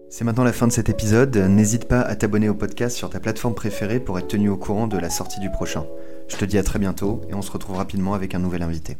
C'est 0.08 0.24
maintenant 0.24 0.42
la 0.42 0.52
fin 0.52 0.66
de 0.66 0.72
cet 0.72 0.88
épisode. 0.88 1.36
N'hésite 1.36 1.86
pas 1.86 2.00
à 2.00 2.16
t'abonner 2.16 2.48
au 2.48 2.54
podcast 2.54 2.96
sur 2.96 3.10
ta 3.10 3.20
plateforme 3.20 3.54
préférée 3.54 4.00
pour 4.00 4.18
être 4.18 4.26
tenu 4.26 4.48
au 4.48 4.56
courant 4.56 4.88
de 4.88 4.98
la 4.98 5.08
sortie 5.08 5.38
du 5.38 5.50
prochain. 5.50 5.86
Je 6.26 6.36
te 6.36 6.44
dis 6.44 6.58
à 6.58 6.64
très 6.64 6.80
bientôt 6.80 7.20
et 7.30 7.34
on 7.34 7.42
se 7.42 7.52
retrouve 7.52 7.76
rapidement 7.76 8.14
avec 8.14 8.34
un 8.34 8.40
nouvel 8.40 8.62
invité. 8.62 8.96